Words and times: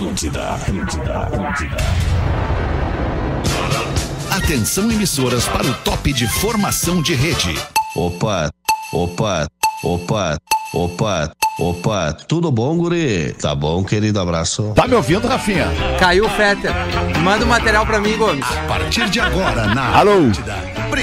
Atlântida, 0.00 0.54
Atlântida, 0.54 1.18
Atlântida. 1.18 1.76
Atenção 4.30 4.90
emissoras 4.90 5.46
para 5.46 5.66
o 5.66 5.74
top 5.74 6.10
de 6.14 6.26
formação 6.26 7.02
de 7.02 7.14
rede. 7.14 7.54
Opa, 7.94 8.48
opa, 8.94 9.46
opa, 9.84 10.38
opa, 10.72 11.32
opa, 11.58 12.12
tudo 12.26 12.50
bom, 12.50 12.78
guri? 12.78 13.34
Tá 13.34 13.54
bom, 13.54 13.84
querido, 13.84 14.18
abraço. 14.18 14.72
Tá 14.74 14.88
me 14.88 14.94
ouvindo, 14.94 15.28
Rafinha? 15.28 15.66
Caiu 15.98 16.24
o 16.24 16.30
Fetter. 16.30 16.72
Manda 17.22 17.44
o 17.44 17.48
material 17.48 17.84
pra 17.84 18.00
mim, 18.00 18.16
Gomes. 18.16 18.46
A 18.46 18.66
partir 18.66 19.10
de 19.10 19.20
agora 19.20 19.66
na 19.74 19.98
Alô? 19.98 20.30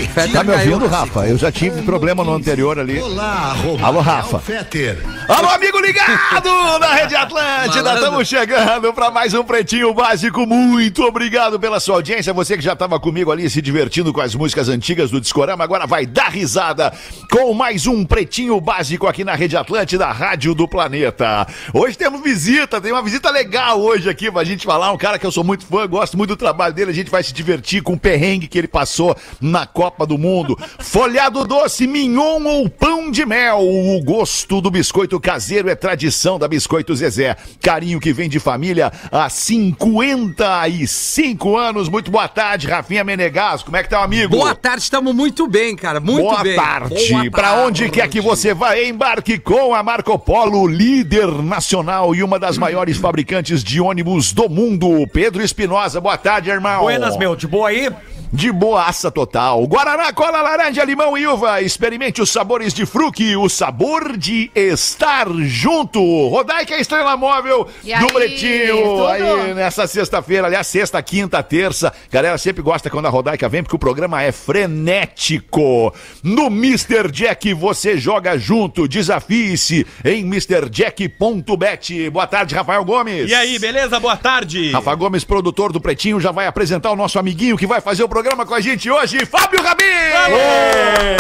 Fetter 0.06 0.32
Tá 0.32 0.44
me 0.44 0.52
ouvindo, 0.52 0.88
Rafa? 0.88 1.28
Eu 1.28 1.38
já 1.38 1.52
tive 1.52 1.82
problema 1.82 2.24
no 2.24 2.34
anterior 2.34 2.78
ali. 2.78 3.00
Olá, 3.00 3.56
Alô, 3.82 4.00
Rafa. 4.00 4.40
Fetter. 4.40 4.98
Alô, 5.28 5.50
amigo 5.50 5.80
ligado 5.80 6.50
na 6.80 6.94
Rede 6.94 7.16
Atlântida. 7.16 7.96
Estamos 7.96 8.28
chegando 8.28 8.94
para 8.94 9.10
mais 9.10 9.34
um 9.34 9.44
Pretinho 9.44 9.94
Básico. 9.94 10.46
Muito 10.46 11.04
obrigado 11.04 11.60
pela 11.60 11.80
sua 11.80 11.96
audiência. 11.96 12.32
Você 12.34 12.56
que 12.58 12.64
já 12.64 12.74
estava 12.74 13.00
comigo 13.00 13.32
ali 13.32 13.50
se 13.50 13.62
divertindo 13.62 14.14
com 14.14 14.22
as 14.22 14.36
músicas 14.36 14.70
antigas 14.70 15.10
do 15.10 15.20
Discorama, 15.20 15.64
agora 15.64 15.88
vai 15.88 16.06
dar 16.06 16.30
risada 16.30 16.94
com 17.32 17.54
mais 17.54 17.88
um 17.88 18.06
Pretinho 18.06 18.60
Básico 18.62 19.08
aqui 19.08 19.24
na 19.24 19.34
Rede 19.34 19.58
Atlântida, 19.58 20.06
Rádio 20.12 20.54
do 20.54 20.68
Planeta. 20.68 21.48
Hoje 21.74 21.98
temos 21.98 22.22
visita, 22.22 22.80
tem 22.80 22.92
uma 22.92 23.02
visita 23.02 23.32
legal 23.32 23.82
hoje 23.82 24.10
aqui 24.10 24.32
pra 24.32 24.44
gente 24.44 24.66
falar. 24.66 24.92
Um 24.92 24.98
cara 24.98 25.18
que 25.18 25.26
eu 25.26 25.32
sou 25.32 25.44
muito 25.44 25.66
fã, 25.66 25.88
gosto 25.88 26.18
muito 26.18 26.30
do 26.30 26.38
trabalho 26.38 26.74
dele. 26.74 26.92
A 26.92 26.94
gente 26.94 27.10
vai 27.10 27.24
se 27.24 27.34
divertir 27.34 27.82
com 27.82 27.94
o 27.94 28.00
perrengue 28.00 28.48
que 28.48 28.58
ele 28.58 28.68
passou 28.68 29.16
na 29.42 29.66
Copa 29.66 29.87
do 30.06 30.18
Mundo. 30.18 30.58
Folhado 30.80 31.46
doce, 31.46 31.88
mignon 31.88 32.44
ou 32.44 32.70
pão 32.70 33.10
de 33.10 33.26
mel. 33.26 33.60
O 33.62 34.02
gosto 34.04 34.60
do 34.62 34.70
biscoito 34.70 35.20
caseiro 35.20 35.70
é 35.70 35.76
tradição 35.76 36.38
da 36.38 36.48
Biscoito 36.48 36.96
Zezé. 36.96 37.36
Carinho 37.62 38.00
que 38.00 38.14
vem 38.14 38.30
de 38.30 38.40
família 38.40 38.92
há 39.12 39.30
55 39.30 41.58
anos. 41.58 41.90
Muito 41.90 42.12
boa 42.12 42.28
tarde, 42.28 42.68
Rafinha 42.68 43.04
Menegas. 43.04 43.64
Como 43.64 43.76
é 43.78 43.84
que 43.84 43.90
tá, 43.90 44.04
amigo? 44.04 44.36
Boa 44.36 44.54
tarde, 44.56 44.84
estamos 44.84 45.14
muito 45.16 45.48
bem, 45.48 45.76
cara. 45.76 46.00
Muito 46.00 46.22
Boa 46.24 46.44
bem. 46.44 46.56
tarde. 46.56 47.10
Boa 47.12 47.32
Pra 47.32 47.44
tarde. 47.50 47.64
onde 47.68 47.90
quer 47.90 48.08
que 48.10 48.22
você 48.22 48.54
vá, 48.54 48.78
embarque 48.80 49.38
com 49.40 49.74
a 49.74 49.82
Marco 49.84 50.18
Polo, 50.20 50.68
líder 50.68 51.28
nacional 51.44 52.14
e 52.16 52.24
uma 52.24 52.40
das 52.40 52.58
maiores 52.58 52.98
fabricantes 52.98 53.64
de 53.64 53.80
ônibus 53.82 54.32
do 54.34 54.50
mundo. 54.50 55.08
Pedro 55.12 55.42
Espinosa, 55.44 56.00
boa 56.02 56.18
tarde, 56.18 56.50
irmão. 56.50 56.82
Buenas, 56.82 57.18
meu, 57.18 57.36
de 57.36 57.48
boa 57.48 57.70
aí? 57.70 57.90
De 58.32 58.52
boaça 58.52 59.10
total. 59.10 59.66
Guaraná, 59.68 60.12
cola, 60.12 60.42
laranja, 60.42 60.84
limão 60.84 61.18
e 61.18 61.26
uva. 61.26 61.62
Experimente 61.62 62.22
os 62.22 62.30
sabores 62.30 62.74
de 62.74 62.86
fruque, 62.86 63.36
o 63.36 63.48
sabor 63.50 64.18
de 64.18 64.52
estar 64.54 65.28
junto. 65.44 66.00
Rodaica 66.28 66.78
Estrela 66.78 67.16
Móvel 67.16 67.68
E 67.84 67.96
do 67.98 68.06
aí, 68.06 68.12
Pretinho. 68.12 68.76
tudo? 68.76 69.08
Aí, 69.08 69.54
nessa 69.54 69.88
sexta-feira, 69.88 70.48
aliás, 70.48 70.68
sexta, 70.68 71.02
quinta, 71.02 71.42
terça. 71.42 71.92
Galera 72.12 72.38
sempre 72.38 72.62
gosta 72.62 72.90
quando 72.90 73.06
a 73.06 73.10
Rodaica 73.10 73.48
vem, 73.48 73.64
porque 73.64 73.76
o 73.76 73.80
programa 73.80 74.22
é 74.22 74.32
frenético. 74.32 75.94
No 76.22 76.48
Mr. 76.48 77.10
Jack 77.12 77.54
você 77.54 77.98
joga 77.98 78.38
junto. 78.38 78.88
Desafie-se 78.88 79.86
em 80.04 80.22
MrJack.bet. 80.22 82.10
Boa 82.10 82.28
tarde, 82.28 82.56
Rafael 82.56 82.84
Gomes. 82.84 83.30
E 83.30 83.34
aí, 83.34 83.58
beleza? 83.58 84.00
Boa 84.00 84.18
tarde. 84.18 84.72
Rafa 84.72 84.94
Gomes, 84.96 85.24
produtor 85.24 85.72
do 85.72 85.80
Pretinho, 85.82 86.20
já 86.20 86.32
vai 86.32 86.48
apresentar 86.48 86.92
o 86.92 86.96
nosso 86.96 87.18
amiguinho 87.18 87.58
que 87.58 87.66
vai 87.68 87.80
fazer 87.82 88.04
o 88.04 88.10
programa 88.18 88.48
com 88.48 88.56
a 88.56 88.60
gente 88.60 88.90
hoje, 88.90 89.24
Fábio 89.28 89.62
Rabin! 89.62 89.84
Ê! 90.32 91.18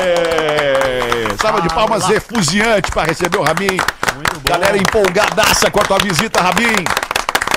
Salva 1.39 1.61
de 1.61 1.69
palmas 1.69 2.09
efusiante 2.09 2.89
para 2.89 3.03
receber 3.03 3.37
o 3.37 3.43
Rabin. 3.43 3.77
Galera 4.43 4.75
empolgadaça 4.75 5.69
com 5.69 5.79
a 5.79 5.83
tua 5.83 5.99
visita, 5.99 6.41
Rabin. 6.41 6.73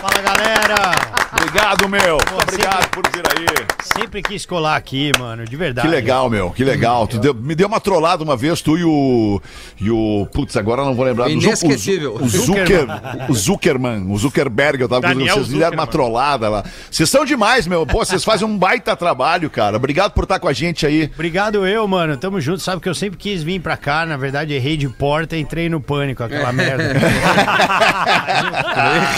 Fala 0.00 0.22
galera! 0.22 0.90
Obrigado, 1.32 1.88
meu. 1.88 2.18
Pô, 2.18 2.36
obrigado 2.42 2.82
sempre- 2.82 3.02
por 3.02 3.10
vir 3.12 3.22
aí. 3.26 3.66
Sempre 3.82 4.22
quis 4.22 4.44
colar 4.46 4.76
aqui, 4.76 5.10
mano, 5.18 5.44
de 5.44 5.56
verdade. 5.56 5.86
Que 5.86 5.92
legal, 5.94 6.28
meu, 6.30 6.50
que 6.50 6.64
legal. 6.64 7.06
Tu 7.06 7.18
deu- 7.18 7.34
me 7.34 7.54
deu 7.54 7.66
uma 7.66 7.80
trollada 7.80 8.22
uma 8.22 8.36
vez, 8.36 8.60
tu 8.62 8.76
e 8.78 8.84
o. 8.84 9.40
E 9.80 9.90
o. 9.90 10.26
Putz, 10.32 10.56
agora 10.56 10.82
eu 10.82 10.86
não 10.86 10.94
vou 10.94 11.04
lembrar 11.04 11.28
Inesquecível. 11.30 12.16
O, 12.20 12.28
Zu- 12.28 12.42
o 12.42 12.46
Zucker, 12.46 12.86
o 13.28 13.34
Zuckerman, 13.34 14.06
o 14.10 14.16
Zuckerberg, 14.18 14.80
eu 14.82 14.88
tava 14.88 15.00
dizendo, 15.02 15.18
Daniel 15.18 15.34
vocês 15.36 15.48
me 15.48 15.58
deram 15.58 15.72
uma 15.72 15.84
Zuckerman. 15.84 15.90
trollada 16.12 16.48
lá. 16.48 16.64
Vocês 16.90 17.08
são 17.10 17.24
demais, 17.24 17.66
meu. 17.66 17.86
Pô, 17.86 17.98
vocês 18.04 18.22
fazem 18.24 18.46
um 18.46 18.56
baita 18.56 18.94
trabalho, 18.96 19.48
cara. 19.50 19.76
Obrigado 19.76 20.12
por 20.12 20.24
estar 20.24 20.38
com 20.38 20.48
a 20.48 20.52
gente 20.52 20.86
aí. 20.86 21.10
Obrigado 21.14 21.66
eu, 21.66 21.86
mano. 21.88 22.16
Tamo 22.16 22.40
junto. 22.40 22.60
Sabe 22.60 22.80
que 22.80 22.88
eu 22.88 22.94
sempre 22.94 23.18
quis 23.18 23.42
vir 23.42 23.60
pra 23.60 23.76
cá. 23.76 24.04
Na 24.06 24.16
verdade, 24.16 24.52
errei 24.54 24.76
de 24.76 24.88
porta 24.88 25.36
e 25.36 25.40
entrei 25.40 25.68
no 25.68 25.80
pânico, 25.80 26.22
aquela 26.22 26.52
merda. 26.52 26.84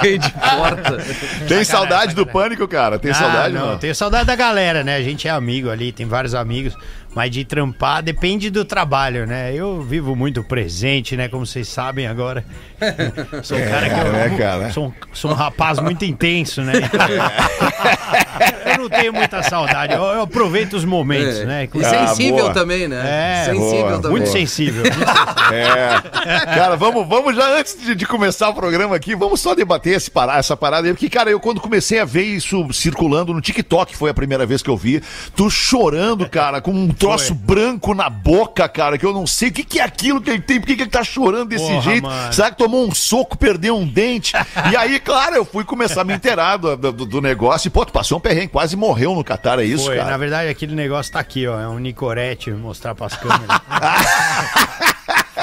Errei 0.02 0.18
de 0.18 0.30
porta. 0.30 0.71
Tem 1.48 1.64
saudade 1.64 2.14
do 2.14 2.26
pânico, 2.26 2.66
cara? 2.68 2.98
Tem 2.98 3.10
Ah, 3.10 3.14
saudade, 3.14 3.54
não, 3.54 3.70
não? 3.72 3.78
tenho 3.78 3.94
saudade 3.94 4.26
da 4.26 4.36
galera, 4.36 4.82
né? 4.84 4.96
A 4.96 5.02
gente 5.02 5.26
é 5.28 5.30
amigo 5.30 5.70
ali, 5.70 5.92
tem 5.92 6.06
vários 6.06 6.34
amigos. 6.34 6.76
Mas 7.14 7.30
de 7.30 7.44
trampar 7.44 8.02
depende 8.02 8.48
do 8.50 8.64
trabalho, 8.64 9.26
né? 9.26 9.52
Eu 9.54 9.82
vivo 9.82 10.16
muito 10.16 10.42
presente, 10.42 11.14
né? 11.16 11.28
Como 11.28 11.44
vocês 11.44 11.68
sabem 11.68 12.06
agora. 12.06 12.42
Sou 13.42 13.58
um 13.58 13.60
cara 13.68 13.88
que 13.90 14.00
eu. 14.00 14.14
É, 14.16 14.30
cara. 14.30 14.70
Sou, 14.70 14.86
um, 14.86 14.92
sou 15.12 15.30
um 15.30 15.34
rapaz 15.34 15.78
muito 15.78 16.04
intenso, 16.06 16.62
né? 16.62 16.72
Então, 16.82 17.06
eu 18.72 18.78
não 18.78 18.88
tenho 18.88 19.12
muita 19.12 19.42
saudade. 19.42 19.92
Eu, 19.92 20.02
eu 20.02 20.22
aproveito 20.22 20.72
os 20.72 20.84
momentos, 20.86 21.40
É. 21.40 21.44
né? 21.44 21.68
E 21.74 21.84
Ah, 21.84 22.06
sensível 22.08 22.36
boa. 22.38 22.54
também, 22.54 22.88
né? 22.88 23.02
É, 23.04 23.44
sensível 23.52 23.82
boa, 23.88 23.92
também. 23.96 24.10
Muito 24.10 24.28
sensível. 24.30 24.82
muito 24.82 24.94
sensível. 24.96 25.52
É. 25.52 26.40
Cara, 26.46 26.76
vamos, 26.76 27.06
vamos 27.06 27.36
já 27.36 27.58
antes 27.58 27.78
de, 27.78 27.94
de 27.94 28.06
começar 28.06 28.48
o 28.48 28.54
programa 28.54 28.96
aqui, 28.96 29.14
vamos 29.14 29.40
só 29.40 29.54
debater 29.54 29.96
esse 29.96 30.10
parar, 30.10 30.38
essa 30.38 30.56
parada 30.56 30.86
aí. 30.88 30.94
Porque, 30.94 31.10
cara, 31.10 31.30
eu 31.30 31.38
quando 31.38 31.60
comecei 31.60 31.98
a 31.98 32.04
ver 32.06 32.22
isso 32.24 32.72
circulando 32.72 33.34
no 33.34 33.40
TikTok, 33.40 33.94
foi 33.96 34.10
a 34.10 34.14
primeira 34.14 34.46
vez 34.46 34.62
que 34.62 34.70
eu 34.70 34.76
vi, 34.78 35.02
tu 35.36 35.50
chorando, 35.50 36.26
cara, 36.28 36.60
com 36.60 36.70
um 36.72 36.88
troço 37.02 37.34
branco 37.34 37.94
na 37.94 38.08
boca, 38.08 38.68
cara, 38.68 38.96
que 38.96 39.04
eu 39.04 39.12
não 39.12 39.26
sei 39.26 39.48
o 39.48 39.52
que, 39.52 39.64
que 39.64 39.80
é 39.80 39.82
aquilo 39.82 40.20
que 40.20 40.30
ele 40.30 40.40
tem, 40.40 40.60
por 40.60 40.66
que, 40.66 40.76
que 40.76 40.82
ele 40.82 40.90
tá 40.90 41.02
chorando 41.04 41.48
desse 41.48 41.66
Porra, 41.66 41.80
jeito? 41.80 42.02
mano. 42.04 42.32
Será 42.32 42.50
que 42.50 42.56
tomou 42.56 42.86
um 42.86 42.94
soco, 42.94 43.36
perdeu 43.36 43.76
um 43.76 43.86
dente? 43.86 44.32
e 44.70 44.76
aí, 44.76 45.00
claro, 45.00 45.36
eu 45.36 45.44
fui 45.44 45.64
começar 45.64 46.02
a 46.02 46.04
me 46.04 46.14
inteirar 46.14 46.56
do, 46.56 46.76
do, 46.76 46.92
do 46.92 47.20
negócio 47.20 47.68
e, 47.68 47.70
pô, 47.70 47.84
tu 47.84 47.92
passou 47.92 48.18
um 48.18 48.20
perrengue, 48.20 48.48
quase 48.48 48.76
morreu 48.76 49.14
no 49.14 49.24
Catar, 49.24 49.58
é 49.58 49.64
isso, 49.64 49.86
Foi, 49.86 49.96
na 49.96 50.04
cara? 50.04 50.18
verdade, 50.18 50.48
aquele 50.48 50.74
negócio 50.74 51.12
tá 51.12 51.20
aqui, 51.20 51.46
ó. 51.46 51.60
É 51.60 51.68
um 51.68 51.78
Nicorete, 51.78 52.50
mostrar 52.50 52.94
pras 52.94 53.14
câmeras. 53.16 53.60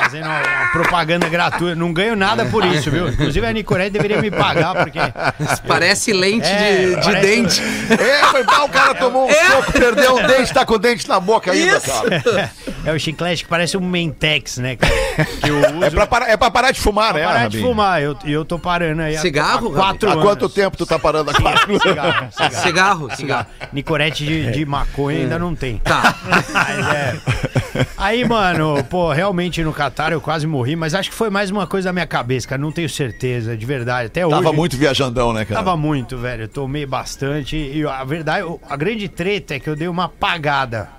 Fazendo 0.10 0.26
uma, 0.26 0.40
uma 0.40 0.72
propaganda 0.72 1.30
gratuita. 1.30 1.76
Não 1.76 1.94
ganho 1.94 2.16
nada 2.16 2.46
por 2.46 2.66
isso, 2.66 2.90
viu? 2.90 3.10
Inclusive 3.10 3.46
a 3.46 3.52
Nicorete 3.54 3.92
deveria 3.92 4.20
me 4.22 4.32
pagar, 4.32 4.74
porque. 4.76 5.00
Parece 5.68 6.12
lente 6.14 6.48
É, 6.48 6.78
de, 6.78 6.96
de 6.96 7.02
parece- 7.02 7.22
dente. 7.22 7.62
É, 7.94 8.26
foi 8.26 8.44
mal, 8.44 8.66
o 8.66 8.70
cara 8.70 8.96
tomou 8.96 9.30
um 9.30 9.34
soco, 9.34 9.72
perdeu 9.72 10.16
um 10.18 10.26
dente, 10.28 10.54
tá 10.54 10.66
com 10.66 10.74
o 10.74 10.80
dente 10.80 11.08
na 11.08 11.20
boca 11.20 11.52
ainda, 11.52 11.78
Isso. 11.78 11.86
cara. 11.92 12.52
É 12.86 12.92
o 12.94 13.00
chiclete 13.00 13.44
que 13.44 13.50
parece 13.50 13.78
um 13.78 13.82
Mentex, 13.82 14.58
né? 14.58 14.76
cara? 14.76 14.94
Que 15.42 15.50
eu 15.50 15.60
uso. 15.60 15.84
É 15.84 15.90
pra, 15.90 16.08
parar, 16.08 16.30
é 16.30 16.38
pra 16.38 16.50
parar 16.50 16.72
de 16.72 16.80
fumar, 16.80 17.14
né, 17.14 17.24
parar 17.26 17.48
de 17.50 17.62
fumar. 17.62 18.02
Eu, 18.02 18.18
eu 18.26 18.44
tô 18.46 18.58
parando 18.58 19.02
aí. 19.02 19.16
há- 19.16 19.20
Cigarro, 19.22 19.70
há 19.72 19.74
quatro 19.76 20.10
Há 20.10 20.14
anos. 20.14 20.24
quanto 20.24 20.50
tempo 20.50 20.76
tu 20.78 20.86
tá 20.86 20.98
parando 20.98 21.30
aqui? 21.32 21.42
Cigarro, 21.42 22.28
cigarro. 22.32 22.62
Cigarro, 22.62 23.16
cigarro. 23.16 23.46
Nicorete 23.74 24.26
de, 24.26 24.52
de 24.52 24.66
maconha 24.66 25.20
ainda 25.20 25.38
não 25.38 25.54
tem. 25.54 25.78
Tá. 25.78 26.16
Mas 26.52 26.88
é. 26.96 27.16
Aí, 27.98 28.26
mano, 28.28 28.84
pô, 28.90 29.12
realmente 29.12 29.64
no 29.64 29.72
Catar 29.74 29.99
eu 30.16 30.22
quase 30.22 30.48
morri, 30.48 30.78
mas 30.78 30.96
acho 30.96 31.10
que 31.10 31.16
foi 31.16 31.30
mais 31.30 31.52
uma 31.52 31.68
coisa 31.68 31.90
da 31.90 31.94
minha 31.94 32.08
cabeça, 32.08 32.48
cara. 32.48 32.62
Não 32.62 32.72
tenho 32.72 32.88
certeza, 32.88 33.58
de 33.58 33.66
verdade. 33.66 34.08
Até 34.08 34.26
hoje. 34.26 34.34
Tava 34.34 34.54
muito 34.54 34.78
viajandão, 34.78 35.34
né, 35.34 35.44
cara? 35.44 35.60
Tava 35.60 35.76
muito, 35.76 36.18
velho. 36.18 36.44
Eu 36.44 36.48
tomei 36.48 36.86
bastante. 36.86 37.58
E 37.58 37.86
a 37.86 38.04
verdade, 38.06 38.48
a 38.70 38.78
grande 38.78 39.10
treta 39.10 39.56
é 39.56 39.60
que 39.60 39.70
eu 39.70 39.76
dei 39.76 39.90
uma 39.90 40.06
apagada. 40.06 40.99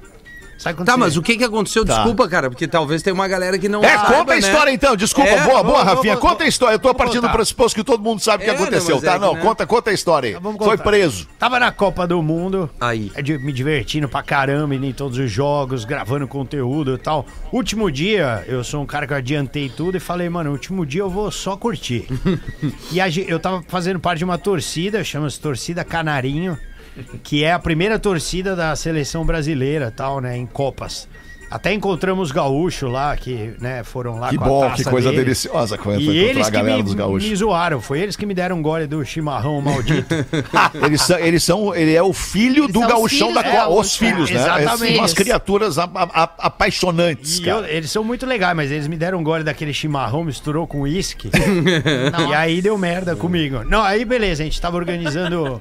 Tá, 0.63 0.73
você- 0.73 0.97
mas 0.97 1.17
o 1.17 1.23
que 1.23 1.37
que 1.37 1.45
aconteceu? 1.45 1.85
Desculpa, 1.85 2.29
cara, 2.29 2.51
porque 2.51 2.69
talvez 2.69 3.03
tenha 3.03 3.15
uma 3.15 3.27
galera 3.27 3.59
que 3.59 3.69
não 3.69 3.83
É, 3.83 3.89
saiba, 3.97 4.05
conta 4.15 4.33
a 4.33 4.35
né? 4.35 4.41
história 4.41 4.71
então, 4.71 4.95
desculpa, 4.97 5.31
É, 5.31 5.41
boa, 5.43 5.63
boa, 5.63 5.79
vamos- 5.85 5.93
Rafinha, 5.95 6.15
vamos- 6.17 6.29
conta 6.31 6.45
a 6.45 6.47
história. 6.47 6.75
Eu 6.75 6.79
tô 6.79 6.95
partindo 6.95 7.23
do 7.23 7.31
pressuposto 7.31 7.79
que 7.79 7.85
todo 7.85 8.03
mundo 8.03 8.21
sabe 8.21 8.43
o 8.43 8.47
que 8.47 8.51
É, 8.51 8.55
aconteceu, 8.55 9.01
tá? 9.01 9.13
é 9.13 9.15
que, 9.15 9.19
não, 9.21 9.35
né? 9.35 9.41
conta, 9.41 9.67
conta 9.67 9.91
a 9.91 9.93
história 9.95 10.29
aí. 10.37 10.43
Vamos 10.43 10.65
Foi 10.65 10.77
preso. 10.77 11.27
Tava 11.39 11.59
na 11.59 11.73
Copa 11.73 12.07
do 12.07 12.23
Mundo. 12.23 12.69
Aí. 12.81 13.11
é 13.15 13.23
de- 13.23 13.39
Me 13.39 13.53
divertindo 13.53 14.09
pra 14.09 14.23
caramba, 14.23 14.75
em 14.75 14.93
todos 14.93 15.17
os 15.19 15.31
jogos, 15.31 15.85
gravando 15.85 16.27
conteúdo 16.29 16.95
e 16.95 16.99
tal. 16.99 17.27
Último 17.53 17.91
dia, 17.91 18.45
eu 18.47 18.63
sou 18.63 18.83
um 18.83 18.87
cara 18.87 19.07
que 19.07 19.13
eu 19.13 19.17
adiantei 19.17 19.69
tudo 19.69 19.97
e 19.97 20.01
falei, 20.01 20.29
mano, 20.29 20.51
último 20.51 20.85
dia 20.85 21.01
eu 21.01 21.11
vou 21.11 21.31
só 21.31 21.57
curtir. 21.57 22.07
e 22.93 23.01
a 23.01 23.09
eu 23.09 23.39
tava 23.41 23.63
fazendo 23.69 23.99
parte 23.99 24.19
de 24.19 24.25
uma 24.25 24.39
torcida, 24.39 25.03
chama-se 25.03 25.41
Torcida 25.41 25.83
Canarinho, 25.85 26.57
que 27.23 27.45
é 27.45 27.53
a 27.53 27.59
primeira 27.59 27.99
torcida 27.99 28.55
da 28.57 28.75
seleção 28.77 29.25
brasileira 29.25 29.93
tal, 29.95 30.21
né, 30.21 30.37
em 30.37 30.47
Copas. 30.47 31.09
Até 31.51 31.75
encontramos 31.75 32.29
os 32.29 32.33
gaúchos 32.33 32.89
lá, 32.89 33.17
que 33.17 33.55
né, 33.61 33.83
foram 33.83 34.21
lá 34.21 34.29
Que 34.29 34.39
com 34.39 34.45
a 34.45 34.47
bom, 34.47 34.61
taça 34.69 34.85
que 34.85 34.89
coisa 34.89 35.09
deles. 35.11 35.25
deliciosa 35.25 35.77
quando 35.77 35.97
foi 36.05 36.17
eles 36.17 36.47
a 36.47 36.49
que 36.49 36.57
galera 36.57 36.77
me, 36.77 36.83
dos 36.85 36.95
gaúchos. 36.95 37.29
me 37.29 37.35
zoaram, 37.35 37.81
foi 37.81 37.99
eles 37.99 38.15
que 38.15 38.25
me 38.25 38.33
deram 38.35 38.59
um 38.59 38.63
gole 38.63 38.87
do 38.87 39.05
chimarrão 39.05 39.61
maldito. 39.61 40.15
Eles 40.87 41.03
são, 41.03 41.19
eles 41.19 41.43
são, 41.43 41.75
ele 41.75 41.93
é 41.93 42.01
o 42.05 42.13
filho 42.13 42.69
do 42.69 42.79
os 42.79 42.87
gauchão 42.87 43.09
filhos 43.31 43.35
da 43.35 43.43
do 43.43 43.51
Copa. 43.51 43.63
Os 43.69 43.75
gaúcho, 43.75 43.99
filhos, 43.99 44.31
é. 44.31 44.35
né? 44.35 44.41
Exatamente. 44.63 44.93
São 44.95 45.03
umas 45.03 45.13
criaturas 45.13 45.77
a- 45.81 45.91
a- 45.93 46.23
a- 46.23 46.35
apaixonantes, 46.39 47.41
E 47.41 47.49
eu- 47.49 47.57
cara. 47.63 47.69
eles 47.73 47.91
são 47.91 48.05
muito 48.05 48.25
legais, 48.27 48.55
mas 48.55 48.71
eles 48.71 48.87
me 48.87 48.97
deram 48.97 49.19
um 49.19 49.25
gole 49.25 49.43
daquele 49.43 49.75
chimarrão, 49.75 50.23
misturou 50.23 50.69
com 50.69 50.83
uísque. 50.83 51.31
e 52.31 52.35
aí 52.35 52.63
deu 52.63 52.79
merda 52.79 53.17
comigo. 53.17 53.65
Não, 53.65 53.83
aí 53.83 54.05
beleza, 54.05 54.43
a 54.43 54.45
gente 54.45 54.61
tava 54.61 54.77
organizando 54.77 55.61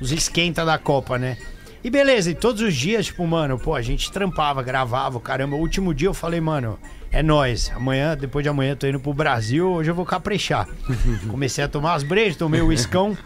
os 0.00 0.12
esquenta 0.12 0.64
da 0.64 0.78
Copa, 0.78 1.18
né? 1.18 1.36
E 1.82 1.90
beleza, 1.90 2.30
e 2.30 2.34
todos 2.34 2.60
os 2.60 2.74
dias, 2.74 3.06
tipo, 3.06 3.26
mano, 3.26 3.58
pô, 3.58 3.74
a 3.74 3.82
gente 3.82 4.10
trampava, 4.10 4.62
gravava, 4.62 5.20
caramba. 5.20 5.54
O 5.56 5.60
último 5.60 5.94
dia 5.94 6.08
eu 6.08 6.14
falei, 6.14 6.40
mano, 6.40 6.78
é 7.10 7.22
nóis. 7.22 7.70
Amanhã, 7.74 8.16
depois 8.16 8.42
de 8.42 8.48
amanhã, 8.48 8.72
eu 8.72 8.76
tô 8.76 8.86
indo 8.86 9.00
pro 9.00 9.14
Brasil, 9.14 9.70
hoje 9.70 9.90
eu 9.90 9.94
vou 9.94 10.04
caprichar. 10.04 10.68
Comecei 11.30 11.62
a 11.64 11.68
tomar 11.68 11.94
as 11.94 12.02
brejas, 12.02 12.36
tomei 12.36 12.60
o 12.60 12.66
uiscão. 12.66 13.16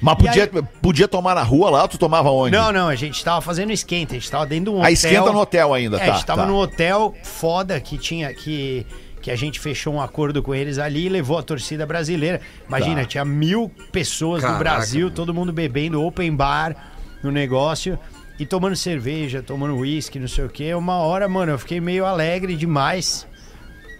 Mas 0.00 0.16
podia, 0.16 0.48
podia 0.82 1.06
tomar 1.06 1.34
na 1.36 1.44
rua 1.44 1.70
lá, 1.70 1.86
tu 1.86 1.96
tomava 1.96 2.28
onde? 2.30 2.56
Não, 2.56 2.72
não, 2.72 2.88
a 2.88 2.96
gente 2.96 3.22
tava 3.22 3.40
fazendo 3.40 3.70
esquenta, 3.70 4.14
a 4.14 4.18
gente 4.18 4.28
tava 4.28 4.44
dentro 4.46 4.64
de 4.64 4.70
um 4.70 4.74
hotel. 4.78 4.88
A 4.88 4.90
esquenta 4.90 5.32
no 5.32 5.38
hotel 5.38 5.74
ainda, 5.74 5.96
É, 5.98 6.06
tá? 6.06 6.12
a 6.12 6.14
gente 6.16 6.26
tava 6.26 6.42
tá. 6.42 6.48
num 6.48 6.56
hotel 6.56 7.14
foda 7.22 7.80
que 7.80 7.96
tinha 7.96 8.34
que 8.34 8.84
que 9.22 9.30
a 9.30 9.36
gente 9.36 9.58
fechou 9.60 9.94
um 9.94 10.02
acordo 10.02 10.42
com 10.42 10.54
eles 10.54 10.78
ali 10.78 11.06
e 11.06 11.08
levou 11.08 11.38
a 11.38 11.42
torcida 11.42 11.86
brasileira. 11.86 12.40
Imagina, 12.68 13.02
Tá. 13.02 13.06
tinha 13.06 13.24
mil 13.24 13.70
pessoas 13.92 14.42
Caraca, 14.42 14.58
do 14.58 14.62
Brasil, 14.62 15.10
todo 15.10 15.32
mundo 15.32 15.52
bebendo 15.52 16.02
open 16.02 16.34
bar 16.34 16.74
no 17.22 17.30
negócio 17.30 17.98
e 18.38 18.44
tomando 18.44 18.74
cerveja, 18.74 19.40
tomando 19.40 19.76
uísque, 19.76 20.18
não 20.18 20.26
sei 20.26 20.44
o 20.44 20.48
quê. 20.48 20.74
Uma 20.74 20.96
hora, 20.96 21.28
mano, 21.28 21.52
eu 21.52 21.58
fiquei 21.58 21.80
meio 21.80 22.04
alegre 22.04 22.56
demais. 22.56 23.26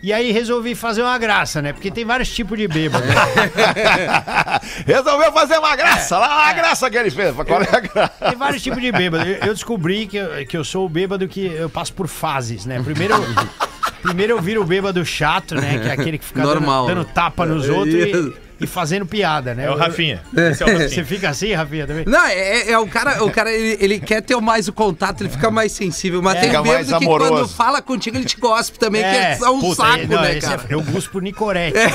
E 0.02 0.12
aí 0.12 0.32
resolvi 0.32 0.74
fazer 0.74 1.00
uma 1.02 1.16
graça, 1.16 1.62
né? 1.62 1.72
Porque 1.72 1.88
tem 1.88 2.04
vários 2.04 2.28
tipos 2.34 2.58
de 2.58 2.66
bêbado. 2.66 3.04
Resolveu 4.84 5.32
fazer 5.32 5.58
uma 5.58 5.76
graça, 5.76 6.18
lá 6.18 6.48
a 6.48 6.52
graça 6.52 6.90
que 6.90 6.96
ele 6.96 7.10
fez. 7.10 7.32
Qual 7.34 7.62
é 7.62 7.68
a 7.76 7.78
graça? 7.78 8.12
Tem 8.30 8.36
vários 8.36 8.62
tipos 8.62 8.80
de 8.82 8.90
bêbado. 8.90 9.24
Eu, 9.24 9.54
descobri 9.54 10.08
que 10.08 10.16
eu, 10.16 10.44
que 10.44 10.56
eu 10.56 10.64
sou 10.64 10.86
o 10.86 10.88
bêbado 10.88 11.28
que 11.28 11.46
eu 11.46 11.70
passo 11.70 11.92
por 11.94 12.08
fases, 12.08 12.66
né? 12.66 12.82
Primeiro 12.82 13.14
primeiro 14.02 14.32
eu 14.34 14.40
viro 14.42 14.60
o 14.62 14.64
bêbado 14.64 15.04
chato, 15.04 15.54
né? 15.54 15.78
Que 15.78 15.88
é 15.88 15.92
aquele 15.92 16.18
que 16.18 16.24
fica 16.24 16.42
Normal, 16.42 16.86
dando, 16.86 16.96
dando 17.04 17.06
tapa 17.12 17.46
nos 17.46 17.68
outros 17.68 17.94
e, 17.94 18.32
e 18.60 18.66
fazendo 18.66 19.04
piada, 19.06 19.54
né? 19.54 19.64
É 19.64 19.70
o 19.70 19.76
Rafinha. 19.76 20.22
Esse 20.36 20.62
é 20.62 20.66
o 20.66 20.68
Você 20.70 20.82
Rafinha. 20.84 21.04
fica 21.04 21.28
assim, 21.30 21.52
Rafinha, 21.52 21.86
também? 21.86 22.04
Não, 22.06 22.24
é, 22.26 22.34
é- 22.34 22.70
é 22.72 22.78
o 22.78 22.86
cara, 22.86 23.24
o 23.24 23.30
cara 23.30 23.50
ele, 23.52 23.76
ele 23.80 24.00
quer 24.00 24.20
ter 24.22 24.36
mais 24.40 24.68
o 24.68 24.72
contato, 24.72 25.22
ele 25.22 25.30
fica 25.30 25.50
mais 25.50 25.72
sensível. 25.72 26.20
Mas 26.22 26.36
É. 26.36 26.40
tem 26.40 26.50
Fica 26.50 26.62
bêbado 26.62 26.74
mais 26.90 26.98
que 26.98 27.04
amoroso. 27.04 27.30
quando 27.32 27.48
fala 27.48 27.80
contigo, 27.82 28.16
ele 28.16 28.24
te 28.24 28.36
gospe 28.38 28.78
também, 28.78 29.02
que 29.02 29.44
é 29.44 29.48
um 29.50 29.60
puta, 29.60 29.82
saco, 29.82 30.06
não, 30.08 30.20
né, 30.22 30.40
cara? 30.40 30.62
é- 30.68 30.74
eu 30.74 30.80
busco 30.82 31.18
Nicorete. 31.20 31.76
né? 31.78 31.90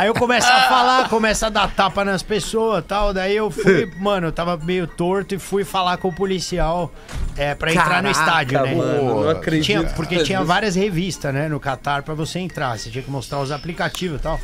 Aí 0.00 0.08
eu 0.08 0.14
começo 0.14 0.46
a 0.48 0.62
falar, 0.62 1.08
começo 1.10 1.44
a 1.44 1.50
dar 1.50 1.70
tapa 1.74 2.02
nas 2.06 2.22
pessoas 2.22 2.82
e 2.82 2.86
tal. 2.86 3.12
Daí 3.12 3.36
eu 3.36 3.50
fui, 3.50 3.84
mano, 4.00 4.28
eu 4.28 4.32
tava 4.32 4.56
meio 4.56 4.86
torto 4.86 5.34
e 5.34 5.38
fui 5.38 5.62
falar 5.62 5.98
com 5.98 6.08
o 6.08 6.12
policial 6.12 6.90
é, 7.36 7.54
pra 7.54 7.70
entrar 7.70 8.02
no 8.02 8.10
Caraca, 8.10 8.10
estádio, 8.10 8.62
né? 8.62 8.74
mano, 8.74 9.22
não 9.24 9.28
acredito. 9.28 9.66
Tinha- 9.66 9.82
porque 9.94 10.22
tinha 10.22 10.42
várias 10.42 10.74
revistas, 10.74 11.34
né, 11.34 11.48
no 11.48 11.60
Catar 11.60 12.02
pra 12.02 12.14
você 12.14 12.38
entrar. 12.38 12.78
Você 12.78 12.88
tinha 12.88 13.02
que 13.04 13.10
mostrar 13.10 13.40
os 13.40 13.50
aplicativos 13.52 14.18
e 14.18 14.22
tal. 14.22 14.40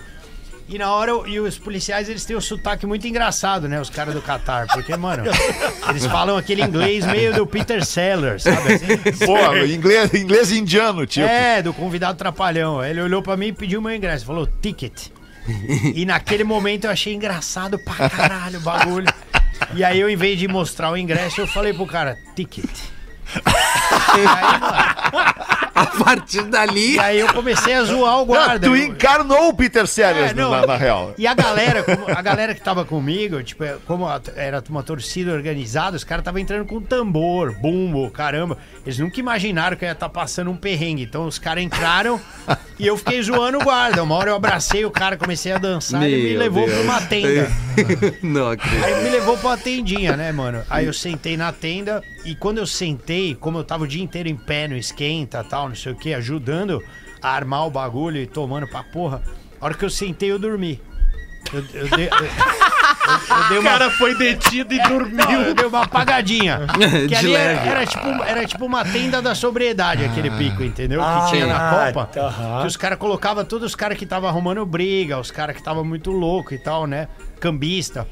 E 0.68 0.76
na 0.76 0.92
hora, 0.92 1.12
eu- 1.12 1.26
e 1.26 1.40
os 1.40 1.56
policiais, 1.56 2.08
eles 2.10 2.26
têm 2.26 2.36
um 2.36 2.40
sotaque 2.40 2.84
muito 2.86 3.06
engraçado, 3.06 3.66
né? 3.66 3.80
Os 3.80 3.88
caras 3.88 4.12
do 4.14 4.20
Catar. 4.20 4.66
Porque, 4.66 4.94
mano, 4.94 5.22
eles 5.88 6.04
falam 6.04 6.36
aquele 6.36 6.60
inglês 6.62 7.06
meio 7.06 7.32
do 7.32 7.46
Peter 7.46 7.82
Sellers, 7.82 8.42
sabe? 8.42 8.74
Assim? 8.74 9.24
Pô, 9.24 9.56
inglês, 9.64 10.12
inglês 10.12 10.52
indiano, 10.52 11.06
tipo. 11.06 11.24
É, 11.26 11.62
do 11.62 11.72
convidado 11.72 12.18
trapalhão. 12.18 12.84
Ele 12.84 13.00
olhou 13.00 13.22
pra 13.22 13.38
mim 13.38 13.46
e 13.46 13.52
pediu 13.54 13.80
meu 13.80 13.94
ingresso. 13.94 14.26
Falou, 14.26 14.46
ticket. 14.60 15.06
E 15.94 16.04
naquele 16.04 16.44
momento 16.44 16.84
eu 16.84 16.90
achei 16.90 17.14
engraçado 17.14 17.78
pra 17.78 18.08
caralho 18.08 18.58
o 18.58 18.62
bagulho. 18.62 19.06
E 19.74 19.84
aí 19.84 19.98
eu, 20.00 20.08
em 20.08 20.16
vez 20.16 20.38
de 20.38 20.46
mostrar 20.48 20.90
o 20.90 20.96
ingresso, 20.96 21.40
eu 21.40 21.46
falei 21.46 21.72
pro 21.72 21.86
cara, 21.86 22.18
ticket. 22.34 22.68
E 23.34 24.20
aí, 24.20 24.60
mano, 24.60 25.36
A 25.74 25.86
partir 25.86 26.42
dali. 26.44 26.94
e 26.94 26.98
aí 26.98 27.18
eu 27.20 27.32
comecei 27.34 27.74
a 27.74 27.84
zoar 27.84 28.18
o 28.20 28.24
guarda. 28.24 28.66
tu 28.66 28.74
Eu- 28.74 28.86
encarnou 28.86 29.48
o 29.48 29.54
Peter 29.54 29.86
Sellers 29.86 30.30
É, 30.30 30.34
não. 30.34 30.50
na, 30.50 30.66
na 30.66 30.76
real. 30.76 31.12
E 31.18 31.26
a 31.26 31.34
galera, 31.34 31.82
como- 31.82 32.08
a 32.08 32.22
galera 32.22 32.54
que 32.54 32.60
tava 32.62 32.84
comigo, 32.84 33.42
tipo, 33.42 33.62
é, 33.64 33.76
como 33.86 34.06
a- 34.08 34.20
era 34.36 34.62
uma 34.70 34.82
torcida 34.82 35.32
organizada, 35.32 35.96
os 35.96 36.04
caras 36.04 36.22
estavam 36.22 36.40
entrando 36.40 36.64
com 36.64 36.80
tambor, 36.80 37.52
bumbo, 37.60 38.10
caramba. 38.10 38.56
Eles 38.86 38.98
nunca 38.98 39.20
imaginaram 39.20 39.76
que 39.76 39.84
eu 39.84 39.88
ia 39.88 39.92
estar 39.92 40.08
passando 40.08 40.50
um 40.50 40.56
perrengue. 40.56 41.02
Então 41.02 41.26
os 41.26 41.38
caras 41.38 41.62
entraram 41.62 42.18
e 42.78 42.86
eu 42.86 42.96
fiquei 42.96 43.20
zoando 43.22 43.58
o 43.58 43.64
guarda. 43.64 44.02
Uma 44.02 44.14
hora 44.14 44.30
eu 44.30 44.36
abracei 44.36 44.84
o 44.84 44.90
cara, 44.90 45.16
comecei 45.18 45.52
a 45.52 45.58
dançar 45.58 46.02
e 46.02 46.06
ele 46.12 46.22
me 46.22 46.30
Meu 46.30 46.38
levou 46.38 46.64
Deus. 46.66 46.78
pra 46.78 46.84
uma 46.84 47.00
tenda. 47.02 47.50
Não 48.22 48.50
acredito. 48.50 48.82
Aí 48.84 49.02
me 49.04 49.10
levou 49.10 49.36
pra 49.36 49.48
uma 49.50 49.58
tendinha, 49.58 50.16
né, 50.16 50.32
mano? 50.32 50.62
Aí 50.70 50.86
eu 50.86 50.92
sentei 50.94 51.36
na 51.36 51.52
tenda 51.52 52.02
e 52.24 52.34
quando 52.34 52.58
eu 52.58 52.66
sentei, 52.66 53.15
como 53.40 53.58
eu 53.58 53.64
tava 53.64 53.84
o 53.84 53.86
dia 53.88 54.02
inteiro 54.02 54.28
em 54.28 54.36
pé 54.36 54.68
no 54.68 54.76
esquenta 54.76 55.42
tal, 55.44 55.68
não 55.68 55.76
sei 55.76 55.92
o 55.92 55.96
que, 55.96 56.12
ajudando 56.14 56.82
a 57.22 57.30
armar 57.30 57.66
o 57.66 57.70
bagulho 57.70 58.18
e 58.18 58.26
tomando 58.26 58.66
pra 58.68 58.82
porra, 58.82 59.22
a 59.60 59.64
hora 59.64 59.74
que 59.74 59.84
eu 59.84 59.90
sentei 59.90 60.30
eu 60.30 60.38
dormi. 60.38 60.80
Eu, 61.52 61.60
eu 61.74 61.88
dei, 61.96 62.08
eu- 62.08 62.16
eu- 62.18 62.26
eu 62.26 63.48
dei 63.48 63.58
O 63.58 63.60
uma, 63.60 63.70
cara 63.70 63.88
foi 63.90 64.16
detido 64.16 64.74
e 64.74 64.78
não, 64.78 64.88
dormiu. 64.88 65.40
eu 65.42 65.54
dei 65.54 65.64
uma 65.66 65.82
apagadinha. 65.84 66.60
Que 67.08 67.14
ali 67.14 67.34
era, 67.36 67.52
era 67.60 67.86
tipo, 67.86 68.08
era 68.24 68.44
tipo 68.46 68.64
uma 68.66 68.84
tenda 68.84 69.22
da 69.22 69.32
sobriedade, 69.34 70.04
aquele 70.04 70.28
pico, 70.32 70.64
entendeu? 70.64 71.00
que 71.00 71.30
tinha 71.30 71.46
na 71.46 71.92
Copa. 71.92 72.10
Que 72.62 72.66
os 72.66 72.76
caras 72.76 72.98
colocavam 72.98 73.44
todos 73.44 73.64
os 73.66 73.74
caras 73.76 73.96
que 73.96 74.02
estavam 74.04 74.28
arrumando 74.28 74.66
briga, 74.66 75.20
os 75.20 75.30
caras 75.30 75.54
que 75.54 75.60
estavam 75.60 75.84
muito 75.84 76.10
louco 76.10 76.52
e 76.52 76.58
tal, 76.58 76.84
né? 76.86 77.06
Cambista. 77.38 78.08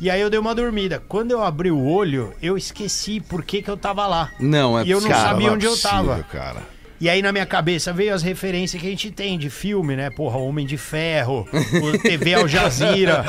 E 0.00 0.08
aí 0.08 0.20
eu 0.20 0.30
dei 0.30 0.38
uma 0.38 0.54
dormida. 0.54 1.02
Quando 1.08 1.32
eu 1.32 1.42
abri 1.42 1.70
o 1.70 1.84
olho, 1.84 2.32
eu 2.40 2.56
esqueci 2.56 3.20
por 3.20 3.42
que, 3.44 3.60
que 3.62 3.70
eu 3.70 3.76
tava 3.76 4.06
lá. 4.06 4.30
Não, 4.38 4.78
é 4.78 4.84
E 4.84 4.90
eu 4.90 5.00
não 5.00 5.08
Cara, 5.08 5.30
sabia 5.30 5.48
é 5.48 5.50
onde 5.50 5.66
eu 5.66 5.76
tava. 5.76 6.22
cara. 6.22 6.78
E 7.00 7.08
aí 7.08 7.22
na 7.22 7.30
minha 7.30 7.46
cabeça 7.46 7.92
veio 7.92 8.12
as 8.12 8.24
referências 8.24 8.80
que 8.82 8.86
a 8.88 8.90
gente 8.90 9.12
tem 9.12 9.38
de 9.38 9.48
filme, 9.48 9.94
né? 9.94 10.10
Porra, 10.10 10.38
Homem 10.38 10.66
de 10.66 10.76
Ferro, 10.76 11.46
TV 12.02 12.34
Al 12.34 12.48
Jazeera. 12.48 13.24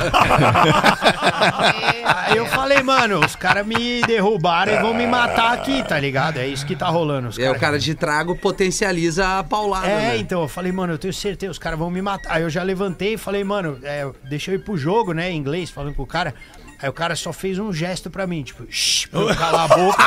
aí 2.04 2.36
eu 2.36 2.46
falei, 2.46 2.82
mano, 2.82 3.24
os 3.24 3.36
caras 3.36 3.64
me 3.64 4.02
derrubaram 4.02 4.72
e 4.72 4.78
vão 4.78 4.92
me 4.92 5.06
matar 5.06 5.52
aqui, 5.52 5.84
tá 5.86 5.98
ligado? 6.00 6.38
É 6.38 6.48
isso 6.48 6.66
que 6.66 6.74
tá 6.74 6.88
rolando. 6.88 7.28
Os 7.28 7.38
É, 7.38 7.48
o 7.48 7.58
cara 7.60 7.78
de 7.78 7.94
trago 7.94 8.34
potencializa 8.36 9.38
a 9.38 9.44
paulada, 9.44 9.86
é, 9.86 10.08
né? 10.08 10.16
então, 10.18 10.42
eu 10.42 10.48
falei, 10.48 10.72
mano, 10.72 10.94
eu 10.94 10.98
tenho 10.98 11.14
certeza, 11.14 11.52
os 11.52 11.58
caras 11.58 11.78
vão 11.78 11.90
me 11.90 12.02
matar. 12.02 12.32
Aí 12.34 12.42
eu 12.42 12.50
já 12.50 12.64
levantei 12.64 13.14
e 13.14 13.16
falei, 13.16 13.44
mano, 13.44 13.78
é, 13.84 14.08
deixa 14.28 14.50
eu 14.50 14.56
ir 14.56 14.64
pro 14.64 14.76
jogo, 14.76 15.12
né, 15.12 15.30
em 15.30 15.36
inglês, 15.36 15.70
falando 15.70 15.94
com 15.94 16.02
o 16.02 16.06
cara. 16.06 16.34
Aí 16.82 16.88
o 16.88 16.92
cara 16.92 17.14
só 17.14 17.32
fez 17.32 17.58
um 17.58 17.72
gesto 17.72 18.10
pra 18.10 18.26
mim, 18.26 18.42
tipo, 18.42 18.66
shh, 18.70 19.06
pra 19.06 19.20
eu 19.20 19.36
calar 19.36 19.70
a 19.70 19.76
boca. 19.76 20.02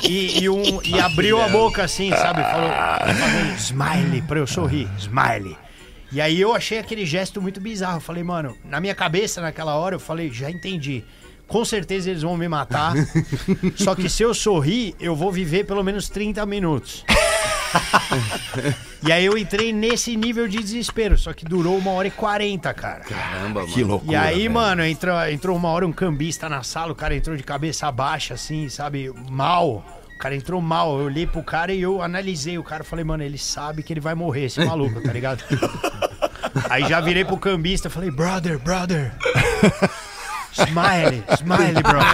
e, 0.04 0.42
e 0.42 0.48
um, 0.50 0.82
e 0.82 1.00
abriu 1.00 1.40
a 1.40 1.48
boca 1.48 1.82
assim, 1.82 2.10
sabe? 2.10 2.42
Falou, 2.42 2.70
falou 2.70 3.54
smile, 3.56 4.22
pra 4.22 4.38
eu 4.38 4.46
sorrir, 4.46 4.88
smile. 4.98 5.56
E 6.12 6.20
aí 6.20 6.40
eu 6.40 6.54
achei 6.54 6.78
aquele 6.78 7.04
gesto 7.04 7.40
muito 7.40 7.60
bizarro. 7.60 7.96
Eu 7.96 8.00
falei, 8.00 8.22
mano, 8.22 8.56
na 8.64 8.80
minha 8.80 8.94
cabeça 8.94 9.40
naquela 9.40 9.74
hora, 9.74 9.94
eu 9.94 10.00
falei, 10.00 10.30
já 10.30 10.50
entendi. 10.50 11.04
Com 11.46 11.64
certeza 11.64 12.10
eles 12.10 12.22
vão 12.22 12.36
me 12.36 12.48
matar. 12.48 12.94
só 13.76 13.94
que 13.94 14.08
se 14.08 14.22
eu 14.22 14.34
sorrir, 14.34 14.94
eu 14.98 15.14
vou 15.14 15.30
viver 15.30 15.64
pelo 15.64 15.82
menos 15.82 16.08
30 16.08 16.44
minutos. 16.46 17.04
E 19.02 19.12
aí 19.12 19.24
eu 19.24 19.36
entrei 19.38 19.72
nesse 19.72 20.16
nível 20.16 20.48
de 20.48 20.58
desespero, 20.58 21.16
só 21.16 21.32
que 21.32 21.44
durou 21.44 21.76
uma 21.78 21.92
hora 21.92 22.08
e 22.08 22.10
quarenta, 22.10 22.74
cara. 22.74 23.00
Caramba, 23.00 23.60
mano. 23.60 23.72
Que 23.72 23.84
loucura. 23.84 24.12
E 24.12 24.16
aí, 24.16 24.38
velho. 24.38 24.50
mano, 24.50 24.84
entrou, 24.84 25.28
entrou 25.28 25.56
uma 25.56 25.68
hora 25.68 25.86
um 25.86 25.92
cambista 25.92 26.48
na 26.48 26.62
sala, 26.62 26.90
o 26.92 26.94
cara 26.94 27.14
entrou 27.14 27.36
de 27.36 27.42
cabeça 27.42 27.90
baixa, 27.92 28.34
assim, 28.34 28.68
sabe, 28.68 29.12
mal. 29.30 29.84
O 30.14 30.18
cara 30.18 30.34
entrou 30.34 30.60
mal, 30.60 30.98
eu 30.98 31.04
olhei 31.06 31.26
pro 31.26 31.42
cara 31.42 31.72
e 31.72 31.82
eu 31.82 32.02
analisei 32.02 32.58
o 32.58 32.64
cara. 32.64 32.82
Falei, 32.82 33.04
mano, 33.04 33.22
ele 33.22 33.38
sabe 33.38 33.82
que 33.82 33.92
ele 33.92 34.00
vai 34.00 34.14
morrer, 34.14 34.46
esse 34.46 34.64
maluco, 34.64 35.00
tá 35.00 35.12
ligado? 35.12 35.44
Aí 36.70 36.88
já 36.88 37.00
virei 37.00 37.24
pro 37.24 37.36
cambista, 37.36 37.90
falei, 37.90 38.10
brother, 38.10 38.58
brother. 38.58 39.12
Smile, 40.58 41.24
smile, 41.38 41.82
brother. 41.82 42.12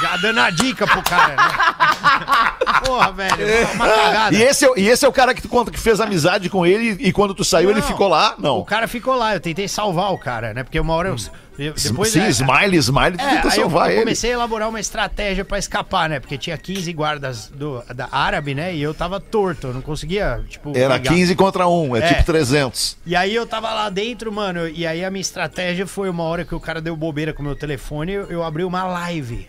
Já 0.00 0.16
dando 0.20 0.40
a 0.40 0.50
dica 0.50 0.86
pro 0.86 1.02
cara, 1.02 1.28
né? 1.36 2.80
Porra, 2.84 3.12
velho, 3.12 3.72
uma 3.74 3.88
cagada. 3.88 4.36
E 4.36 4.42
esse, 4.42 4.64
é, 4.64 4.68
o- 4.70 4.74
e 4.76 4.88
esse 4.88 5.04
é 5.04 5.08
o 5.08 5.12
cara 5.12 5.34
que 5.34 5.42
tu 5.42 5.48
conta 5.48 5.70
que 5.70 5.78
fez 5.78 6.00
amizade 6.00 6.48
com 6.50 6.66
ele 6.66 6.96
e 7.00 7.12
quando 7.12 7.34
tu 7.34 7.44
saiu 7.44 7.70
ele 7.70 7.80
Não, 7.80 7.86
ficou 7.86 8.08
lá? 8.08 8.34
O 8.38 8.42
Não. 8.42 8.64
cara 8.64 8.88
ficou 8.88 9.14
lá, 9.14 9.34
eu 9.34 9.40
tentei 9.40 9.68
salvar 9.68 10.12
o 10.12 10.18
cara, 10.18 10.52
né? 10.52 10.62
Porque 10.64 10.78
uma 10.80 10.94
hora 10.94 11.08
Eu- 11.10 11.16
Depois, 11.56 12.10
Sim, 12.12 12.20
é, 12.20 12.28
smile, 12.30 12.76
smile, 12.78 13.16
é, 13.18 13.28
tenta 13.36 13.46
eu, 13.48 13.50
salvar 13.50 13.86
eu 13.88 13.92
ele. 13.92 14.00
comecei 14.02 14.30
a 14.30 14.34
elaborar 14.34 14.68
uma 14.68 14.80
estratégia 14.80 15.44
pra 15.44 15.58
escapar, 15.58 16.08
né? 16.08 16.18
Porque 16.18 16.38
tinha 16.38 16.56
15 16.56 16.92
guardas 16.92 17.48
do, 17.54 17.82
da 17.94 18.08
árabe, 18.10 18.54
né? 18.54 18.74
E 18.74 18.82
eu 18.82 18.94
tava 18.94 19.20
torto, 19.20 19.68
eu 19.68 19.74
não 19.74 19.82
conseguia, 19.82 20.42
tipo. 20.48 20.72
Era 20.76 20.94
brigar. 20.98 21.14
15 21.14 21.34
contra 21.34 21.66
1, 21.68 21.96
é, 21.96 21.98
É. 22.00 22.08
tipo 22.08 22.24
300. 22.24 22.96
E 23.04 23.14
aí 23.14 23.34
eu 23.34 23.46
tava 23.46 23.72
lá 23.72 23.90
dentro, 23.90 24.32
mano, 24.32 24.66
e 24.68 24.86
aí 24.86 25.04
a 25.04 25.10
minha 25.10 25.20
estratégia 25.20 25.86
foi 25.86 26.08
uma 26.08 26.22
hora 26.24 26.44
que 26.44 26.54
o 26.54 26.60
cara 26.60 26.80
deu 26.80 26.96
bobeira 26.96 27.32
com 27.32 27.42
o 27.42 27.44
meu 27.46 27.54
telefone, 27.54 28.12
eu, 28.12 28.24
eu 28.30 28.42
abri 28.42 28.64
uma 28.64 28.84
live. 28.84 29.46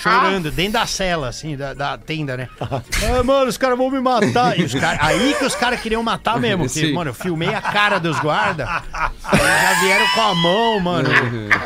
Chorando, 0.00 0.50
dentro 0.50 0.72
da 0.72 0.86
cela, 0.86 1.28
assim, 1.28 1.56
da, 1.56 1.74
da 1.74 1.98
tenda, 1.98 2.36
né? 2.36 2.48
Ah, 2.60 3.22
mano, 3.22 3.46
os 3.48 3.56
caras 3.56 3.76
vão 3.76 3.90
me 3.90 4.00
matar. 4.00 4.58
E 4.58 4.64
os 4.64 4.74
cara, 4.74 4.98
aí 5.00 5.34
que 5.38 5.44
os 5.44 5.54
caras 5.54 5.80
queriam 5.80 6.02
matar 6.02 6.38
mesmo. 6.40 6.64
Porque, 6.64 6.80
Sim. 6.80 6.92
mano, 6.92 7.10
eu 7.10 7.14
filmei 7.14 7.54
a 7.54 7.60
cara 7.60 7.98
dos 7.98 8.18
guardas. 8.20 8.66
Já 8.66 9.74
vieram 9.80 10.06
com 10.14 10.20
a 10.20 10.34
mão, 10.34 10.80
mano. 10.80 11.08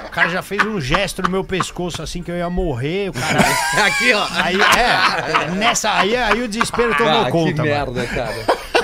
O 0.06 0.10
cara 0.10 0.28
já 0.28 0.42
fez 0.42 0.62
um 0.64 0.80
gesto 0.80 1.22
no 1.22 1.30
meu 1.30 1.44
pescoço, 1.44 2.02
assim, 2.02 2.22
que 2.22 2.30
eu 2.30 2.36
ia 2.36 2.50
morrer. 2.50 3.10
O 3.10 3.12
cara. 3.12 3.38
Aqui, 3.86 4.12
ó. 4.12 4.26
Aí, 4.42 4.58
é, 4.60 5.50
nessa, 5.52 5.92
aí, 5.92 6.16
aí 6.16 6.42
o 6.42 6.48
desespero 6.48 6.94
tomou 6.96 7.20
Ah, 7.22 7.24
que 7.26 7.30
conta, 7.30 7.62
mano. 7.62 7.64
merda, 7.64 8.06
cara. 8.06 8.34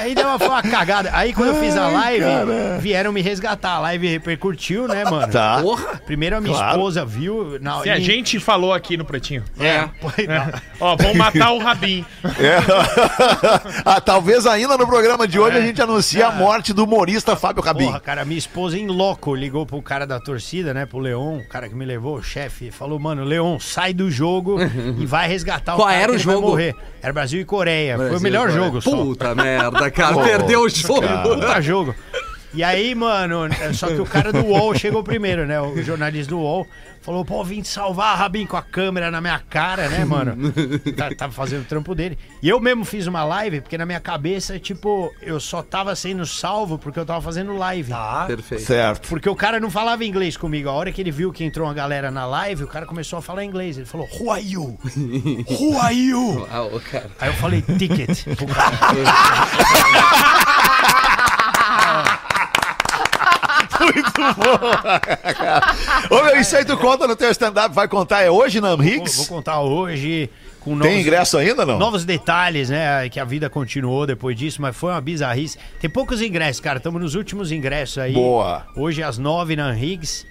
Aí 0.02 0.14
deu 0.14 0.26
uma, 0.26 0.38
foi 0.38 0.49
uma 0.49 0.62
cagada. 0.62 1.11
Aí 1.12 1.32
quando 1.32 1.50
eu 1.50 1.54
fiz 1.56 1.76
a 1.76 1.88
live, 1.88 2.25
vieram 2.80 3.12
me 3.12 3.21
resgatar. 3.23 3.73
A 3.75 3.78
live 3.80 4.06
repercutiu, 4.09 4.88
né, 4.88 5.04
mano? 5.04 5.32
Tá. 5.32 5.61
Porra. 5.62 6.00
Primeiro 6.04 6.37
a 6.37 6.40
minha 6.40 6.54
Claro. 6.56 6.73
esposa 6.76 7.04
viu. 7.04 7.59
Na, 7.61 7.80
Se 7.82 7.90
a 7.90 7.99
em- 7.99 8.02
gente 8.02 8.40
falou 8.40 8.73
aqui 8.73 8.97
no 8.97 9.04
Pretinho. 9.04 9.44
É. 9.61 9.88
Foi- 10.00 10.26
não. 10.26 10.52
Ó, 10.80 10.97
vão 10.97 11.14
matar 11.14 11.52
o 11.52 11.59
Rabin. 11.59 12.04
É. 12.25 12.59
ah, 13.85 14.00
talvez 14.00 14.47
ainda 14.47 14.76
no 14.76 14.87
programa 14.87 15.26
de 15.26 15.38
hoje 15.38 15.56
a 15.56 15.61
gente 15.61 15.80
anuncie 15.80 16.23
a 16.23 16.30
morte 16.30 16.73
do 16.73 16.85
humorista 16.85 17.37
Fábio 17.37 17.62
Rabin. 17.62 17.87
Porra, 17.87 18.00
cara, 18.00 18.25
minha 18.25 18.38
esposa 18.38 18.76
em 18.78 18.87
loco 18.87 19.35
ligou 19.35 19.64
pro 19.64 19.80
cara 19.82 20.06
da 20.06 20.18
torcida, 20.21 20.75
né? 20.75 20.87
Pro 20.87 20.99
Leon, 20.99 21.38
o 21.38 21.49
cara 21.49 21.68
que 21.68 21.75
me 21.75 21.85
levou, 21.85 22.16
o 22.16 22.23
chefe, 22.23 22.71
falou: 22.71 22.99
Mano, 22.99 23.25
Leon, 23.25 23.59
sai 23.61 23.92
do 23.92 24.11
jogo 24.11 24.59
e 24.99 25.06
vai 25.06 25.28
resgatar 25.28 25.75
o 25.75 25.76
Qual 25.76 25.88
cara 25.88 26.00
era 26.00 26.06
que 26.09 26.12
o 26.12 26.16
ele 26.18 26.25
vai 26.25 26.35
jogo? 26.35 26.49
morrer. 26.49 26.75
Era 27.02 27.12
Brasil 27.12 27.40
e 27.40 27.44
Coreia. 27.44 27.97
Foi 27.97 28.16
o 28.16 28.21
melhor 28.21 28.50
jogo 28.50 28.80
só. 28.80 28.90
Puta 28.90 29.35
merda, 29.35 29.90
cara. 29.92 30.22
Perdeu 30.22 30.62
o 30.62 30.68
jogo. 30.68 31.02
Puta 31.22 31.61
jogo. 31.61 31.94
E 32.54 32.62
aí, 32.62 32.94
mano, 32.94 33.49
só 33.75 33.87
que 33.88 34.00
o 34.00 34.04
cara 34.04 34.32
do 34.32 34.44
UOL 34.44 34.75
chegou 34.75 35.02
primeiro, 35.02 35.47
né? 35.47 35.61
O 35.61 35.82
jornalista 35.82 36.30
do 36.30 36.38
UOL 36.38 36.66
falou, 37.00 37.25
pô, 37.25 37.42
vim 37.42 37.62
te 37.62 37.68
salvar, 37.68 38.16
Rabin, 38.16 38.47
com 38.47 38.56
a 38.56 38.62
câmera 38.62 39.11
na 39.11 39.21
minha 39.21 39.40
cara, 39.50 39.88
né, 39.88 40.04
mano? 40.04 40.52
Tá- 40.97 41.11
Tava 41.16 41.32
fazendo 41.32 41.62
o 41.62 41.64
trampo 41.64 41.94
dele. 41.94 42.16
E 42.42 42.49
eu 42.49 42.61
mesmo 42.61 42.85
fiz 42.85 43.06
uma 43.06 43.25
live, 43.25 43.62
porque 43.62 43.76
na 43.78 43.87
minha 43.87 43.99
cabeça, 43.99 44.59
tipo, 44.59 45.11
eu 45.23 45.40
só 45.40 45.62
tava 45.62 45.97
sendo 45.97 46.25
salvo 46.26 46.78
porque 46.78 46.99
eu 47.00 47.06
tava 47.06 47.21
fazendo 47.23 47.56
live. 47.56 47.92
Perfeito. 48.26 48.64
Certo. 48.64 49.09
Porque 49.09 49.28
o 49.28 49.35
cara 49.35 49.59
não 49.59 49.71
falava 49.71 50.04
inglês 50.04 50.37
comigo. 50.37 50.68
A 50.68 50.73
hora 50.73 50.92
que 50.92 51.00
ele 51.00 51.11
viu 51.11 51.32
que 51.32 51.42
entrou 51.42 51.66
uma 51.66 51.75
galera 51.75 52.11
na 52.11 52.26
live, 52.26 52.64
o 52.64 52.68
cara 52.68 52.85
começou 52.87 53.18
a 53.18 53.23
falar 53.23 53.44
inglês. 53.44 53.76
Ele 53.78 53.87
falou, 53.87 54.06
Who 54.21 54.30
are 54.30 54.42
you? 54.44 54.78
Who 55.59 55.78
are 55.80 55.94
you? 55.94 56.47
Ah. 56.52 56.68
Aí 57.21 57.28
eu 57.30 57.35
falei, 57.35 57.62
ticket. 57.62 58.26
pro 63.92 65.34
cara. 65.34 65.75
Ô, 66.11 66.22
meu, 66.22 66.40
isso 66.40 66.56
aí 66.56 66.64
tu 66.64 66.76
conta 66.76 67.06
no 67.06 67.16
teu 67.16 67.30
stand-up, 67.30 67.75
vai 67.75 67.88
contar, 67.88 68.22
é 68.22 68.30
hoje, 68.30 68.61
Nam 68.61 68.76
Vou, 68.76 68.78
vou 68.78 68.87
Higgs? 68.87 69.26
contar 69.28 69.61
hoje 69.61 70.30
com 70.61 70.70
novos, 70.76 70.87
Tem 70.87 71.00
ingresso 71.00 71.37
ainda, 71.38 71.66
não? 71.66 71.78
novos 71.78 72.04
detalhes, 72.04 72.70
né? 72.70 73.08
Que 73.08 73.18
a 73.18 73.25
vida 73.25 73.50
continuou 73.50 74.06
depois 74.06 74.37
disso, 74.37 74.62
mas 74.62 74.76
foi 74.76 74.92
uma 74.92 75.00
bizarrice. 75.00 75.58
Tem 75.80 75.90
poucos 75.90 76.20
ingressos, 76.22 76.61
cara. 76.61 76.78
Estamos 76.78 77.00
nos 77.00 77.14
últimos 77.14 77.50
ingressos 77.50 77.99
aí. 77.99 78.12
Boa. 78.12 78.64
Hoje 78.76 79.02
às 79.02 79.18
nove 79.18 79.56
na 79.56 79.76
Higgs. 79.76 80.25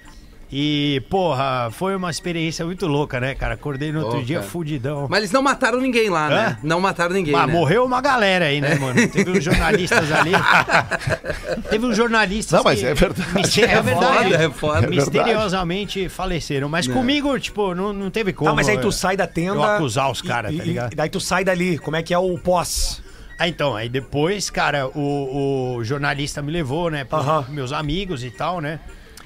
E, 0.53 1.01
porra, 1.09 1.69
foi 1.71 1.95
uma 1.95 2.09
experiência 2.09 2.65
muito 2.65 2.85
louca, 2.85 3.21
né, 3.21 3.33
cara? 3.33 3.53
Acordei 3.53 3.89
no 3.89 3.99
outro 4.01 4.19
Pô, 4.19 4.25
dia 4.25 4.39
cara. 4.39 4.49
fudidão. 4.49 5.07
Mas 5.09 5.19
eles 5.19 5.31
não 5.31 5.41
mataram 5.41 5.79
ninguém 5.79 6.09
lá, 6.09 6.27
né? 6.29 6.45
Hã? 6.47 6.57
Não 6.61 6.81
mataram 6.81 7.13
ninguém, 7.13 7.33
Ah, 7.33 7.47
né? 7.47 7.53
morreu 7.53 7.85
uma 7.85 8.01
galera 8.01 8.45
aí, 8.45 8.59
né, 8.59 8.75
mano? 8.75 9.07
Teve 9.07 9.31
uns 9.31 9.43
jornalistas 9.43 10.11
ali. 10.11 10.31
Teve 11.69 11.85
uns 11.85 11.95
jornalistas. 11.95 12.57
Não, 12.57 12.63
mas 12.65 12.79
que 12.79 12.85
é 12.85 12.93
verdade. 12.93 13.33
mister- 13.33 13.69
É, 13.69 13.81
verdade. 13.81 14.23
foda, 14.23 14.35
é 14.43 14.49
foda. 14.49 14.87
Misteriosamente 14.87 16.09
faleceram. 16.09 16.67
Mas 16.67 16.85
comigo, 16.87 17.39
tipo, 17.39 17.73
não, 17.73 17.93
não 17.93 18.09
teve 18.09 18.33
como. 18.33 18.49
Tá, 18.49 18.55
mas 18.55 18.67
aí 18.67 18.77
tu 18.77 18.89
eh, 18.89 18.91
sai 18.91 19.15
da 19.15 19.27
tenda. 19.27 19.55
Eu 19.55 19.63
acusar 19.63 20.11
os 20.11 20.21
caras, 20.21 20.55
tá 20.55 20.63
ligado? 20.63 20.91
E 20.91 20.95
daí 20.95 21.09
tu 21.09 21.21
sai 21.21 21.45
dali. 21.45 21.77
Como 21.77 21.95
é 21.95 22.03
que 22.03 22.13
é 22.13 22.17
o 22.17 22.37
pós? 22.37 23.01
Ah, 23.39 23.47
então, 23.47 23.75
aí 23.75 23.87
depois, 23.89 24.49
cara, 24.49 24.87
o, 24.87 25.77
o 25.77 25.83
jornalista 25.83 26.41
me 26.41 26.51
levou, 26.51 26.91
né, 26.91 27.03
pros 27.05 27.25
Aham. 27.25 27.45
meus 27.49 27.71
amigos 27.73 28.23
e 28.23 28.29
tal, 28.29 28.59
né? 28.61 28.79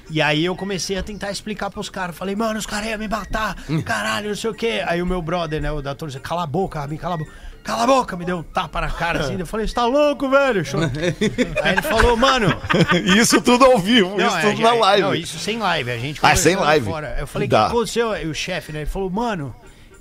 E 0.08 0.22
aí 0.22 0.44
eu 0.44 0.54
comecei 0.54 0.96
a 0.96 1.02
tentar 1.02 1.30
explicar 1.30 1.70
pros 1.70 1.88
caras. 1.88 2.16
Falei, 2.16 2.36
mano, 2.36 2.58
os 2.58 2.66
caras 2.66 2.88
iam 2.88 2.98
me 2.98 3.08
matar, 3.08 3.56
caralho, 3.84 4.28
não 4.28 4.36
sei 4.36 4.50
o 4.50 4.54
quê. 4.54 4.82
Aí 4.86 5.02
o 5.02 5.06
meu 5.06 5.20
brother, 5.20 5.60
né, 5.60 5.70
o 5.72 5.82
da 5.82 5.94
torcida, 5.94 6.20
cala 6.20 6.44
a 6.44 6.46
boca, 6.46 6.78
Rabin, 6.80 6.96
cala 6.96 7.14
a 7.14 7.18
boca. 7.18 7.32
Cala 7.64 7.82
a 7.82 7.86
boca, 7.88 8.16
me 8.16 8.24
deu 8.24 8.38
um 8.38 8.42
tapa 8.44 8.80
na 8.80 8.88
cara 8.88 9.18
assim. 9.24 9.36
Eu 9.36 9.44
falei, 9.44 9.66
você 9.66 9.74
tá 9.74 9.84
louco, 9.84 10.28
velho? 10.30 10.62
Aí 11.64 11.72
ele 11.72 11.82
falou, 11.82 12.16
mano. 12.16 12.46
Isso 13.18 13.40
tudo 13.40 13.64
ao 13.64 13.76
vivo, 13.78 14.16
Não, 14.16 14.28
isso 14.28 14.36
é, 14.36 14.40
tudo 14.42 14.62
na 14.62 14.72
live. 14.72 15.02
Não, 15.02 15.14
isso 15.16 15.36
sem 15.40 15.58
live. 15.58 15.90
A 15.90 15.98
gente 15.98 16.20
Ah, 16.22 16.36
sem 16.36 16.54
live. 16.54 16.86
Fora. 16.86 17.16
Eu 17.18 17.26
falei, 17.26 17.48
o 17.48 17.50
Dá. 17.50 17.66
que 17.66 17.72
aconteceu? 17.72 18.12
Aí 18.12 18.28
o 18.28 18.32
chefe, 18.34 18.70
né? 18.70 18.80
Ele 18.82 18.86
falou, 18.86 19.10
mano, 19.10 19.52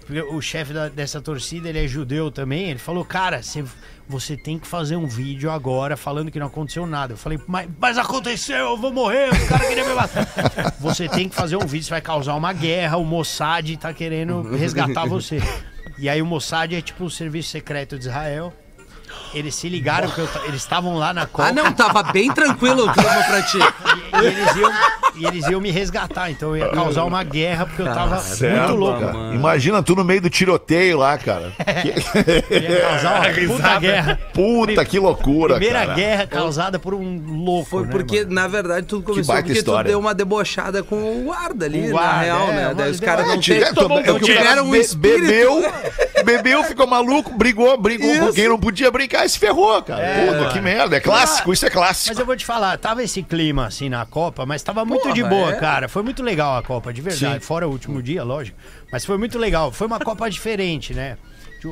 porque 0.05 0.21
o 0.21 0.39
chefe 0.39 0.71
da- 0.71 0.87
dessa 0.87 1.19
torcida, 1.19 1.67
ele 1.67 1.83
é 1.83 1.87
judeu 1.87 2.29
também. 2.29 2.69
Ele 2.69 2.79
falou, 2.79 3.03
cara, 3.03 3.41
você, 3.41 3.63
você 4.07 4.37
tem 4.37 4.59
que 4.59 4.67
fazer 4.67 4.95
um 4.95 5.07
vídeo 5.07 5.49
agora 5.49 5.97
falando 5.97 6.29
que 6.31 6.39
não 6.39 6.47
aconteceu 6.47 6.85
nada. 6.85 7.13
Eu 7.13 7.17
falei, 7.17 7.39
mas, 7.47 7.67
mas 7.79 7.97
aconteceu, 7.97 8.57
eu 8.57 8.77
vou 8.77 8.93
morrer, 8.93 9.29
o 9.29 9.47
cara 9.47 9.65
queria 9.67 9.83
me 9.83 9.93
matar. 9.95 10.27
você 10.79 11.07
tem 11.07 11.27
que 11.27 11.35
fazer 11.35 11.55
um 11.55 11.65
vídeo, 11.65 11.85
você 11.85 11.89
vai 11.89 12.01
causar 12.01 12.35
uma 12.35 12.53
guerra, 12.53 12.97
o 12.97 13.03
Mossad 13.05 13.75
tá 13.77 13.91
querendo 13.93 14.43
resgatar 14.55 15.07
você. 15.07 15.41
E 15.97 16.07
aí 16.07 16.21
o 16.21 16.25
Mossad 16.25 16.73
é 16.75 16.81
tipo 16.81 17.05
o 17.05 17.09
serviço 17.09 17.49
secreto 17.49 17.97
de 17.97 18.05
Israel. 18.05 18.53
Eles 19.33 19.55
se 19.55 19.67
ligaram 19.67 20.09
que 20.09 20.19
eu 20.19 20.29
eles 20.45 20.61
estavam 20.61 20.97
lá 20.97 21.13
na 21.13 21.25
Copa. 21.25 21.49
Ah, 21.49 21.51
não, 21.51 21.73
tava 21.73 22.03
bem 22.03 22.31
tranquilo 22.33 22.85
o 22.87 22.93
clima 22.93 23.23
pra 23.23 23.41
ti. 23.41 23.57
E, 24.21 24.25
eles 24.25 24.55
iam, 24.55 24.71
e 25.15 25.25
eles 25.25 25.47
iam 25.47 25.61
me 25.61 25.71
resgatar, 25.71 26.29
então 26.31 26.55
eu 26.55 26.65
ia 26.65 26.69
causar 26.71 27.03
uma 27.05 27.23
guerra 27.23 27.65
porque 27.65 27.81
eu 27.81 27.85
tava 27.85 28.21
muito 28.21 28.75
louco. 28.75 28.99
Cara, 28.99 29.33
Imagina 29.33 29.81
tu 29.83 29.95
no 29.95 30.03
meio 30.03 30.21
do 30.21 30.29
tiroteio 30.29 30.97
lá, 30.97 31.17
cara. 31.17 31.53
Eu 32.49 32.61
ia 32.61 32.81
causar 32.81 33.15
uma 33.21 33.47
puta 33.47 33.79
guerra. 33.79 34.19
Puta, 34.33 34.85
que 34.85 34.99
loucura, 34.99 35.55
Primeira 35.55 35.81
cara. 35.81 35.93
guerra 35.93 36.27
causada 36.27 36.79
por 36.79 36.93
um 36.93 37.21
louco. 37.43 37.69
Foi 37.69 37.83
né, 37.83 37.89
porque, 37.91 38.19
mano? 38.21 38.33
na 38.33 38.47
verdade, 38.47 38.85
tudo 38.87 39.03
começou 39.03 39.33
baita 39.33 39.47
porque 39.47 39.59
história. 39.59 39.85
tu 39.85 39.91
deu 39.91 39.99
uma 39.99 40.13
debochada 40.13 40.83
com 40.83 40.95
o 40.95 41.23
guarda 41.25 41.65
ali, 41.65 41.79
O 41.79 41.85
na 41.87 41.91
guarda, 41.91 42.19
real, 42.21 42.47
é, 42.49 42.53
né? 42.53 42.65
mas 42.67 42.77
Daí 42.77 42.91
os 42.91 42.99
deu- 42.99 43.09
caras 43.09 43.25
É, 43.25 43.27
não, 43.29 43.39
Tiver- 43.39 43.73
tomou- 43.73 43.99
é 43.99 44.03
que 44.03 44.11
o 44.11 44.19
tiveram 44.19 44.65
um 44.65 44.71
be- 44.71 44.79
espírito. 44.79 45.25
Bebeu, 45.25 45.73
bebeu, 46.23 46.63
ficou 46.63 46.87
maluco, 46.87 47.35
brigou, 47.37 47.77
brigou 47.77 48.07
com 48.07 48.25
Isso. 48.25 48.33
quem 48.33 48.47
não 48.49 48.59
podia 48.59 48.91
brincar 48.91 49.25
e 49.25 49.29
se 49.29 49.39
ferrou, 49.39 49.81
cara. 49.81 50.03
Puta, 50.27 50.49
que 50.53 50.61
merda. 50.61 50.95
É 50.97 50.99
clássico, 50.99 51.51
isso 51.53 51.65
é 51.65 51.69
clássico. 51.69 52.09
Mas 52.09 52.19
eu 52.19 52.25
vou 52.25 52.35
te 52.35 52.45
falar, 52.45 52.77
tava 52.77 53.03
esse 53.03 53.21
clima 53.23 53.65
assim 53.67 53.89
na 53.89 54.04
Copa, 54.05 54.45
mas 54.45 54.63
tava 54.63 54.85
muito 54.85 55.03
Porra, 55.03 55.13
de 55.13 55.23
boa, 55.23 55.51
é. 55.51 55.59
cara. 55.59 55.89
Foi 55.89 56.03
muito 56.03 56.23
legal 56.23 56.57
a 56.57 56.63
Copa, 56.63 56.93
de 56.93 57.01
verdade. 57.01 57.43
Fora 57.43 57.67
o 57.67 57.71
último 57.71 58.01
dia, 58.01 58.23
lógico. 58.23 58.57
Mas 58.91 59.05
foi 59.05 59.17
muito 59.17 59.37
legal. 59.37 59.71
Foi 59.71 59.87
uma 59.87 59.99
Copa 59.99 60.29
diferente, 60.31 60.93
né? 60.93 61.17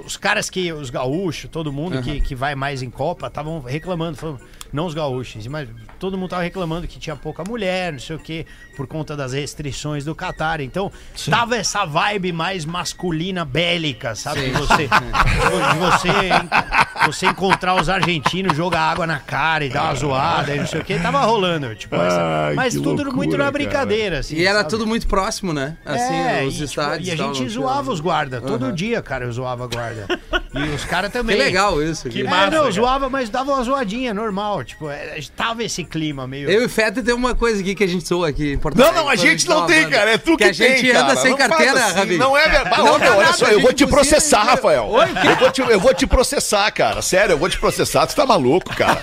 Os 0.06 0.18
caras 0.18 0.50
que, 0.50 0.74
os 0.74 0.90
gaúchos, 0.90 1.50
todo 1.52 1.72
mundo 1.72 2.02
que, 2.02 2.20
que 2.20 2.34
vai 2.34 2.56
mais 2.56 2.82
em 2.82 2.90
Copa, 2.90 3.28
estavam 3.28 3.62
reclamando, 3.62 4.18
falando, 4.18 4.42
não 4.74 4.86
os 4.88 4.94
gaúchos, 4.94 5.46
mas 5.48 5.70
todo 6.00 6.18
mundo 6.18 6.32
tava 6.32 6.42
reclamando 6.42 6.88
que 6.88 6.98
tinha 7.00 7.16
pouca 7.16 7.44
mulher, 7.48 7.94
não 7.94 8.00
sei 8.00 8.16
o 8.16 8.20
quê, 8.20 8.46
por 8.76 8.88
conta 8.88 9.16
das 9.16 9.32
restrições 9.34 10.04
do 10.04 10.14
Catar. 10.16 10.60
Então, 10.60 10.92
tava 11.30 11.56
essa 11.56 11.86
vibe 11.86 12.32
mais 12.34 12.66
masculina, 12.66 13.46
bélica, 13.46 14.16
sabe? 14.16 14.42
De 14.42 14.52
você, 14.52 14.88
de 14.88 15.78
você, 15.80 17.06
você 17.06 17.26
encontrar 17.28 17.76
os 17.76 17.88
argentinos, 17.90 18.56
jogar 18.58 18.82
água 18.82 19.06
na 19.08 19.20
cara 19.20 19.64
e 19.66 19.70
dar 19.70 19.84
uma 19.84 19.96
zoada 19.96 20.56
e 20.56 20.60
não 20.60 20.68
sei 20.68 20.82
o 20.82 20.84
quê. 20.84 20.98
Tava 21.00 21.22
rolando, 21.22 21.74
tipo, 21.76 21.96
essa- 21.96 22.48
Ai, 22.48 22.54
mas 22.56 22.74
tudo 22.74 22.88
loucura, 22.90 23.12
muito 23.12 23.32
na 23.34 23.38
cara. 23.46 23.52
brincadeira, 23.52 24.20
assim. 24.20 24.36
E 24.36 24.46
era 24.46 24.60
sabe? 24.60 24.70
tudo 24.72 24.88
muito 24.88 25.08
próximo, 25.08 25.54
né? 25.54 25.78
Assim, 25.86 26.14
É, 26.14 26.44
os 26.46 26.54
e, 26.54 26.58
tipo, 26.58 26.64
estádios. 26.66 27.08
e 27.08 27.12
a 27.12 27.16
gente 27.16 27.48
zoava 27.50 27.92
os 27.92 28.00
guardas. 28.00 28.42
Todo 28.42 28.72
dia, 28.72 29.02
cara, 29.02 29.26
eu 29.26 29.32
zoava 29.32 29.68
guarda. 29.68 30.08
E 30.56 30.70
os 30.70 30.86
caras 30.86 31.12
Que 31.12 31.18
também. 31.18 31.36
legal 31.38 31.82
isso. 31.82 32.04
Que 32.04 32.22
aqui. 32.22 32.28
É, 32.28 32.30
massa, 32.30 32.52
não, 32.52 32.60
cara. 32.60 32.72
zoava, 32.72 33.10
mas 33.10 33.30
dava 33.30 33.52
uma 33.54 33.64
zoadinha, 33.64 34.14
normal. 34.14 34.64
Tipo, 34.64 34.90
é, 34.90 35.20
tava 35.36 35.64
esse 35.64 35.84
clima 35.84 36.28
meio. 36.28 36.50
Eu 36.50 36.62
e 36.62 36.66
o 36.66 36.70
Feta 36.70 37.02
tem 37.02 37.14
uma 37.14 37.34
coisa 37.34 37.62
aqui 37.62 37.74
que 37.74 37.84
a 37.84 37.88
gente 37.88 38.08
zoa 38.08 38.30
aqui 38.30 38.54
em 38.54 38.58
Porto 38.58 38.78
Não, 38.78 38.94
não, 38.94 39.10
a 39.10 39.16
gente 39.16 39.48
não 39.48 39.66
tem, 39.66 39.90
cara. 39.90 40.12
É 40.12 40.18
tu 40.18 40.38
que, 40.38 40.44
que 40.44 40.44
a 40.44 40.54
gente 40.54 40.82
tem, 40.82 40.92
anda 40.92 41.08
cara. 41.08 41.16
sem 41.18 41.32
Não 41.32 41.38
carteira, 41.38 41.86
assim, 41.86 41.96
Rabi. 41.96 42.18
Não 42.18 42.38
é 42.38 42.48
verdade. 42.48 42.78
Não 42.78 43.00
dá 43.00 43.06
meu, 43.06 43.18
olha 43.18 43.34
só, 43.34 43.48
eu 43.48 43.60
vou 43.62 43.74
te 43.74 43.88
processar. 43.88 44.44
Rafael. 44.44 44.90
Eu 45.24 45.36
vou, 45.38 45.52
te, 45.52 45.62
eu 45.62 45.80
vou 45.80 45.94
te 45.94 46.06
processar, 46.06 46.70
cara. 46.72 47.02
Sério, 47.02 47.34
eu 47.34 47.38
vou 47.38 47.50
te 47.50 47.58
processar. 47.58 48.06
Tu 48.06 48.16
tá 48.16 48.26
maluco, 48.26 48.76
cara. 48.76 49.00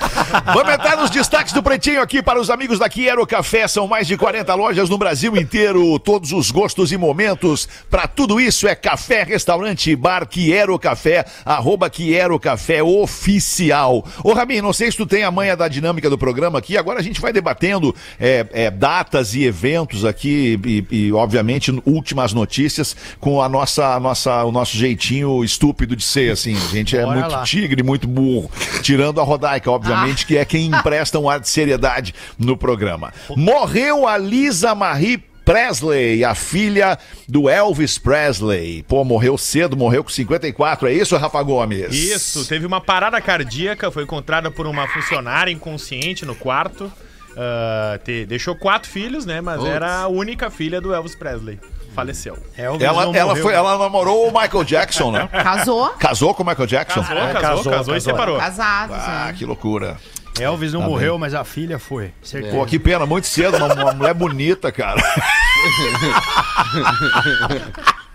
Vamos 0.55 0.73
entrar 0.73 0.97
nos 0.97 1.11
destaques 1.11 1.53
do 1.53 1.63
Pretinho 1.63 2.01
aqui 2.01 2.23
para 2.23 2.41
os 2.41 2.51
amigos 2.51 2.79
da 2.79 2.89
Quiero 2.89 3.27
Café. 3.27 3.67
São 3.67 3.87
mais 3.87 4.07
de 4.07 4.17
40 4.17 4.55
lojas 4.55 4.89
no 4.89 4.99
Brasil 4.99 5.37
inteiro. 5.37 5.99
Todos 5.99 6.33
os 6.33 6.51
gostos 6.51 6.93
e 6.93 6.97
momentos. 6.97 7.69
Para 7.91 8.07
tudo 8.07 8.41
isso 8.41 8.69
é 8.69 8.75
café, 8.75 9.23
restaurante, 9.25 9.95
bar 9.97 10.27
Quiero 10.27 10.79
Café. 10.79 11.25
Arroba 11.45 11.89
Quiero 11.91 12.39
Café 12.39 12.83
Oficial. 12.83 14.05
Ô, 14.23 14.33
Rabin, 14.33 14.61
não 14.61 14.73
sei 14.73 14.91
se 14.91 14.97
tu 14.97 15.07
tem 15.07 15.25
a 15.25 15.31
manha 15.31 15.57
da 15.57 15.69
dinâmica 15.69 16.09
do 16.09 16.19
programa 16.19 16.59
aqui, 16.59 16.77
agora 16.77 17.01
a 17.01 17.03
gente 17.03 17.21
vai 17.21 17.33
debatendo 17.33 17.95
é, 18.19 18.47
é, 18.53 18.71
datas 18.71 19.35
e 19.35 19.45
eventos 19.45 20.05
aqui 20.05 20.59
e, 20.65 20.87
e, 20.91 21.13
obviamente, 21.13 21.71
últimas 21.85 22.33
notícias 22.33 22.97
com 23.19 23.43
a 23.43 23.49
nossa, 23.49 23.95
a 23.95 24.01
nossa, 24.01 24.45
o 24.45 24.53
nosso 24.53 24.77
jeitinho 24.77 25.45
estúpido 25.45 25.97
de 25.97 26.05
ser, 26.05 26.33
assim. 26.33 26.57
A 26.57 26.75
gente 26.75 26.97
é 26.97 27.05
Bora 27.05 27.21
muito 27.21 27.33
lá. 27.33 27.43
tigre, 27.43 27.83
muito 27.83 28.07
burro. 28.07 28.51
Tirando 28.83 29.21
a 29.21 29.25
Rodaica, 29.25 29.71
obviamente, 29.71 30.27
que 30.27 30.37
é 30.37 30.45
quem 30.45 30.67
empresta 30.67 31.19
um 31.19 31.29
ar 31.29 31.41
de 31.41 31.49
seriedade 31.49 32.15
no 32.39 32.57
programa. 32.57 33.13
Morreu 33.37 34.07
a 34.07 34.17
Lisa 34.17 34.75
Marie 34.75 35.30
Presley, 35.53 36.25
a 36.25 36.35
filha 36.35 36.99
do 37.29 37.49
Elvis 37.49 37.99
Presley. 37.99 38.83
Pô, 38.89 39.05
morreu 39.05 39.37
cedo, 39.37 39.77
morreu 39.77 40.05
com 40.05 40.11
54, 40.11 40.89
é 40.89 40.93
isso, 40.93 41.17
Rafa 41.17 41.43
Gomes? 41.43 41.95
Isso, 41.95 42.47
teve 42.47 42.67
uma 42.67 42.81
parada 42.81 43.21
cardíaca, 43.21 43.91
foi 43.91 44.05
encontrada 44.05 44.51
por 44.51 44.67
uma 44.67 44.87
funcionária 44.89 45.51
inconsciente 45.51 46.25
no 46.25 46.35
quarto. 46.35 46.91
Ah, 47.37 47.99
te- 48.05 48.27
deixou 48.27 48.55
quatro 48.57 48.91
filhos, 48.91 49.25
né? 49.25 49.41
Mas 49.41 49.59
Putz. 49.59 49.71
era 49.71 50.01
a 50.03 50.09
única 50.09 50.51
filha 50.51 50.81
do 50.81 50.93
Elvis 50.93 51.15
Presley. 51.15 51.59
Faleceu. 51.95 52.37
Elvis 52.57 52.83
Ela, 52.87 53.17
ela, 53.17 53.35
foi, 53.37 53.53
ela 53.53 53.77
namorou 53.77 54.29
o 54.29 54.33
Michael 54.33 54.63
Jackson, 54.65 55.11
né? 55.11 55.29
Casou? 55.33 55.89
Casou 55.91 56.33
com 56.35 56.43
o 56.43 56.47
Michael 56.47 56.67
Jackson? 56.69 57.01
Casou, 57.03 57.17
É, 57.17 57.21
casou, 57.33 57.41
casou, 57.41 57.73
casou, 57.73 57.95
e 57.95 57.97
casou. 57.97 58.01
separou. 58.01 58.39
Casados, 58.39 58.97
Ah, 58.97 59.25
né? 59.27 59.35
que 59.37 59.45
loucura. 59.45 59.97
Elvis 60.41 60.73
não 60.73 60.81
Tá 60.83 60.87
morreu, 60.89 61.13
bem. 61.13 61.21
mas 61.21 61.35
a 61.35 61.45
filha 61.45 61.79
foi. 61.79 62.13
Certeza. 62.23 62.57
Pô, 62.57 62.65
que 62.67 62.79
pena, 62.79 63.05
muito 63.07 63.27
cedo, 63.27 63.57
uma, 63.57 63.73
uma 63.75 63.93
mulher 63.93 64.15
bonita, 64.15 64.71
cara. 64.73 65.01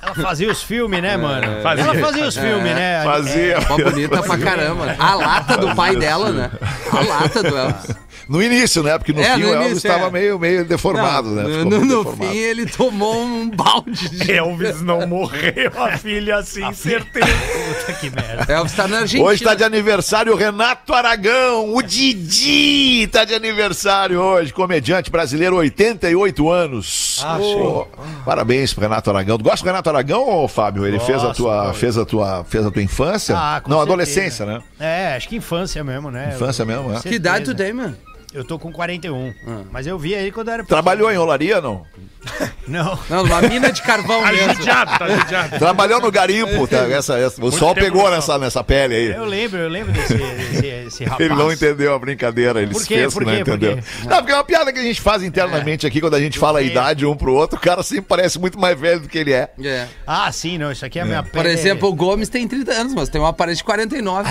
Ela 0.01 0.13
fazia 0.15 0.51
os 0.51 0.61
filmes, 0.61 1.01
né, 1.01 1.17
mano? 1.17 1.61
Fazia. 1.63 1.83
Ela 1.83 1.95
fazia 1.95 2.25
os 2.27 2.37
filmes, 2.37 2.75
né? 2.75 3.03
Fazia. 3.03 3.59
Mó 3.67 3.77
bonita 3.77 4.21
pra 4.21 4.37
caramba. 4.37 4.95
A 4.99 5.15
lata 5.15 5.57
do 5.57 5.73
pai 5.75 5.95
dela, 5.95 6.31
né? 6.31 6.51
A 6.91 6.99
lata 7.01 7.41
do 7.43 7.57
Elvis. 7.57 7.95
No 8.27 8.41
início, 8.41 8.81
né? 8.81 8.97
Porque 8.97 9.13
no 9.13 9.21
É, 9.21 9.35
fim 9.35 9.41
no 9.43 9.49
o 9.49 9.53
Elvis 9.53 9.77
estava 9.77 10.07
é. 10.07 10.09
meio, 10.11 10.39
meio 10.39 10.65
deformado, 10.65 11.29
Não, 11.29 11.35
né? 11.43 11.43
Ficou 11.43 11.65
no 11.65 11.85
no 11.85 11.97
deformado. 12.03 12.31
fim, 12.31 12.37
ele 12.37 12.65
tomou 12.65 13.21
um 13.23 13.49
balde 13.55 14.09
de... 14.09 14.31
Elvis 14.31 14.81
não 14.81 15.05
morreu, 15.07 15.71
a 15.75 15.97
filha 15.97 16.37
assim, 16.37 16.73
certeza. 16.73 17.25
Puta 17.27 17.93
que 17.93 18.09
merda. 18.09 18.51
Elvis 18.51 18.73
tá 18.73 18.87
na 18.87 18.99
Argentina. 18.99 19.29
Hoje 19.29 19.41
está 19.43 19.53
de 19.53 19.63
aniversário 19.63 20.33
o 20.33 20.35
Renato 20.35 20.93
Aragão, 20.93 21.73
o 21.75 21.81
Didi 21.81 23.03
está 23.03 23.23
de 23.25 23.33
aniversário 23.35 24.19
hoje, 24.19 24.51
comediante 24.53 25.11
brasileiro, 25.11 25.55
88 25.57 26.49
anos. 26.49 27.21
Ah, 27.23 27.37
Pô, 27.37 27.87
parabéns 28.25 28.73
pro 28.73 28.81
Renato 28.81 29.09
Aragão. 29.09 29.37
Tu 29.37 29.43
gosta 29.43 29.63
do 29.63 29.67
Renato 29.67 29.89
Aragão, 29.89 30.27
ô, 30.27 30.47
Fábio? 30.47 30.85
Ele 30.85 30.99
fez 30.99 31.19
a 31.19 31.27
Gosto, 31.27 31.43
tua, 31.43 31.65
gosto. 31.67 31.79
fez 31.79 31.97
a 31.97 32.05
tua, 32.05 32.43
fez 32.43 32.65
a 32.65 32.71
tua 32.71 32.81
infância? 32.81 33.35
Ah, 33.37 33.61
com 33.61 33.69
Não, 33.69 33.77
certeza. 33.77 33.93
adolescência, 33.93 34.45
né? 34.45 34.61
É, 34.79 35.15
acho 35.15 35.29
que 35.29 35.35
infância 35.35 35.83
mesmo, 35.83 36.09
né? 36.09 36.31
Infância 36.35 36.65
mesmo, 36.65 36.93
é. 36.93 36.99
Que 37.01 37.15
idade 37.15 37.45
tu 37.45 37.55
tem, 37.55 37.71
mano? 37.73 37.95
Eu 38.35 38.43
tô 38.43 38.59
com 38.59 38.71
41. 38.71 39.33
Mas 39.71 39.87
eu 39.87 39.97
vi 39.97 40.13
aí 40.13 40.31
quando 40.31 40.51
era. 40.51 40.63
Trabalhou 40.63 41.11
em 41.11 41.17
olaria, 41.17 41.61
não? 41.61 41.85
Não. 42.67 42.97
Não, 43.07 43.23
numa 43.23 43.39
mina 43.43 43.71
de 43.71 43.83
carvão 43.83 44.19
Tá 44.25 44.31
mesmo. 44.31 44.53
judiado, 44.55 44.97
tá 44.97 45.07
judiado. 45.07 45.59
Trabalhou 45.59 46.01
no 46.01 46.11
garimpo, 46.11 46.67
tá? 46.67 46.77
Essa, 46.91 47.19
essa- 47.19 47.39
o 47.45 47.51
sol 47.51 47.75
pegou 47.75 48.09
nessa, 48.09 48.39
nessa 48.39 48.63
pele 48.63 48.95
aí. 48.95 49.11
Eu 49.11 49.25
lembro, 49.25 49.59
eu 49.59 49.69
lembro 49.69 49.91
desse, 49.93 50.15
desse, 50.15 50.61
desse 50.61 51.03
rapaz. 51.03 51.21
Ele 51.29 51.35
não 51.35 51.51
entendeu 51.53 51.93
a 51.93 51.99
brincadeira, 51.99 52.59
ele 52.63 52.71
Por 52.73 52.81
se 52.81 52.87
quê? 52.87 53.07
Por 53.13 53.23
que 53.23 53.29
não 53.29 53.37
quê? 53.37 53.43
Por 53.45 53.53
entendeu. 53.53 53.77
quê? 53.77 53.83
Não, 54.07 54.17
porque 54.17 54.31
é 54.31 54.35
uma 54.35 54.43
piada 54.43 54.73
que 54.73 54.79
a 54.79 54.81
gente 54.81 54.99
faz 54.99 55.21
internamente 55.21 55.85
aqui 55.85 56.01
quando 56.01 56.15
a 56.15 56.19
gente 56.19 56.39
fala 56.39 56.57
a 56.57 56.61
idade 56.63 57.05
um 57.05 57.15
pro 57.15 57.31
outro, 57.31 57.57
o 57.59 57.61
cara 57.61 57.83
sempre 57.83 58.05
parece 58.07 58.39
muito 58.39 58.59
mais 58.59 58.79
velho 58.79 59.01
do 59.01 59.07
que 59.07 59.19
ele 59.19 59.31
é. 59.31 59.47
É. 59.63 59.85
Ah, 60.07 60.31
sim, 60.31 60.57
não. 60.57 60.71
Isso 60.71 60.83
aqui 60.83 60.97
é 60.97 61.03
a 61.03 61.05
minha 61.05 61.21
pele. 61.21 61.31
Por 61.31 61.45
exemplo, 61.45 61.89
o 61.89 61.93
Gomes 61.93 62.27
tem 62.27 62.47
30 62.47 62.71
anos, 62.71 62.93
mas 62.95 63.07
tem 63.07 63.21
uma 63.21 63.33
parede 63.33 63.59
de 63.59 63.63
49. 63.63 64.27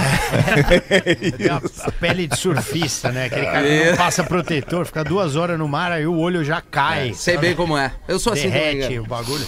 É 1.38 1.48
a, 1.48 1.60
a 1.86 1.92
pele 1.92 2.26
de 2.26 2.36
surfista, 2.36 3.12
né? 3.12 3.26
Aquele 3.26 3.46
cara 3.46 3.68
É. 3.68 3.93
passa 3.96 4.22
protetor, 4.24 4.86
fica 4.86 5.04
duas 5.04 5.36
horas 5.36 5.58
no 5.58 5.68
mar, 5.68 5.92
aí 5.92 6.06
o 6.06 6.16
olho 6.18 6.44
já 6.44 6.60
cai. 6.60 7.12
Sei 7.14 7.36
bem 7.38 7.54
como 7.54 7.76
é. 7.76 7.92
Eu 8.08 8.18
sou 8.18 8.32
assim 8.32 8.48
também, 8.48 8.76
Derrete 8.78 8.88
cara. 8.88 9.02
o 9.02 9.06
bagulho. 9.06 9.46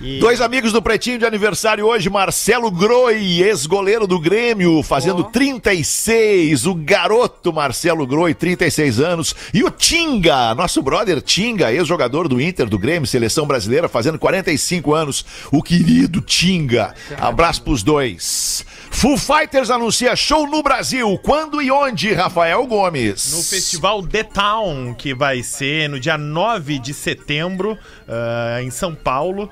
E- 0.00 0.20
Dois 0.20 0.40
amigos 0.40 0.72
do 0.72 0.80
Pretinho 0.80 1.18
de 1.18 1.26
aniversário 1.26 1.84
hoje, 1.84 2.08
Marcelo 2.08 2.70
Groi, 2.70 3.42
ex-goleiro 3.42 4.06
do 4.06 4.18
Grêmio, 4.20 4.80
fazendo 4.82 5.24
36. 5.24 6.66
O 6.66 6.74
garoto 6.74 7.52
Marcelo 7.52 8.06
Groi, 8.06 8.32
36 8.32 9.00
anos. 9.00 9.34
E 9.52 9.64
o 9.64 9.70
Tinga, 9.70 10.54
nosso 10.54 10.80
brother 10.82 11.20
Tinga, 11.20 11.72
ex-jogador 11.72 12.28
do 12.28 12.40
Inter, 12.40 12.66
do 12.68 12.78
Grêmio, 12.78 13.06
seleção 13.08 13.46
brasileira, 13.46 13.88
fazendo 13.88 14.18
45 14.18 14.94
anos. 14.94 15.24
O 15.50 15.62
querido 15.62 16.20
Tinga. 16.20 16.94
Abraço 17.18 17.62
pros 17.62 17.82
dois. 17.82 18.64
Full 18.90 19.18
Fighters 19.18 19.70
anuncia 19.70 20.14
show 20.14 20.46
no 20.48 20.62
Brasil. 20.62 21.18
Quando 21.22 21.60
e 21.60 21.70
onde, 21.70 22.12
Rafael 22.12 22.64
Gomes? 22.66 23.32
No 23.32 23.42
festival 23.42 24.02
The 24.06 24.22
Town, 24.22 24.94
que 24.94 25.12
vai 25.14 25.42
ser 25.42 25.88
no 25.88 25.98
dia 26.00 26.16
9 26.16 26.78
de 26.78 26.94
setembro, 26.94 27.76
ah, 28.08 28.62
em 28.62 28.70
São 28.70 28.94
Paulo. 28.94 29.50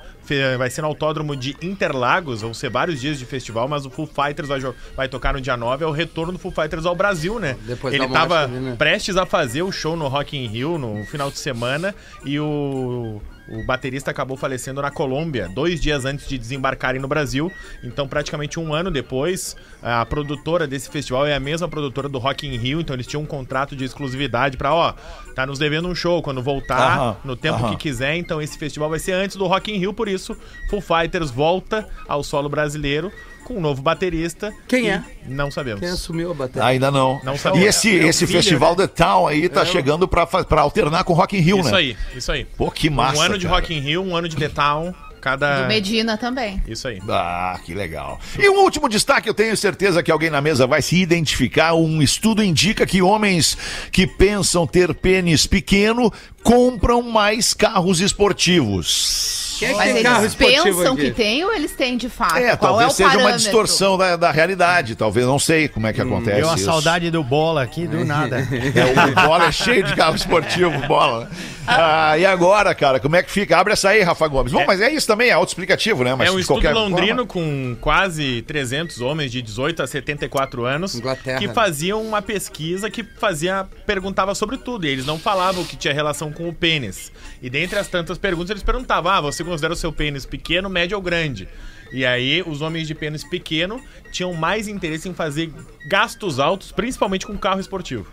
Vai 0.59 0.71
ser 0.71 0.83
no 0.83 0.89
Autódromo 0.89 1.37
de 1.37 1.57
Interlagos, 1.63 2.43
vão 2.43 2.55
ser 2.55 2.71
vários 2.71 3.01
dias 3.01 3.19
de 3.19 3.25
festival, 3.25 3.69
mas 3.69 3.87
o 3.87 3.91
Full 3.91 4.07
Fighters 4.07 4.49
vai, 4.49 4.61
vai 4.97 5.09
tocar 5.09 5.35
no 5.35 5.41
dia 5.41 5.57
9, 5.57 5.85
é 5.85 5.87
o 5.87 5.93
retorno 5.93 6.33
do 6.33 6.39
Full 6.39 6.53
Fighters 6.53 6.87
ao 6.87 6.95
Brasil, 6.95 7.39
né? 7.39 7.57
Depois 7.63 7.95
Ele 7.95 8.09
tava 8.09 8.47
dele, 8.47 8.61
né? 8.61 8.77
prestes 8.77 9.17
a 9.17 9.27
fazer 9.27 9.63
o 9.63 9.73
show 9.73 9.97
no 9.97 10.09
Rock 10.09 10.37
in 10.37 10.47
Rio 10.47 10.79
no 10.79 11.05
final 11.05 11.31
de 11.31 11.39
semana 11.39 11.95
e 12.25 12.39
o, 12.41 13.21
o 13.49 13.65
baterista 13.65 14.11
acabou 14.11 14.37
falecendo 14.37 14.83
na 14.83 14.91
Colômbia, 14.91 15.49
dois 15.49 15.81
dias 15.81 16.05
antes 16.05 16.29
de 16.29 16.37
desembarcarem 16.37 17.01
no 17.01 17.09
Brasil. 17.09 17.51
Então, 17.83 18.09
praticamente 18.09 18.59
um 18.59 18.75
ano 18.75 18.91
depois, 18.91 19.57
a 19.83 20.05
produtora 20.05 20.67
desse 20.67 20.91
festival 20.91 21.27
é 21.27 21.35
a 21.35 21.41
mesma 21.41 21.69
produtora 21.69 22.09
do 22.09 22.19
Rock 22.19 22.47
in 22.47 22.57
Rio, 22.57 22.81
então 22.81 22.95
eles 22.95 23.07
tinham 23.07 23.23
um 23.23 23.27
contrato 23.27 23.77
de 23.77 23.85
exclusividade 23.85 24.57
pra, 24.57 24.75
ó, 24.75 24.95
tá 25.35 25.47
nos 25.47 25.59
devendo 25.59 25.89
um 25.89 25.95
show 25.95 26.23
quando 26.23 26.43
voltar, 26.43 26.99
Aham, 26.99 27.17
no 27.25 27.37
tempo 27.37 27.59
aham. 27.59 27.71
que 27.71 27.77
quiser. 27.77 28.17
Então, 28.17 28.41
esse 28.43 28.59
festival 28.59 28.91
vai 28.91 28.99
ser 28.99 29.13
antes 29.13 29.37
do 29.37 29.47
Rock 29.47 29.73
in 29.73 29.79
Rio, 29.79 29.93
por 29.95 30.09
isso, 30.09 30.37
Full 30.69 30.81
Fighters 30.81 31.31
volta 31.31 31.89
ao 32.09 32.23
solo 32.23 32.49
brasileiro 32.49 33.13
com 33.47 33.55
um 33.55 33.61
novo 33.61 33.81
baterista. 33.81 34.53
Quem 34.67 34.91
é? 34.91 35.01
Não 35.25 35.53
sabemos. 35.53 35.79
Quem 35.79 35.89
assumiu 35.89 36.33
a 36.33 36.35
bateria? 36.35 36.67
Ainda 36.67 36.91
não. 36.91 37.21
Não 37.23 37.39
sabia. 37.39 37.63
e 37.63 37.65
esse, 37.65 37.89
esse 37.95 38.27
filho, 38.27 38.39
festival 38.41 38.75
The 38.75 38.89
Town 38.89 39.29
aí 39.29 39.49
tá 39.49 39.63
É 39.63 39.67
chegando 39.67 40.09
pra, 40.09 40.29
alternar 40.59 41.05
com 41.05 41.13
Rock 41.13 41.37
in 41.37 41.41
Rio, 41.41 41.61
Isso 41.61 41.71
né? 41.71 41.77
aí, 41.77 41.97
isso 42.15 42.33
aí. 42.33 42.45
Pô, 42.45 42.71
que 42.73 42.91
massa, 42.91 43.19
Um 43.19 43.23
ano 43.23 43.39
de 43.39 43.47
cara. 43.47 43.61
Rock 43.61 43.73
in 43.73 43.79
Rio, 43.79 44.03
um 44.03 44.17
ano 44.17 44.29
de 44.29 44.35
The 44.35 44.49
Town, 44.49 44.93
cada... 45.21 45.63
Do 45.63 45.69
Medina 45.69 46.19
também. 46.19 46.61
Isso 46.67 46.89
aí. 46.89 47.01
Ah, 47.09 47.59
que 47.65 47.73
legal. 47.73 48.19
E 48.37 48.49
um 48.49 48.63
último 48.65 48.89
destaque, 48.89 49.29
eu 49.29 49.35
tenho 49.35 49.57
certeza 49.57 50.03
que 50.03 50.11
alguém 50.11 50.29
na 50.31 50.41
mesa 50.41 50.67
vai 50.67 50.83
se 50.83 50.97
identificar. 51.01 51.75
Um 51.75 52.03
estudo 52.03 52.43
indica 52.43 52.85
que 52.85 53.01
homens 53.01 53.57
que 53.93 54.09
pensam 54.09 54.67
ter 54.67 54.93
pênis 54.93 55.47
pequeno 55.47 56.13
compram 56.47 57.03
mais 57.03 57.53
carros 57.53 58.01
esportivos. 58.01 59.57
Quem 59.59 59.69
é 59.69 59.71
que 59.73 59.77
Mas 59.79 59.95
tem 59.95 60.03
carro 60.03 60.21
eles 60.21 60.33
esportivo 60.33 60.65
pensam 60.65 60.93
aqui? 60.93 61.03
que 61.05 61.11
tem 61.13 61.43
ou 61.45 61.55
eles 61.55 61.73
têm 61.73 61.97
de 61.97 62.11
fato? 62.11 62.37
É, 62.37 62.55
Qual 62.57 62.73
talvez 62.73 62.91
é 62.91 62.93
o 62.93 62.95
seja 62.95 63.09
uma 63.09 63.17
parâmetro? 63.17 63.39
distorção 63.39 63.97
da, 63.97 64.15
da 64.15 64.31
realidade. 64.31 64.95
Talvez, 64.95 65.27
não 65.27 65.39
sei 65.39 65.67
como 65.67 65.87
é 65.87 65.95
que 65.95 66.01
acontece 66.03 66.37
Deu 66.37 66.47
uma 66.47 66.57
isso. 66.57 66.67
saudade 66.67 67.11
do 67.11 67.25
bola 67.25 67.63
aqui, 67.63 67.87
do 67.87 68.05
nada. 68.05 68.37
É, 68.41 69.23
o 69.23 69.27
bola 69.27 69.47
é 69.47 69.53
cheio 69.53 69.83
de 69.83 69.97
carro 69.97 70.15
esportivo, 70.15 70.71
bola. 70.87 71.31
Ah, 71.67 72.19
e 72.19 72.27
agora, 72.27 72.75
cara, 72.75 73.01
como 73.01 73.17
é 73.17 73.23
que 73.23 73.31
fica? 73.31 73.57
Abre 73.57 73.73
essa 73.73 73.89
aí, 73.89 74.03
Rafa 74.03 74.29
Gomes. 74.29 74.53
Bom, 74.53 74.63
mas 74.67 74.79
é 74.83 74.91
isso 74.93 75.07
também, 75.07 75.31
é 75.31 75.33
autoexplicativo, 75.33 76.05
né? 76.05 76.15
Mas 76.15 76.29
é 76.29 76.31
um 76.33 76.39
estudo 76.39 76.61
qualquer 76.61 76.75
londrino 76.75 77.27
forma- 77.27 77.27
com 77.27 77.77
quase 77.81 78.43
300 78.43 79.01
homens 79.01 79.33
de 79.33 79.41
18 79.41 79.83
a 79.83 79.87
74 79.87 80.67
anos 80.67 80.95
Inglaterra, 80.95 81.39
que 81.39 81.49
faziam 81.49 82.03
uma 82.03 82.21
pesquisa 82.21 82.91
que 82.91 83.03
fazia 83.03 83.67
perguntava 83.87 84.35
sobre 84.35 84.59
tudo. 84.59 84.85
E 84.87 84.91
eles 84.91 85.07
não 85.07 85.19
falavam 85.19 85.65
que 85.65 85.77
tinha 85.77 85.95
relação 85.95 86.31
com 86.37 86.49
o 86.49 86.53
pênis. 86.53 87.11
E 87.43 87.49
dentre 87.49 87.79
as 87.79 87.89
tantas 87.89 88.19
perguntas, 88.19 88.51
eles 88.51 88.63
perguntavam: 88.63 89.11
ah, 89.11 89.21
você 89.21 89.43
considera 89.43 89.73
o 89.73 89.77
seu 89.77 89.93
pênis 89.93 90.27
pequeno, 90.27 90.69
médio 90.69 90.97
ou 90.97 91.03
grande? 91.03 91.49
E 91.93 92.05
aí, 92.05 92.43
os 92.47 92.61
homens 92.63 92.87
de 92.87 92.95
pênis 92.95 93.25
pequeno 93.25 93.81
tinham 94.13 94.33
mais 94.35 94.69
interesse 94.69 95.09
em 95.09 95.15
fazer 95.15 95.53
gastos 95.89 96.39
altos, 96.39 96.73
principalmente 96.73 97.27
com 97.27 97.37
carro 97.39 97.61
esportivo. 97.61 98.07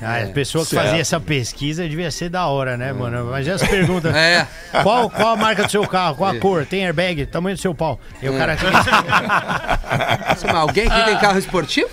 Ah, 0.00 0.22
a 0.22 0.26
pessoa 0.28 0.62
que 0.64 0.70
Certo. 0.70 0.84
fazia 0.84 1.00
essa 1.00 1.18
pesquisa 1.18 1.88
devia 1.88 2.08
ser 2.12 2.28
da 2.28 2.46
hora, 2.46 2.76
né, 2.76 2.92
mano? 2.92 3.24
Mas 3.30 3.48
as 3.48 3.62
perguntas. 3.66 4.14
É. 4.16 4.46
Qual, 4.84 5.10
qual 5.10 5.34
a 5.34 5.36
marca 5.36 5.64
do 5.64 5.70
seu 5.70 5.84
carro? 5.88 6.14
Qual 6.16 6.30
a 6.30 6.38
cor? 6.38 6.64
Tem 6.64 6.84
airbag? 6.84 7.26
Tamanho 7.26 7.56
do 7.56 7.60
seu 7.60 7.74
pau? 7.74 7.98
E 8.22 8.28
o 8.28 8.36
cara. 8.36 8.56
Mas 10.28 10.44
alguém 10.54 10.86
aqui 10.86 11.04
tem 11.04 11.18
carro 11.18 11.38
esportivo? 11.38 11.88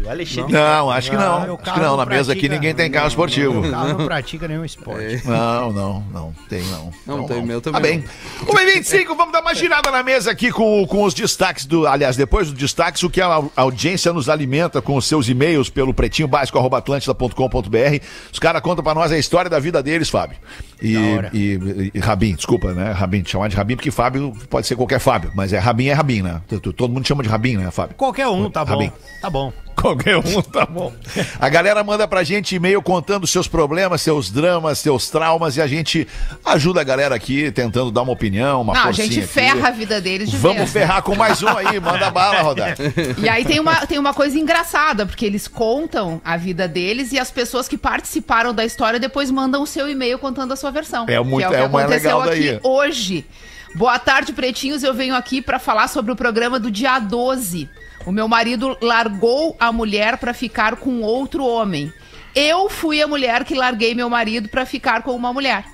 O 0.00 0.08
Alexandre. 0.08 0.52
Não, 0.52 0.90
acho 0.90 1.10
que 1.10 1.16
não. 1.16 1.54
Acho 1.54 1.74
que 1.74 1.80
não. 1.80 1.96
Na 1.96 2.06
mesa 2.06 2.32
aqui 2.32 2.48
ninguém 2.48 2.74
tem 2.74 2.90
carro 2.90 3.08
esportivo. 3.08 3.60
Meu 3.60 3.70
carro 3.72 3.88
não 3.98 4.06
pratica 4.06 4.48
nenhum 4.48 4.64
esporte. 4.64 5.26
Não, 5.26 5.72
não, 5.72 6.04
não. 6.12 6.34
Tem 6.48 6.62
não. 6.64 6.90
Não, 7.06 7.26
tem 7.26 7.38
não. 7.38 7.46
meu 7.46 7.60
Tá 7.60 7.72
também 7.72 8.00
bem. 8.00 8.04
1h25, 8.46 9.16
vamos 9.16 9.32
dar 9.32 9.40
uma 9.40 9.54
girada 9.54 9.90
na 9.90 10.02
mesa 10.02 10.30
aqui 10.30 10.50
com, 10.50 10.86
com 10.86 11.02
os 11.04 11.14
destaques 11.14 11.64
do. 11.66 11.86
Aliás, 11.86 12.16
depois 12.16 12.48
dos 12.48 12.58
destaques, 12.58 13.02
o 13.02 13.10
que 13.10 13.20
a 13.20 13.42
audiência 13.56 14.12
nos 14.12 14.28
alimenta 14.28 14.82
com 14.82 14.96
os 14.96 15.06
seus 15.06 15.28
e-mails 15.28 15.70
pelo 15.70 15.94
pretinho 15.94 16.28
básico 16.28 16.58
atlântida.com.br. 16.58 18.04
Os 18.32 18.38
caras 18.38 18.62
contam 18.62 18.82
pra 18.82 18.94
nós 18.94 19.12
a 19.12 19.18
história 19.18 19.48
da 19.48 19.58
vida 19.58 19.82
deles, 19.82 20.08
Fábio. 20.08 20.36
E, 20.82 20.96
e, 21.32 21.90
e 21.94 21.98
Rabin, 21.98 22.34
desculpa, 22.34 22.72
né? 22.72 22.92
Rabin, 22.92 23.22
te 23.22 23.30
chamar 23.30 23.48
de 23.48 23.56
Rabin, 23.56 23.76
porque 23.76 23.90
Fábio 23.90 24.32
pode 24.50 24.66
ser 24.66 24.76
qualquer 24.76 24.98
Fábio, 24.98 25.32
mas 25.34 25.52
é 25.52 25.58
Rabin 25.58 25.88
é 25.88 25.92
Rabin, 25.92 26.22
né? 26.22 26.42
Todo 26.76 26.92
mundo 26.92 27.06
chama 27.06 27.22
de 27.22 27.28
Rabin, 27.28 27.56
né, 27.56 27.70
Fábio? 27.70 27.96
Qualquer 27.96 28.28
um, 28.28 28.50
tá 28.50 28.64
bom. 28.64 28.72
Rabin. 28.72 28.92
Tá 29.20 29.30
bom. 29.30 29.52
Qualquer 29.84 30.16
um, 30.16 30.40
tá 30.40 30.64
bom. 30.64 30.90
A 31.38 31.46
galera 31.50 31.84
manda 31.84 32.08
pra 32.08 32.24
gente 32.24 32.54
e-mail 32.54 32.80
contando 32.80 33.26
seus 33.26 33.46
problemas, 33.46 34.00
seus 34.00 34.30
dramas, 34.30 34.78
seus 34.78 35.10
traumas 35.10 35.58
e 35.58 35.60
a 35.60 35.66
gente 35.66 36.08
ajuda 36.42 36.80
a 36.80 36.84
galera 36.84 37.14
aqui 37.14 37.52
tentando 37.52 37.90
dar 37.90 38.00
uma 38.00 38.12
opinião, 38.12 38.62
uma 38.62 38.72
Não, 38.72 38.84
a 38.86 38.92
gente 38.92 39.18
aqui. 39.18 39.28
ferra 39.28 39.68
a 39.68 39.70
vida 39.70 40.00
deles 40.00 40.30
de 40.30 40.38
Vamos 40.38 40.56
vez. 40.56 40.72
ferrar 40.72 41.02
com 41.02 41.14
mais 41.14 41.42
um 41.42 41.48
aí, 41.48 41.78
manda 41.78 42.10
bala, 42.10 42.40
Rodar. 42.40 42.74
E 43.22 43.28
aí 43.28 43.44
tem 43.44 43.60
uma, 43.60 43.86
tem 43.86 43.98
uma 43.98 44.14
coisa 44.14 44.38
engraçada, 44.38 45.04
porque 45.04 45.26
eles 45.26 45.46
contam 45.46 46.18
a 46.24 46.36
vida 46.38 46.66
deles 46.66 47.12
e 47.12 47.18
as 47.18 47.30
pessoas 47.30 47.68
que 47.68 47.76
participaram 47.76 48.54
da 48.54 48.64
história 48.64 48.98
depois 48.98 49.30
mandam 49.30 49.62
o 49.62 49.66
seu 49.66 49.86
e-mail 49.86 50.18
contando 50.18 50.52
a 50.52 50.56
sua 50.56 50.70
versão. 50.70 51.04
É 51.08 51.20
muito- 51.20 51.46
que 51.48 51.54
é 51.54 51.58
é 51.58 51.62
o 51.64 51.66
que 51.66 51.72
mais 51.74 51.84
aconteceu 51.86 52.18
legal 52.18 52.30
daí. 52.30 52.48
aqui 52.56 52.60
hoje. 52.66 53.26
Boa 53.74 53.98
tarde, 53.98 54.32
pretinhos. 54.32 54.82
Eu 54.82 54.94
venho 54.94 55.14
aqui 55.14 55.42
pra 55.42 55.58
falar 55.58 55.88
sobre 55.88 56.12
o 56.12 56.16
programa 56.16 56.58
do 56.60 56.70
dia 56.70 56.98
12. 57.00 57.68
O 58.06 58.12
meu 58.12 58.28
marido 58.28 58.76
largou 58.82 59.56
a 59.58 59.72
mulher 59.72 60.18
pra 60.18 60.34
ficar 60.34 60.76
com 60.76 61.00
outro 61.00 61.44
homem. 61.44 61.92
Eu 62.34 62.68
fui 62.68 63.00
a 63.00 63.06
mulher 63.06 63.44
que 63.44 63.54
larguei 63.54 63.94
meu 63.94 64.10
marido 64.10 64.48
pra 64.48 64.66
ficar 64.66 65.02
com 65.02 65.14
uma 65.16 65.32
mulher. 65.32 65.73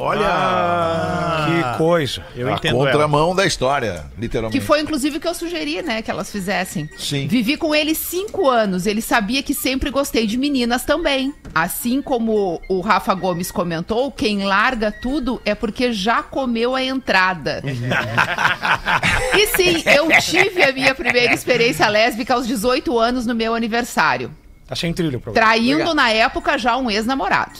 Olha, 0.00 1.46
Que 1.72 1.76
coisa. 1.78 2.24
Eu 2.36 2.48
a 2.48 2.52
entendo 2.52 2.76
ela. 2.76 2.84
contramão 2.90 3.34
da 3.34 3.44
história, 3.44 4.06
Que 4.14 4.20
literalmente. 4.20 4.60
foi, 4.60 4.80
inclusive, 4.80 5.16
o 5.16 5.20
que 5.20 5.26
eu 5.26 5.34
sugeri, 5.34 5.82
né? 5.82 6.02
Que 6.02 6.10
elas 6.10 6.30
fizessem. 6.30 6.88
Sim. 6.96 7.26
Vivi 7.26 7.56
com 7.56 7.74
ele 7.74 7.94
cinco 7.96 8.48
anos. 8.48 8.86
Ele 8.86 9.02
sabia 9.02 9.42
que 9.42 9.52
sempre 9.52 9.90
gostei 9.90 10.24
de 10.26 10.36
meninas 10.36 10.84
também. 10.84 11.34
Assim 11.52 12.00
como 12.00 12.60
o 12.68 12.80
Rafa 12.80 13.12
Gomes 13.14 13.50
comentou, 13.50 14.12
quem 14.12 14.44
larga 14.44 14.92
tudo 14.92 15.42
é 15.44 15.54
porque 15.54 15.92
já 15.92 16.22
comeu 16.22 16.76
a 16.76 16.82
entrada. 16.82 17.60
e 19.34 19.46
sim, 19.48 19.82
eu 19.86 20.08
tive 20.20 20.62
a 20.62 20.72
minha 20.72 20.94
primeira 20.94 21.34
experiência 21.34 21.88
lésbica 21.88 22.34
aos 22.34 22.46
18 22.46 22.96
anos 22.98 23.26
no 23.26 23.34
meu 23.34 23.54
aniversário. 23.54 24.30
Tá 24.66 24.76
sem 24.76 24.92
trilho 24.92 25.18
o 25.18 25.20
programa. 25.20 25.46
Traindo 25.46 25.94
na 25.94 26.10
época 26.10 26.56
já 26.58 26.76
um 26.76 26.90
ex-namorado. 26.90 27.58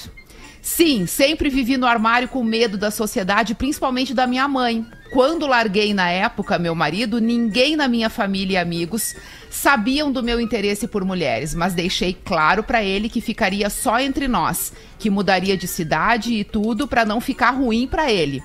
Sim, 0.68 1.06
sempre 1.06 1.48
vivi 1.48 1.78
no 1.78 1.86
armário 1.86 2.28
com 2.28 2.44
medo 2.44 2.76
da 2.76 2.90
sociedade, 2.90 3.54
principalmente 3.54 4.12
da 4.12 4.26
minha 4.26 4.46
mãe. 4.46 4.86
Quando 5.10 5.46
larguei 5.46 5.94
na 5.94 6.10
época 6.10 6.58
meu 6.58 6.74
marido, 6.74 7.22
ninguém 7.22 7.74
na 7.74 7.88
minha 7.88 8.10
família 8.10 8.54
e 8.54 8.56
amigos 8.58 9.16
sabiam 9.50 10.12
do 10.12 10.22
meu 10.22 10.38
interesse 10.38 10.86
por 10.86 11.06
mulheres, 11.06 11.54
mas 11.54 11.72
deixei 11.72 12.12
claro 12.12 12.62
pra 12.62 12.84
ele 12.84 13.08
que 13.08 13.22
ficaria 13.22 13.70
só 13.70 13.98
entre 13.98 14.28
nós, 14.28 14.72
que 14.98 15.08
mudaria 15.08 15.56
de 15.56 15.66
cidade 15.66 16.34
e 16.34 16.44
tudo 16.44 16.86
pra 16.86 17.06
não 17.06 17.18
ficar 17.18 17.52
ruim 17.52 17.86
pra 17.88 18.12
ele. 18.12 18.42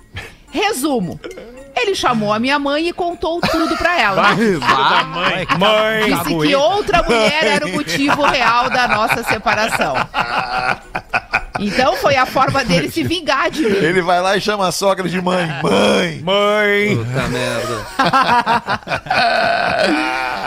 Resumo. 0.50 1.20
Ele 1.76 1.94
chamou 1.94 2.32
a 2.32 2.40
minha 2.40 2.58
mãe 2.58 2.88
e 2.88 2.94
contou 2.94 3.42
tudo 3.42 3.76
pra 3.76 4.00
ela. 4.00 4.34
Mãe, 4.34 5.46
mãe. 5.60 6.16
Disse 6.16 6.38
que 6.48 6.56
outra 6.56 7.04
mulher 7.04 7.44
era 7.44 7.66
o 7.66 7.74
motivo 7.74 8.24
real 8.24 8.70
da 8.70 8.88
nossa 8.88 9.24
separação. 9.24 9.96
Então 11.60 11.96
foi 11.98 12.16
a 12.16 12.26
forma 12.26 12.64
dele 12.64 12.90
se 12.90 13.04
vingar 13.04 13.52
de 13.52 13.62
mim. 13.64 13.78
Ele 13.78 14.02
vai 14.02 14.22
lá 14.22 14.36
e 14.36 14.42
chama 14.42 14.68
a 14.68 14.72
sogra 14.72 15.08
de 15.08 15.22
mãe. 15.22 15.48
Mãe! 15.62 16.22
Mãe. 16.22 16.98
Puta 16.98 17.28
merda. 17.28 17.86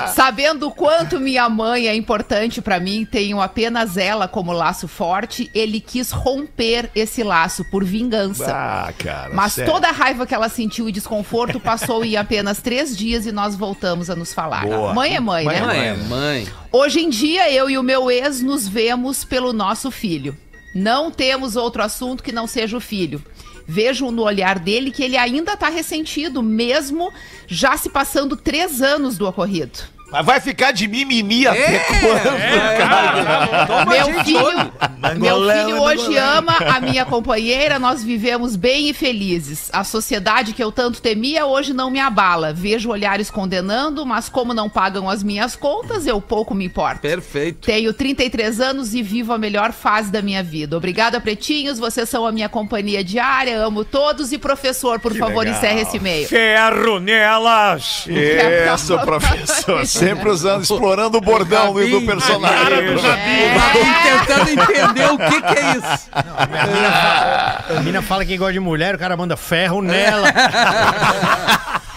Sabendo 0.14 0.68
o 0.68 0.70
quanto 0.70 1.20
minha 1.20 1.48
mãe 1.48 1.88
é 1.88 1.94
importante 1.94 2.62
pra 2.62 2.80
mim, 2.80 3.04
tenho 3.04 3.40
apenas 3.40 3.96
ela 3.96 4.26
como 4.26 4.52
laço 4.52 4.88
forte, 4.88 5.50
ele 5.54 5.78
quis 5.80 6.10
romper 6.10 6.90
esse 6.94 7.22
laço 7.22 7.64
por 7.70 7.84
vingança. 7.84 8.50
Ah, 8.50 8.92
cara. 8.96 9.34
Mas 9.34 9.52
sério. 9.52 9.72
toda 9.72 9.88
a 9.88 9.92
raiva 9.92 10.26
que 10.26 10.34
ela 10.34 10.48
sentiu 10.48 10.88
e 10.88 10.92
desconforto 10.92 11.60
passou 11.60 12.04
em 12.04 12.16
apenas 12.16 12.60
três 12.62 12.96
dias 12.96 13.26
e 13.26 13.32
nós 13.32 13.54
voltamos 13.54 14.08
a 14.08 14.16
nos 14.16 14.32
falar. 14.32 14.64
Boa. 14.64 14.94
Mãe 14.94 15.16
é 15.16 15.20
mãe, 15.20 15.44
Mãe 15.44 15.60
né? 15.60 15.66
Mãe, 15.66 15.86
é 15.86 15.94
mãe. 15.94 16.48
Hoje 16.72 17.00
em 17.00 17.10
dia, 17.10 17.50
eu 17.52 17.70
e 17.70 17.78
o 17.78 17.82
meu 17.82 18.10
ex 18.10 18.40
nos 18.40 18.66
vemos 18.66 19.24
pelo 19.24 19.52
nosso 19.52 19.90
filho. 19.90 20.36
Não 20.76 21.10
temos 21.10 21.56
outro 21.56 21.82
assunto 21.82 22.22
que 22.22 22.30
não 22.30 22.46
seja 22.46 22.76
o 22.76 22.80
filho. 22.82 23.24
Vejo 23.66 24.10
no 24.10 24.20
olhar 24.20 24.58
dele 24.58 24.90
que 24.90 25.02
ele 25.02 25.16
ainda 25.16 25.56
tá 25.56 25.70
ressentido, 25.70 26.42
mesmo 26.42 27.10
já 27.46 27.78
se 27.78 27.88
passando 27.88 28.36
três 28.36 28.82
anos 28.82 29.16
do 29.16 29.26
ocorrido. 29.26 29.78
Mas 30.10 30.24
vai 30.24 30.40
ficar 30.40 30.70
de 30.72 30.86
mimimi 30.86 31.46
até 31.46 31.76
É, 31.76 31.78
quando, 32.00 32.36
é, 32.38 32.76
cara? 32.78 33.66
Toma 33.66 33.84
meu 33.86 34.24
filho, 34.24 34.44
hoje. 34.44 34.70
meu 35.18 35.50
filho 35.50 35.82
hoje 35.82 36.16
ama 36.16 36.52
a 36.58 36.80
minha 36.80 37.04
companheira, 37.04 37.78
nós 37.78 38.04
vivemos 38.04 38.54
bem 38.54 38.88
e 38.88 38.94
felizes. 38.94 39.68
A 39.72 39.82
sociedade 39.82 40.52
que 40.52 40.62
eu 40.62 40.70
tanto 40.70 41.02
temia 41.02 41.44
hoje 41.46 41.72
não 41.72 41.90
me 41.90 41.98
abala. 41.98 42.52
Vejo 42.52 42.90
olhares 42.90 43.30
condenando, 43.30 44.06
mas 44.06 44.28
como 44.28 44.54
não 44.54 44.70
pagam 44.70 45.10
as 45.10 45.22
minhas 45.24 45.56
contas, 45.56 46.06
eu 46.06 46.20
pouco 46.20 46.54
me 46.54 46.64
importo. 46.66 47.00
Perfeito. 47.00 47.66
Tenho 47.66 47.92
33 47.92 48.60
anos 48.60 48.94
e 48.94 49.02
vivo 49.02 49.32
a 49.32 49.38
melhor 49.38 49.72
fase 49.72 50.10
da 50.10 50.22
minha 50.22 50.42
vida. 50.42 50.76
Obrigada, 50.76 51.20
pretinhos. 51.20 51.78
Vocês 51.80 52.08
são 52.08 52.24
a 52.24 52.30
minha 52.30 52.48
companhia 52.48 53.02
diária. 53.02 53.58
Amo 53.58 53.84
todos. 53.84 54.32
E, 54.32 54.38
professor, 54.38 55.00
por 55.00 55.14
favor, 55.16 55.40
legal. 55.44 55.56
encerre 55.58 55.80
esse 55.80 55.96
e-mail. 55.96 56.28
Ferro 56.28 57.00
nelas. 57.00 58.06
Isso, 58.76 58.96
professor. 59.00 59.84
Sempre 59.98 60.28
usando, 60.28 60.62
explorando 60.62 61.18
o 61.18 61.20
bordão 61.20 61.72
do, 61.72 61.88
do 61.88 62.02
personagem. 62.02 62.78
É. 62.78 62.94
Rabin 62.94 64.26
tentando 64.26 64.50
entender 64.50 65.06
o 65.12 65.18
que, 65.18 65.42
que 65.42 65.58
é 65.58 65.76
isso. 65.76 66.10
A 67.76 67.80
mina 67.82 68.02
fala 68.02 68.24
que 68.24 68.36
gosta 68.36 68.52
de 68.52 68.60
mulher, 68.60 68.94
o 68.94 68.98
cara 68.98 69.16
manda 69.16 69.36
ferro 69.36 69.80
nela. 69.82 70.28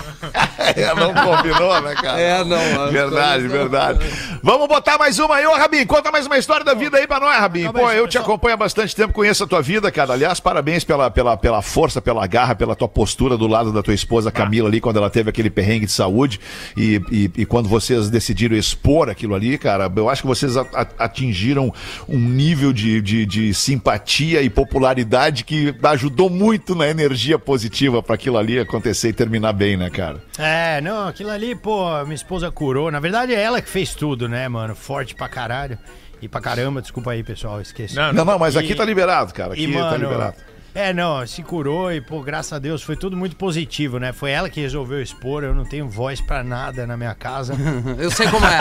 É, 0.60 0.94
não 0.96 1.14
combinou, 1.14 1.82
né, 1.82 1.96
cara? 1.96 2.20
É, 2.20 2.44
não. 2.44 2.92
Verdade, 2.92 3.48
coisas- 3.48 3.52
verdade. 3.52 4.00
Vamos 4.44 4.68
botar 4.68 4.98
mais 4.98 5.18
uma 5.20 5.36
aí, 5.36 5.46
ô 5.46 5.54
Rabin. 5.56 5.86
Conta 5.86 6.12
mais 6.12 6.26
uma 6.26 6.38
história 6.38 6.64
da 6.66 6.74
vida 6.74 6.98
aí 6.98 7.08
pra 7.08 7.20
nós, 7.20 7.38
Rabin. 7.40 7.72
Pô, 7.72 7.90
eu 7.92 8.08
te 8.08 8.18
acompanho 8.18 8.54
há 8.54 8.58
bastante 8.58 8.96
tempo, 8.96 9.14
conheço 9.14 9.44
a 9.44 9.48
tua 9.48 9.62
vida, 9.62 9.92
cara. 9.92 10.14
Aliás, 10.14 10.40
parabéns 10.40 10.84
pela, 10.84 11.10
pela, 11.10 11.36
pela 11.38 11.62
força, 11.62 12.02
pela 12.02 12.26
garra, 12.28 12.56
pela 12.56 12.76
tua 12.76 12.88
postura 12.88 13.38
do 13.38 13.48
lado 13.48 13.72
da 13.72 13.82
tua 13.82 13.94
esposa 13.94 14.32
Camila 14.32 14.68
ali, 14.68 14.80
quando 14.82 14.98
ela 14.98 15.10
teve 15.10 15.30
aquele 15.30 15.50
perrengue 15.50 15.86
de 15.86 15.92
saúde. 15.92 16.40
E, 16.78 17.02
e, 17.12 17.32
e 17.42 17.46
quando 17.46 17.68
vocês 17.70 18.10
decidiram 18.10 18.56
expor 18.56 19.10
aquilo 19.10 19.36
ali, 19.36 19.58
cara, 19.58 19.92
eu 19.96 20.10
acho 20.10 20.22
que 20.22 20.28
vocês 20.28 20.56
atingiram 20.98 21.74
um 22.08 22.18
nível 22.18 22.74
de, 22.74 23.02
de, 23.02 23.26
de 23.26 23.54
simpatia 23.54 24.42
e 24.42 24.50
popularidade 24.50 25.44
que 25.44 25.74
ajudou 25.84 26.30
muito 26.30 26.76
na 26.76 26.88
energia 26.88 27.38
positiva 27.40 28.02
pra 28.04 28.16
aquilo 28.16 28.38
ali 28.38 28.60
acontecer 28.60 29.10
e 29.10 29.14
terminar 29.14 29.54
bem, 29.54 29.78
né, 29.78 29.90
cara? 29.90 30.18
É, 30.38 30.59
não, 30.82 31.08
aquilo 31.08 31.30
ali, 31.32 31.56
pô, 31.56 31.90
minha 32.04 32.16
esposa 32.16 32.50
curou. 32.52 32.92
Na 32.92 33.00
verdade, 33.00 33.34
é 33.34 33.42
ela 33.42 33.62
que 33.62 33.70
fez 33.70 33.94
tudo, 33.94 34.28
né, 34.28 34.48
mano? 34.48 34.76
Forte 34.76 35.14
pra 35.16 35.28
caralho. 35.30 35.78
E 36.22 36.28
pra 36.28 36.42
caramba, 36.42 36.82
desculpa 36.82 37.12
aí, 37.12 37.24
pessoal, 37.24 37.62
esqueci. 37.62 37.96
Não, 37.96 38.12
Não, 38.12 38.26
não, 38.26 38.40
mas 38.40 38.56
E- 38.56 38.60
aqui 38.60 38.76
tá 38.76 38.84
liberado, 38.84 39.34
cara. 39.34 39.54
Aqui 39.54 39.66
E, 39.66 39.74
tá 39.74 39.80
mano, 39.80 39.98
liberado. 40.10 40.36
é, 40.76 40.92
não, 40.92 41.26
se 41.26 41.42
curou 41.44 41.92
e, 41.94 42.02
pô, 42.02 42.22
graças 42.22 42.52
a 42.52 42.60
Deus, 42.60 42.82
foi 42.84 42.96
tudo 42.98 43.16
muito 43.16 43.36
positivo, 43.38 44.00
né? 44.00 44.12
Foi 44.12 44.32
ela 44.32 44.50
que 44.50 44.60
resolveu 44.60 45.02
expor, 45.02 45.44
eu 45.46 45.56
não 45.56 45.64
tenho 45.64 45.88
voz 45.90 46.20
pra 46.20 46.44
nada 46.44 46.86
na 46.86 46.98
minha 46.98 47.16
casa. 47.16 47.54
Eu 47.98 48.12
sei 48.12 48.28
como 48.28 48.46
é. 48.46 48.60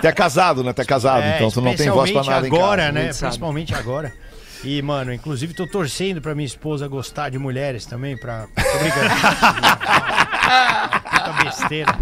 Tu 0.00 0.06
é 0.08 0.12
casado, 0.12 0.64
né? 0.64 0.72
Tu 0.72 0.82
é 0.82 0.84
casado, 0.84 1.22
É, 1.22 1.36
então 1.36 1.50
tu 1.50 1.60
não 1.60 1.74
tem 1.74 1.88
voz 1.90 2.10
pra 2.10 2.24
nada 2.24 2.48
em 2.48 2.50
agora, 2.52 2.82
casa. 2.86 2.92
né? 2.92 3.10
Principalmente 3.12 3.74
agora. 3.74 4.12
E, 4.64 4.82
mano, 4.82 5.12
inclusive 5.14 5.54
tô 5.54 5.68
torcendo 5.68 6.20
pra 6.20 6.34
minha 6.34 6.46
esposa 6.46 6.88
gostar 6.88 7.28
de 7.28 7.38
mulheres 7.38 7.86
também, 7.86 8.16
pra... 8.16 8.48
Tô 8.56 8.78
brincando. 8.80 9.08
Puta 11.02 11.44
besteira. 11.44 11.92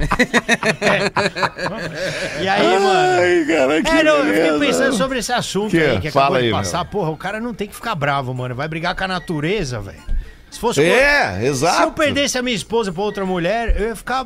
É. 0.81 2.43
E 2.43 2.49
aí, 2.49 2.79
mano... 2.79 3.21
Ai, 3.21 3.45
cara, 3.47 3.83
que 3.83 3.91
É, 3.91 4.03
não, 4.03 4.17
eu 4.19 4.35
fiquei 4.35 4.67
pensando 4.69 4.97
sobre 4.97 5.19
esse 5.19 5.33
assunto 5.33 5.71
Que? 5.71 5.81
aí 5.83 6.01
que 6.01 6.11
Fala 6.11 6.27
acabou 6.27 6.37
aí, 6.39 6.43
de 6.45 6.49
meu. 6.51 6.57
passar. 6.59 6.85
Porra, 6.85 7.11
o 7.11 7.17
cara 7.17 7.41
não 7.41 7.55
tem 7.55 7.67
que 7.69 7.75
ficar 7.75 7.95
bravo, 7.95 8.33
mano. 8.35 8.55
Vai 8.55 8.69
brigar 8.69 8.95
com 8.95 9.05
a 9.05 9.09
natureza, 9.09 9.81
velho. 9.81 10.03
Se 10.51 10.61
fosse... 10.61 10.83
É, 10.83 11.41
exato. 11.45 11.77
Se 11.77 11.83
eu 11.83 11.91
perdesse 11.93 12.39
a 12.39 12.43
minha 12.43 12.57
esposa 12.57 12.93
pra 12.93 13.03
outra 13.03 13.27
mulher, 13.27 13.79
eu 13.81 13.89
ia 13.89 13.97
ficar 13.97 14.25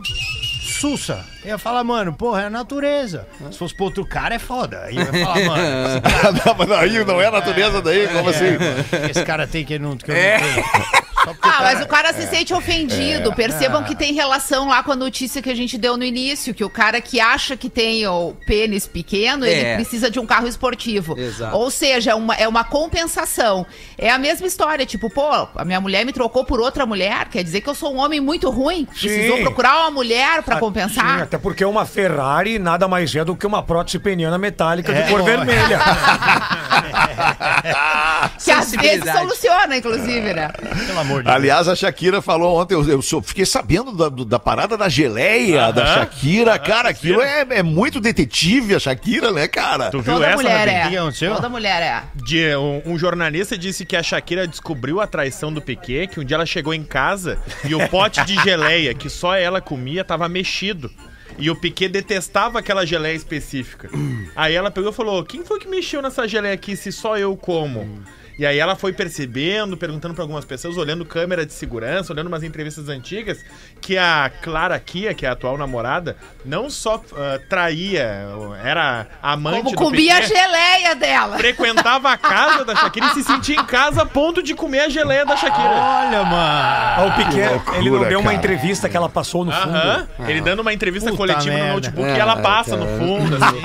sussa. 0.78 1.24
Eu 1.42 1.50
ia 1.50 1.58
falar, 1.58 1.82
mano, 1.82 2.12
porra, 2.12 2.42
é 2.42 2.46
a 2.46 2.50
natureza. 2.50 3.26
Se 3.50 3.58
fosse 3.58 3.74
pra 3.74 3.84
outro 3.86 4.04
cara, 4.06 4.34
é 4.34 4.38
foda. 4.38 4.82
Aí 4.84 4.96
eu 4.96 5.02
ia 5.02 5.24
falar, 5.24 5.44
mano, 5.44 6.02
não, 6.46 6.54
mas 6.56 6.70
aí 6.72 7.04
não 7.04 7.20
é 7.20 7.26
a 7.26 7.30
natureza 7.30 7.82
daí, 7.82 8.06
como 8.08 8.28
assim? 8.28 8.44
é, 8.44 8.58
mano, 8.58 8.84
esse 9.10 9.24
cara 9.24 9.46
tem 9.46 9.64
que, 9.64 9.78
não, 9.78 9.96
que 9.96 10.10
eu 10.10 10.14
não 10.14 10.20
tenho. 10.22 11.09
Ah, 11.42 11.58
mas 11.62 11.80
o 11.80 11.86
cara 11.86 12.12
se 12.12 12.26
sente 12.26 12.52
ofendido. 12.54 13.32
Percebam 13.34 13.82
que 13.84 13.94
tem 13.94 14.12
relação 14.14 14.68
lá 14.68 14.82
com 14.82 14.92
a 14.92 14.96
notícia 14.96 15.42
que 15.42 15.50
a 15.50 15.54
gente 15.54 15.76
deu 15.78 15.96
no 15.96 16.04
início, 16.04 16.54
que 16.54 16.64
o 16.64 16.70
cara 16.70 17.00
que 17.00 17.20
acha 17.20 17.56
que 17.56 17.68
tem 17.68 18.06
o 18.06 18.34
pênis 18.46 18.86
pequeno, 18.86 19.44
É. 19.44 19.50
ele 19.50 19.74
precisa 19.76 20.10
de 20.10 20.18
um 20.18 20.26
carro 20.26 20.46
esportivo. 20.46 21.18
Exato. 21.18 21.56
Ou 21.56 21.70
seja, 21.70 22.12
é 22.12 22.14
uma, 22.14 22.34
é 22.34 22.48
uma 22.48 22.64
compensação. 22.64 23.66
É 23.98 24.10
a 24.10 24.18
mesma 24.18 24.46
história, 24.46 24.86
tipo, 24.86 25.10
pô, 25.10 25.30
a 25.54 25.64
minha 25.64 25.80
mulher 25.80 26.04
me 26.04 26.12
trocou 26.12 26.44
por 26.44 26.60
outra 26.60 26.86
mulher, 26.86 27.28
quer 27.28 27.42
dizer 27.42 27.60
que 27.60 27.68
eu 27.68 27.74
sou 27.74 27.94
um 27.94 27.98
homem 27.98 28.20
muito 28.20 28.48
ruim. 28.50 28.84
Precisou 28.86 29.36
Sim. 29.36 29.42
procurar 29.42 29.80
uma 29.82 29.90
mulher 29.90 30.42
pra 30.42 30.56
Ah, 30.56 30.60
compensar. 30.60 31.16
sim, 31.16 31.22
até 31.22 31.38
porque 31.38 31.64
uma 31.64 31.84
Ferrari 31.84 32.58
nada 32.58 32.88
mais 32.88 33.14
é 33.14 33.24
do 33.24 33.36
que 33.36 33.46
uma 33.46 33.62
prótese 33.62 33.98
peniana 33.98 34.38
metálica 34.38 34.92
de 34.92 35.00
É. 35.00 35.08
cor 35.08 35.22
vermelha. 35.22 35.80
que 38.42 38.50
às 38.50 38.70
vezes 38.72 39.10
soluciona, 39.12 39.76
inclusive, 39.76 40.32
né? 40.32 40.48
Pelo 40.86 41.00
amor 41.00 41.09
de 41.18 41.24
Deus. 41.24 41.34
Aliás, 41.36 41.68
a 41.68 41.74
Shakira 41.76 42.20
falou 42.22 42.60
ontem, 42.60 42.74
eu, 42.74 42.88
eu 42.88 43.02
sou- 43.02 43.22
fiquei 43.22 43.44
sabendo 43.46 43.92
da, 43.92 44.08
da 44.24 44.38
parada 44.38 44.76
da 44.76 44.88
geleia 44.88 45.72
da 45.72 45.86
Shakira. 45.86 46.58
cara, 46.58 46.88
aquilo 46.90 47.20
é, 47.20 47.46
é 47.50 47.62
muito 47.62 48.00
detetive, 48.00 48.74
a 48.74 48.78
Shakira, 48.78 49.30
né, 49.32 49.46
cara? 49.48 49.90
Tu 49.90 50.00
viu 50.00 50.14
Toda 50.14 50.26
essa, 50.26 50.36
mulher 50.36 50.88
que 50.88 50.94
é. 50.96 50.98
aconteceu? 50.98 51.34
Toda 51.34 51.48
mulher 51.48 51.82
é. 51.82 52.02
De- 52.24 52.56
um, 52.56 52.82
um 52.86 52.98
jornalista 52.98 53.56
disse 53.58 53.84
que 53.84 53.96
a 53.96 54.02
Shakira 54.02 54.46
descobriu 54.46 55.00
a 55.00 55.06
traição 55.06 55.52
do 55.52 55.60
Piquet, 55.60 56.06
que 56.08 56.20
um 56.20 56.24
dia 56.24 56.36
ela 56.36 56.46
chegou 56.46 56.72
em 56.74 56.82
casa 56.82 57.38
e 57.64 57.74
o 57.74 57.88
pote 57.88 58.24
de 58.24 58.34
geleia 58.42 58.94
que 58.94 59.08
só 59.08 59.34
ela 59.34 59.60
comia 59.60 60.04
tava 60.04 60.28
mexido. 60.28 60.90
E 61.38 61.48
o 61.48 61.56
Piquet 61.56 61.88
detestava 61.88 62.58
aquela 62.58 62.84
geleia 62.84 63.14
específica. 63.14 63.88
Aí 64.36 64.54
ela 64.54 64.70
pegou 64.70 64.90
e 64.90 64.94
falou: 64.94 65.24
Quem 65.24 65.44
foi 65.44 65.58
que 65.58 65.68
mexeu 65.68 66.02
nessa 66.02 66.26
geleia 66.28 66.52
aqui 66.54 66.76
se 66.76 66.92
só 66.92 67.16
eu 67.16 67.34
como? 67.36 68.02
E 68.38 68.46
aí 68.46 68.58
ela 68.58 68.74
foi 68.74 68.92
percebendo, 68.92 69.76
perguntando 69.76 70.14
pra 70.14 70.24
algumas 70.24 70.44
pessoas, 70.44 70.76
olhando 70.78 71.04
câmera 71.04 71.44
de 71.44 71.52
segurança, 71.52 72.12
olhando 72.12 72.28
umas 72.28 72.42
entrevistas 72.42 72.88
antigas, 72.88 73.44
que 73.80 73.98
a 73.98 74.30
Clara 74.42 74.78
Kia, 74.80 75.12
que 75.12 75.26
é 75.26 75.28
a 75.28 75.32
atual 75.32 75.58
namorada, 75.58 76.16
não 76.44 76.70
só 76.70 77.02
ah, 77.16 77.38
traía, 77.50 78.26
era 78.64 79.06
amante 79.22 79.58
Como 79.58 79.70
do 79.70 79.76
comia 79.76 80.16
a 80.16 80.20
Piquet, 80.22 80.34
geleia 80.34 80.94
dela. 80.94 81.36
frequentava 81.36 82.10
a 82.10 82.16
casa 82.16 82.64
da 82.64 82.74
Shakira 82.74 83.06
e 83.06 83.10
se 83.14 83.22
sentia 83.24 83.56
em 83.56 83.64
casa 83.66 84.02
a 84.02 84.06
ponto 84.06 84.42
de 84.42 84.54
comer 84.54 84.80
a 84.80 84.88
geleia 84.88 85.26
da 85.26 85.36
Shakira. 85.36 85.68
Olha, 85.68 86.24
mano. 86.24 87.08
O 87.08 87.16
Piquet, 87.16 87.48
loucura, 87.50 87.78
ele 87.78 87.90
não 87.90 88.04
deu 88.08 88.18
uma 88.20 88.30
cara. 88.30 88.36
entrevista 88.36 88.88
que 88.88 88.96
ela 88.96 89.08
passou 89.08 89.44
no 89.44 89.52
fundo. 89.52 89.76
Aham. 89.76 90.08
Ele 90.26 90.40
dando 90.40 90.60
uma 90.60 90.72
entrevista 90.72 91.10
Puta 91.10 91.18
coletiva 91.18 91.54
merda. 91.54 91.68
no 91.68 91.74
notebook 91.74 92.08
É, 92.08 92.16
e 92.16 92.18
ela 92.18 92.36
passa 92.38 92.76
no 92.76 92.86
fundo, 92.98 93.36
assim. 93.36 93.60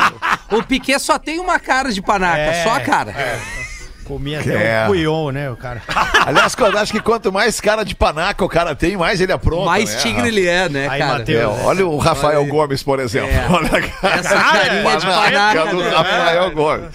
O 0.55 0.63
Piquet 0.63 0.99
só 0.99 1.17
tem 1.17 1.39
uma 1.39 1.59
cara 1.59 1.91
de 1.91 2.01
panaca, 2.01 2.37
É. 2.39 2.63
só 2.63 2.75
a 2.75 2.79
cara. 2.81 3.13
Comia 4.05 4.37
É. 4.37 4.39
até 4.41 4.83
um 4.83 4.87
cuion, 4.87 5.31
né, 5.31 5.49
o 5.49 5.55
cara. 5.55 5.81
Aliás, 6.25 6.55
eu 6.57 6.77
acho 6.77 6.91
que 6.93 6.99
quanto 6.99 7.31
mais 7.31 7.59
cara 7.59 7.83
de 7.83 7.95
panaca 7.95 8.43
o 8.45 8.49
cara 8.49 8.75
tem, 8.75 8.95
mais 8.95 9.19
ele 9.19 9.31
apronta. 9.31 9.65
Mais 9.65 9.93
né, 9.93 9.99
tigre 10.01 10.27
ele 10.27 10.47
é, 10.47 10.69
né, 10.69 10.87
Aí, 10.89 10.99
cara? 10.99 11.19
Mateus. 11.19 11.59
É, 11.59 11.63
olha 11.65 11.87
o 11.87 11.97
Rafael 11.97 12.41
Olha. 12.41 12.49
Gomes, 12.51 12.83
por 12.83 12.99
exemplo. 12.99 13.29
É. 13.29 13.47
Olha 13.49 13.67
a 13.67 13.81
cara 13.81 14.15
Essa 14.19 14.35
carinha 14.35 14.97
de 14.97 15.05
panaca, 15.05 15.65
do 15.67 15.77
né? 15.83 15.89
Rafael 15.89 16.51
Gomes. 16.51 16.85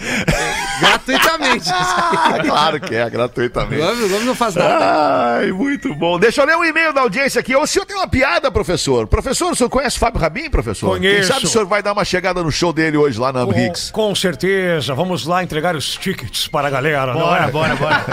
Gratuitamente. 0.79 1.69
Ah, 2.23 2.39
claro 2.43 2.79
que 2.79 2.95
é, 2.95 3.05
O 3.05 3.11
gratuitamente. 3.11 3.81
Gomes, 3.81 4.05
o 4.05 4.09
Gomes 4.09 4.25
não 4.25 4.35
faz 4.35 4.55
nada. 4.55 5.37
Ai, 5.39 5.51
muito 5.51 5.93
bom. 5.95 6.17
Deixa 6.19 6.41
eu 6.41 6.45
ler 6.45 6.55
um 6.55 6.63
e-mail 6.63 6.93
da 6.93 7.01
audiência 7.01 7.39
aqui. 7.39 7.55
O 7.55 7.65
senhor 7.67 7.85
tem 7.85 7.95
uma 7.95 8.07
piada, 8.07 8.49
professor? 8.51 9.05
Professor, 9.07 9.51
o 9.51 9.55
senhor 9.55 9.69
conhece 9.69 9.99
Fábio 9.99 10.19
Rabin, 10.21 10.49
professor? 10.49 10.99
Quem 10.99 11.09
Conheço. 11.11 11.27
sabe 11.33 11.45
o 11.45 11.49
senhor 11.49 11.65
vai 11.65 11.81
dar 11.83 11.93
uma 11.93 12.05
chegada 12.05 12.41
no 12.43 12.51
show 12.51 12.71
dele 12.71 12.97
hoje 12.97 13.19
lá 13.19 13.31
na 13.33 13.43
Com, 13.45 13.51
Amrix? 13.51 13.91
com 13.91 14.15
certeza, 14.15 14.93
vamos 14.93 15.25
lá 15.25 15.43
entregar 15.43 15.75
os 15.75 15.95
tickets 15.97 16.47
para 16.47 16.67
a 16.67 16.71
galera, 16.71 17.00
Bora, 17.13 17.47
bora, 17.49 17.75
bora. 17.75 18.05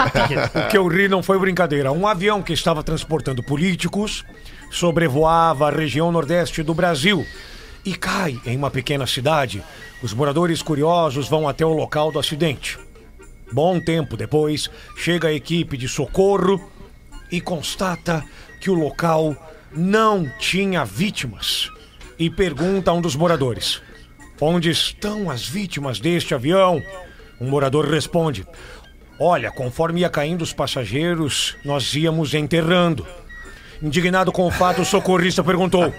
O 0.65 0.69
que 0.69 0.77
eu 0.77 0.87
ri 0.87 1.07
não 1.07 1.21
foi 1.21 1.37
brincadeira. 1.39 1.91
Um 1.91 2.07
avião 2.07 2.41
que 2.41 2.53
estava 2.53 2.83
transportando 2.83 3.43
políticos 3.43 4.25
sobrevoava 4.71 5.67
a 5.67 5.71
região 5.71 6.11
nordeste 6.11 6.63
do 6.63 6.73
Brasil 6.73 7.25
e 7.85 7.95
cai 7.95 8.39
em 8.45 8.57
uma 8.57 8.71
pequena 8.71 9.05
cidade. 9.07 9.63
Os 10.01 10.13
moradores 10.13 10.61
curiosos 10.61 11.27
vão 11.27 11.47
até 11.47 11.65
o 11.65 11.73
local 11.73 12.11
do 12.11 12.19
acidente. 12.19 12.77
Bom 13.51 13.79
tempo 13.79 14.15
depois, 14.15 14.69
chega 14.95 15.27
a 15.27 15.33
equipe 15.33 15.75
de 15.75 15.87
socorro 15.87 16.61
e 17.31 17.41
constata 17.41 18.23
que 18.59 18.69
o 18.69 18.75
local 18.75 19.35
não 19.71 20.29
tinha 20.39 20.85
vítimas. 20.85 21.71
E 22.17 22.29
pergunta 22.29 22.91
a 22.91 22.93
um 22.93 23.01
dos 23.01 23.15
moradores: 23.15 23.81
Onde 24.41 24.69
estão 24.69 25.29
as 25.29 25.47
vítimas 25.47 25.99
deste 25.99 26.33
avião? 26.33 26.81
Um 27.39 27.49
morador 27.49 27.89
responde: 27.89 28.45
Olha, 29.19 29.51
conforme 29.51 29.99
ia 29.99 30.09
caindo 30.09 30.41
os 30.41 30.53
passageiros, 30.53 31.57
nós 31.65 31.93
íamos 31.93 32.33
enterrando. 32.33 33.05
Indignado 33.81 34.31
com 34.31 34.47
o 34.47 34.51
fato, 34.51 34.81
o 34.81 34.85
socorrista 34.85 35.43
perguntou: 35.43 35.93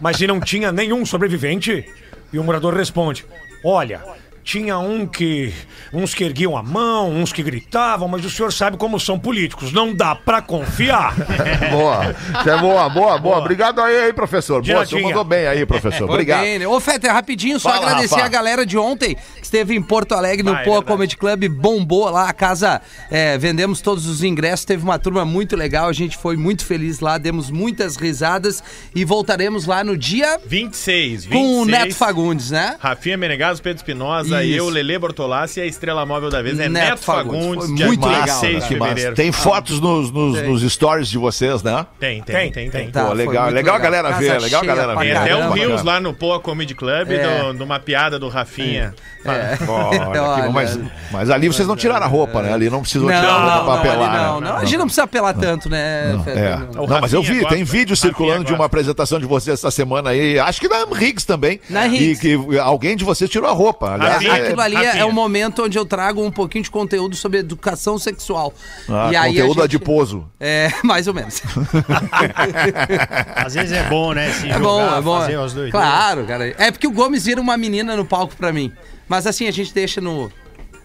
Mas 0.00 0.20
e 0.20 0.26
não 0.26 0.40
tinha 0.40 0.72
nenhum 0.72 1.04
sobrevivente? 1.04 1.84
E 2.32 2.38
o 2.38 2.44
morador 2.44 2.74
responde: 2.74 3.26
Olha, 3.62 4.02
tinha 4.44 4.78
um 4.78 5.06
que. 5.06 5.52
uns 5.92 6.14
que 6.14 6.24
erguiam 6.24 6.56
a 6.56 6.62
mão, 6.62 7.10
uns 7.10 7.32
que 7.32 7.42
gritavam, 7.42 8.08
mas 8.08 8.24
o 8.24 8.30
senhor 8.30 8.52
sabe 8.52 8.76
como 8.76 8.98
são 8.98 9.18
políticos, 9.18 9.72
não 9.72 9.94
dá 9.94 10.14
pra 10.14 10.42
confiar. 10.42 11.14
Boa. 11.70 12.14
Isso 12.40 12.50
é 12.50 12.58
boa, 12.60 12.88
boa, 12.88 13.18
boa. 13.18 13.38
Obrigado 13.38 13.80
aí, 13.80 13.96
aí, 14.04 14.12
professor. 14.12 14.54
Boa, 14.54 14.62
o 14.62 14.64
senhor 14.66 14.84
Direitinho. 14.86 15.08
mandou 15.08 15.24
bem 15.24 15.46
aí, 15.46 15.64
professor. 15.66 16.06
Foi 16.06 16.08
Obrigado. 16.16 16.40
bem, 16.42 16.58
né? 16.58 16.66
Ô, 16.66 16.78
Fetter, 16.80 17.12
rapidinho, 17.12 17.58
só 17.60 17.70
Fala, 17.70 17.86
agradecer 17.86 18.14
Rafa. 18.14 18.26
a 18.26 18.28
galera 18.28 18.66
de 18.66 18.76
ontem 18.76 19.14
que 19.36 19.44
esteve 19.44 19.74
em 19.74 19.82
Porto 19.82 20.12
Alegre 20.14 20.42
no 20.42 20.52
Ah, 20.54 20.60
é 20.60 20.64
Poa. 20.64 20.82
Comedy 20.82 21.16
Club, 21.16 21.48
bombou 21.48 22.08
lá, 22.10 22.28
a 22.28 22.32
casa, 22.32 22.80
é, 23.10 23.38
vendemos 23.38 23.80
todos 23.80 24.06
os 24.06 24.22
ingressos, 24.22 24.64
teve 24.64 24.82
uma 24.82 24.98
turma 24.98 25.24
muito 25.24 25.56
legal, 25.56 25.88
a 25.88 25.92
gente 25.92 26.16
foi 26.16 26.36
muito 26.36 26.64
feliz 26.64 27.00
lá, 27.00 27.16
demos 27.18 27.50
muitas 27.50 27.96
risadas 27.96 28.62
e 28.94 29.04
voltaremos 29.04 29.66
lá 29.66 29.84
no 29.84 29.96
dia 29.96 30.38
26, 30.46 31.24
26. 31.26 31.26
com 31.28 31.60
o 31.60 31.64
Neto 31.64 31.94
Fagundes, 31.94 32.50
né? 32.50 32.76
Rafinha 32.80 33.16
Menegaso, 33.16 33.62
Pedro 33.62 33.78
Espinosa, 33.78 34.31
Isso. 34.40 34.58
eu, 34.58 34.68
Lele 34.68 34.98
Bortolassi 34.98 35.60
e 35.60 35.62
a 35.62 35.66
estrela 35.66 36.04
móvel 36.06 36.30
da 36.30 36.40
vez 36.42 36.58
é 36.58 36.68
Neto 36.68 36.90
Neto, 36.90 36.98
Fagundes. 37.00 37.66
Fagundes, 37.66 37.86
muito 37.86 38.06
legal, 38.06 38.22
26 38.24 38.52
cara. 38.52 38.60
de 38.60 38.68
fevereiro. 38.80 39.14
Tem 39.16 39.32
fotos 39.32 39.80
nos, 39.80 40.10
nos, 40.10 40.38
Tem. 40.38 40.48
nos 40.48 40.62
stories 40.72 41.08
de 41.08 41.18
vocês, 41.18 41.62
né? 41.62 41.86
Tem, 41.98 42.22
tem, 42.22 42.50
Tem, 42.52 42.70
tem. 42.70 42.90
Tá, 42.90 43.02
Pô, 43.02 43.06
foi 43.08 43.16
legal, 43.26 43.50
legal 43.50 43.74
a 43.76 43.78
galera 43.78 44.08
Casa 44.10 44.20
ver, 44.20 44.40
legal 44.40 44.64
galera 44.64 44.94
ver. 44.94 45.00
Tem 45.00 45.12
até 45.12 45.36
um. 45.36 45.50
Rios 45.52 45.82
lá 45.82 46.00
no 46.00 46.14
Poa 46.14 46.38
Comedy 46.40 46.74
Club 46.74 47.10
É. 47.10 47.18
do- 47.52 47.58
de 47.58 47.62
uma 47.62 47.78
piada 47.80 48.18
do 48.18 48.28
Rafinha. 48.28 48.94
É. 49.24 49.58
Olha, 49.68 50.04
bom, 50.04 50.18
Olha. 50.20 50.50
mas, 50.50 50.78
mas 51.10 51.30
ali 51.30 51.46
vocês 51.48 51.66
não 51.68 51.76
tiraram 51.76 52.04
a 52.04 52.08
roupa, 52.08 52.42
né? 52.42 52.52
Ali 52.52 52.68
não 52.70 52.80
precisou 52.80 53.08
Não, 53.08 53.20
tirar 53.20 53.32
a 53.32 53.38
roupa 53.56 53.56
não, 53.58 53.64
pra 53.64 53.74
apelar. 53.92 54.22
não, 54.22 54.40
né? 54.40 54.48
não, 54.48 54.56
a 54.56 54.64
gente 54.64 54.76
não 54.78 54.84
precisa 54.86 55.04
apelar 55.04 55.34
tanto, 55.34 55.68
né? 55.68 56.20
É. 56.26 56.56
Não. 56.74 56.84
O 56.84 56.86
Não, 56.88 57.00
mas 57.00 57.12
eu 57.12 57.22
vi, 57.22 57.46
tem 57.46 57.62
vídeo 57.64 57.96
circulando 57.96 58.44
de 58.44 58.52
uma 58.52 58.64
apresentação 58.66 59.18
de 59.20 59.26
vocês 59.26 59.58
essa 59.58 59.70
semana 59.70 60.10
aí. 60.10 60.38
Acho 60.38 60.60
que 60.60 60.68
na 60.68 60.84
Riggs 60.92 61.24
também. 61.26 61.60
Na 61.70 61.86
E 61.86 61.90
Riggs. 61.98 62.20
que 62.20 62.58
alguém 62.58 62.96
de 62.96 63.04
vocês 63.04 63.30
tirou 63.30 63.48
a 63.48 63.52
roupa. 63.52 63.92
Aliás, 63.94 64.21
É- 64.26 64.30
Aquilo 64.46 64.60
ali 64.60 64.76
é, 64.76 64.86
Rafinha. 64.86 65.02
é 65.02 65.06
um 65.06 65.12
momento 65.12 65.64
onde 65.64 65.78
eu 65.78 65.84
trago 65.84 66.22
um 66.24 66.30
pouquinho 66.30 66.64
de 66.64 66.70
conteúdo 66.70 67.14
sobre 67.16 67.38
educação 67.38 67.98
sexual. 67.98 68.52
ah, 68.88 69.10
e 69.12 69.16
aí 69.16 69.30
conteúdo 69.32 69.54
gente- 69.54 69.62
adiposo. 69.64 70.26
É, 70.40 70.70
mais 70.84 71.06
ou 71.08 71.14
menos. 71.14 71.42
Às 73.36 73.54
vezes 73.54 73.72
é 73.72 73.82
bom, 73.84 74.12
né? 74.12 74.30
Se 74.32 74.50
É 74.50 74.58
bom, 74.58 74.80
é 74.96 75.00
bom. 75.00 75.18
doideiras. 75.18 75.54
Claro, 75.70 76.24
cara. 76.26 76.54
É 76.58 76.70
porque 76.70 76.86
o 76.86 76.92
Gomes 76.92 77.24
vira 77.24 77.40
uma 77.40 77.56
menina 77.56 77.96
no 77.96 78.04
palco 78.04 78.34
pra 78.36 78.52
mim. 78.52 78.72
Mas 79.08 79.26
assim, 79.26 79.46
a 79.46 79.50
gente 79.50 79.74
deixa 79.74 80.00
no, 80.00 80.30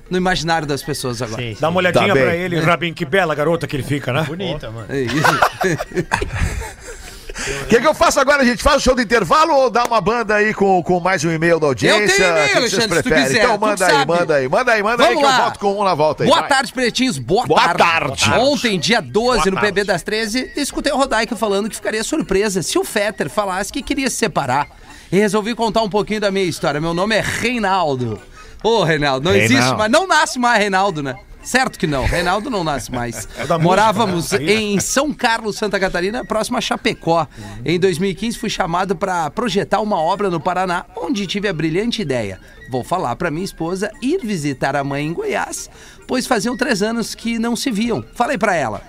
no 0.09 0.17
imaginário 0.17 0.67
das 0.67 0.81
pessoas 0.83 1.21
agora. 1.21 1.41
Sim, 1.41 1.53
sim. 1.55 1.61
Dá 1.61 1.69
uma 1.69 1.77
olhadinha 1.77 2.07
Tá 2.07 2.13
bem. 2.13 2.23
pra 2.23 2.35
ele, 2.35 2.59
Rabin, 2.59 2.93
que 2.93 3.05
bela 3.05 3.33
garota 3.35 3.67
que 3.67 3.75
ele 3.75 3.83
fica, 3.83 4.11
né? 4.11 4.23
Bonita, 4.23 4.69
mano. 4.71 4.87
É 4.89 5.01
isso. 5.01 5.17
O 7.63 7.65
que, 7.67 7.79
que 7.79 7.87
eu 7.87 7.93
faço 7.93 8.19
agora, 8.19 8.43
gente? 8.43 8.63
Faz 8.63 8.77
o 8.77 8.79
show 8.79 8.95
do 8.95 9.01
intervalo 9.01 9.53
ou 9.53 9.69
dá 9.69 9.83
uma 9.83 10.01
banda 10.01 10.35
aí 10.35 10.53
com, 10.53 10.81
com 10.81 10.99
mais 10.99 11.23
um 11.23 11.31
e-mail 11.31 11.59
da 11.59 11.67
audiência? 11.67 12.01
Eu 12.01 12.07
tenho 12.17 12.29
e-mail, 12.29 12.45
que 12.47 12.51
que 12.51 12.57
Alexandre, 12.57 12.97
se 12.97 13.03
tu 13.03 13.09
quiser, 13.13 13.43
Então 13.43 13.57
manda 13.59 13.75
que 13.77 13.83
aí, 13.83 13.91
sabe. 13.91 14.11
manda 14.11 14.35
aí, 14.35 14.49
manda 14.49 14.71
aí, 14.71 14.83
manda 14.83 15.03
aí 15.03 15.09
Vamos 15.13 15.21
que 15.21 15.25
eu 15.25 15.29
lá. 15.37 15.41
volto 15.43 15.59
com 15.59 15.79
um 15.79 15.83
na 15.83 15.93
volta 15.93 16.23
aí. 16.23 16.27
Boa 16.29 16.39
vai. 16.41 16.49
tarde, 16.49 16.73
pretinhos. 16.73 17.17
Boa, 17.19 17.45
Boa 17.45 17.61
tarde. 17.61 17.77
tarde. 17.77 18.31
Ontem, 18.39 18.79
dia 18.79 19.01
12, 19.01 19.51
Boa 19.51 19.61
no. 19.61 19.67
PB 19.67 19.83
das 19.83 20.01
13, 20.01 20.51
escutei 20.55 20.91
o 20.91 20.97
Rodaica 20.97 21.35
falando 21.35 21.69
que 21.69 21.75
ficaria 21.75 22.03
surpresa 22.03 22.61
se 22.63 22.77
o 22.79 22.83
Fetter 22.83 23.29
falasse 23.29 23.71
que 23.71 23.81
queria 23.83 24.09
se 24.09 24.15
separar. 24.15 24.67
E 25.11 25.17
resolvi 25.17 25.53
contar 25.53 25.83
um 25.83 25.89
pouquinho 25.89 26.19
da 26.19 26.31
minha 26.31 26.45
história. 26.45 26.81
Meu 26.81 26.93
nome 26.93 27.15
é 27.15 27.21
Reinaldo. 27.21 28.19
Ô, 28.63 28.83
Reinaldo, 28.83 29.23
não 29.25 29.31
Reinaldo. 29.31 29.53
existe 29.53 29.75
mais. 29.77 29.91
Não 29.91 30.07
nasce 30.07 30.39
mais 30.39 30.59
Reinaldo, 30.59 31.03
né? 31.03 31.15
Certo 31.47 31.79
que 31.79 31.87
não, 31.87 32.03
Reinaldo 32.03 32.49
não 32.49 32.61
nasce 32.61 32.91
mais. 32.91 33.25
música, 33.25 33.57
Morávamos 33.57 34.31
né? 34.33 34.39
Né? 34.39 34.53
em 34.53 34.79
São 34.81 35.13
Carlos, 35.13 35.55
Santa 35.55 35.79
Catarina, 35.79 36.25
próximo 36.25 36.57
a 36.57 36.61
Chapecó. 36.61 37.25
Em 37.63 37.79
2015 37.79 38.37
fui 38.37 38.49
chamado 38.49 38.97
para 38.97 39.29
projetar 39.31 39.79
uma 39.79 39.97
obra 39.97 40.29
no 40.29 40.41
Paraná, 40.41 40.85
onde 40.97 41.25
tive 41.25 41.47
a 41.47 41.53
brilhante 41.53 42.01
ideia. 42.01 42.37
Vou 42.69 42.83
falar 42.83 43.15
para 43.15 43.31
minha 43.31 43.45
esposa 43.45 43.89
ir 44.01 44.19
visitar 44.25 44.75
a 44.75 44.83
mãe 44.83 45.07
em 45.07 45.13
Goiás, 45.13 45.69
pois 46.05 46.27
faziam 46.27 46.57
três 46.57 46.81
anos 46.81 47.15
que 47.15 47.39
não 47.39 47.55
se 47.55 47.71
viam. 47.71 48.03
Falei 48.13 48.37
para 48.37 48.53
ela. 48.53 48.81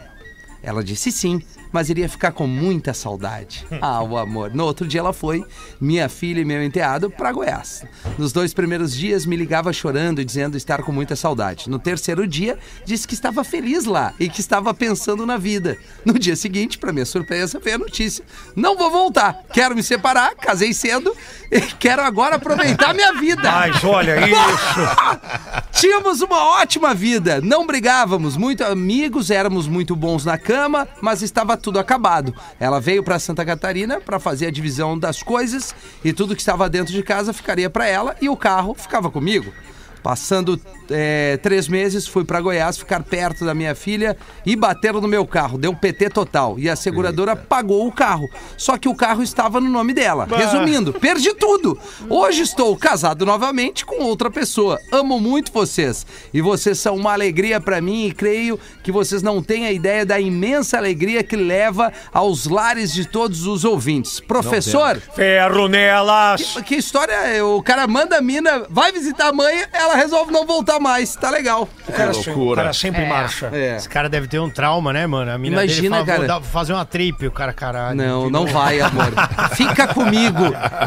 Ela 0.60 0.82
disse 0.82 1.12
sim. 1.12 1.40
Mas 1.72 1.90
iria 1.90 2.08
ficar 2.08 2.32
com 2.32 2.46
muita 2.46 2.92
saudade. 2.94 3.66
Ah, 3.80 4.02
o 4.02 4.18
amor. 4.18 4.52
No 4.52 4.64
outro 4.64 4.86
dia 4.88 5.00
ela 5.00 5.12
foi, 5.12 5.44
minha 5.80 6.08
filha 6.08 6.40
e 6.40 6.44
meu 6.44 6.62
enteado, 6.62 7.08
pra 7.10 7.30
Goiás. 7.32 7.84
Nos 8.18 8.32
dois 8.32 8.52
primeiros 8.52 8.92
dias 8.92 9.24
me 9.24 9.36
ligava 9.36 9.72
chorando 9.72 10.20
e 10.20 10.24
dizendo 10.24 10.56
estar 10.56 10.82
com 10.82 10.90
muita 10.90 11.14
saudade. 11.14 11.70
No 11.70 11.78
terceiro 11.78 12.26
dia, 12.26 12.58
disse 12.84 13.06
que 13.06 13.14
estava 13.14 13.44
feliz 13.44 13.84
lá 13.84 14.12
e 14.18 14.28
que 14.28 14.40
estava 14.40 14.74
pensando 14.74 15.24
na 15.24 15.36
vida. 15.36 15.78
No 16.04 16.18
dia 16.18 16.34
seguinte, 16.34 16.76
para 16.76 16.92
minha 16.92 17.06
surpresa, 17.06 17.60
veio 17.60 17.76
a 17.76 17.78
notícia: 17.78 18.24
não 18.56 18.76
vou 18.76 18.90
voltar, 18.90 19.44
quero 19.52 19.76
me 19.76 19.82
separar, 19.82 20.34
casei 20.34 20.74
cedo 20.74 21.14
e 21.50 21.60
quero 21.60 22.02
agora 22.02 22.36
aproveitar 22.36 22.92
minha 22.94 23.12
vida. 23.14 23.50
Mas 23.50 23.84
olha 23.84 24.18
isso. 24.28 25.57
Tínhamos 25.80 26.20
uma 26.22 26.60
ótima 26.60 26.92
vida, 26.92 27.40
não 27.40 27.64
brigávamos, 27.64 28.36
muito 28.36 28.64
amigos, 28.64 29.30
éramos 29.30 29.68
muito 29.68 29.94
bons 29.94 30.24
na 30.24 30.36
cama, 30.36 30.88
mas 31.00 31.22
estava 31.22 31.56
tudo 31.56 31.78
acabado. 31.78 32.34
Ela 32.58 32.80
veio 32.80 33.00
para 33.04 33.16
Santa 33.20 33.44
Catarina 33.44 34.00
para 34.00 34.18
fazer 34.18 34.48
a 34.48 34.50
divisão 34.50 34.98
das 34.98 35.22
coisas 35.22 35.72
e 36.04 36.12
tudo 36.12 36.34
que 36.34 36.42
estava 36.42 36.68
dentro 36.68 36.92
de 36.92 37.00
casa 37.00 37.32
ficaria 37.32 37.70
para 37.70 37.86
ela 37.86 38.16
e 38.20 38.28
o 38.28 38.36
carro 38.36 38.74
ficava 38.74 39.08
comigo. 39.08 39.52
Passando 40.02 40.60
é, 40.90 41.38
três 41.42 41.68
meses, 41.68 42.06
fui 42.06 42.24
para 42.24 42.40
Goiás 42.40 42.78
ficar 42.78 43.02
perto 43.02 43.44
da 43.44 43.54
minha 43.54 43.74
filha 43.74 44.16
e 44.44 44.56
bateram 44.56 45.00
no 45.00 45.08
meu 45.08 45.26
carro. 45.26 45.58
Deu 45.58 45.74
PT 45.74 46.10
total. 46.10 46.58
E 46.58 46.68
a 46.68 46.76
seguradora 46.76 47.36
pagou 47.36 47.86
o 47.86 47.92
carro. 47.92 48.28
Só 48.56 48.76
que 48.78 48.88
o 48.88 48.94
carro 48.94 49.22
estava 49.22 49.60
no 49.60 49.68
nome 49.68 49.92
dela. 49.92 50.26
Resumindo, 50.30 50.92
perdi 50.92 51.34
tudo. 51.34 51.78
Hoje 52.08 52.42
estou 52.42 52.76
casado 52.76 53.26
novamente 53.26 53.84
com 53.84 54.02
outra 54.02 54.30
pessoa. 54.30 54.78
Amo 54.92 55.20
muito 55.20 55.52
vocês. 55.52 56.06
E 56.32 56.40
vocês 56.40 56.78
são 56.78 56.96
uma 56.96 57.12
alegria 57.12 57.60
para 57.60 57.80
mim 57.80 58.06
e 58.06 58.12
creio 58.12 58.58
que 58.82 58.92
vocês 58.92 59.22
não 59.22 59.42
têm 59.42 59.66
a 59.66 59.72
ideia 59.72 60.04
da 60.04 60.20
imensa 60.20 60.78
alegria 60.78 61.22
que 61.22 61.36
leva 61.36 61.92
aos 62.12 62.46
lares 62.46 62.92
de 62.92 63.06
todos 63.06 63.46
os 63.46 63.64
ouvintes. 63.64 64.20
Professor, 64.20 65.00
Ferro 65.14 65.68
nelas. 65.68 66.56
que 66.66 66.76
história? 66.76 67.44
O 67.44 67.62
cara 67.62 67.86
manda 67.86 68.18
a 68.18 68.22
mina, 68.22 68.66
vai 68.68 68.92
visitar 68.92 69.28
a 69.28 69.32
mãe, 69.32 69.64
ela 69.72 69.87
resolve 69.96 70.32
não 70.32 70.46
voltar 70.46 70.78
mais. 70.80 71.14
Tá 71.16 71.30
legal. 71.30 71.68
O 71.88 71.92
cara, 71.92 72.12
se- 72.14 72.30
o 72.30 72.54
cara 72.54 72.72
sempre 72.72 73.02
É. 73.02 73.08
marcha. 73.08 73.50
É. 73.52 73.76
Esse 73.76 73.88
cara 73.88 74.08
deve 74.08 74.26
ter 74.28 74.38
um 74.38 74.50
trauma, 74.50 74.92
né, 74.92 75.06
mano? 75.06 75.30
A 75.30 75.38
mina 75.38 75.62
Imagina, 75.64 75.96
dele 75.98 76.06
fala, 76.06 76.26
cara. 76.26 76.40
Dar- 76.40 76.42
fazer 76.42 76.72
uma 76.72 76.84
trip, 76.84 77.26
o 77.26 77.30
cara, 77.30 77.52
caralho. 77.52 77.96
Não, 77.96 78.30
não 78.30 78.46
vai, 78.46 78.80
amor. 78.80 79.12
Fica 79.56 79.88
comigo. 79.88 80.44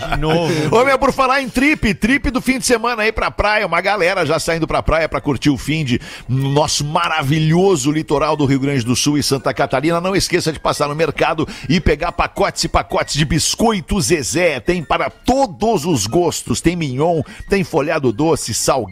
De 0.10 0.20
novo. 0.20 0.76
Ô, 0.76 0.84
meu, 0.86 0.98
por 1.00 1.12
falar 1.12 1.42
em 1.42 1.50
trip, 1.50 1.94
trip 1.94 2.30
do 2.32 2.42
fim 2.42 2.60
de 2.60 2.66
semana 2.66 3.04
aí 3.04 3.12
pra 3.12 3.30
praia, 3.32 3.66
uma 3.66 3.82
galera 3.82 4.26
já 4.26 4.40
saindo 4.40 4.68
pra 4.68 4.82
praia 4.84 5.08
pra 5.10 5.20
curtir 5.22 5.50
o 5.50 5.58
fim 5.58 5.84
de 5.84 6.00
no 6.28 6.50
nosso 6.50 6.84
maravilhoso 6.86 7.92
litoral 7.92 8.36
do 8.36 8.46
Rio 8.46 8.60
Grande 8.60 8.84
do 8.86 8.96
Sul 8.96 9.18
e 9.18 9.24
Santa 9.24 9.54
Catarina. 9.54 10.02
Não 10.02 10.16
esqueça 10.16 10.52
de 10.52 10.60
passar 10.60 10.88
no 10.88 10.96
mercado 10.96 11.48
e 11.70 11.80
pegar 11.80 12.12
pacotes 12.12 12.64
e 12.64 12.68
pacotes 12.68 13.16
de 13.16 13.26
biscoito 13.26 14.00
Zezé. 14.02 14.60
Tem 14.60 14.84
para 14.84 15.10
todos 15.10 15.86
os 15.86 16.08
gostos. 16.08 16.62
Tem 16.62 16.76
mignon, 16.76 17.22
tem 17.50 17.64
folhado 17.64 18.12
doce, 18.12 18.54
salgado, 18.54 18.91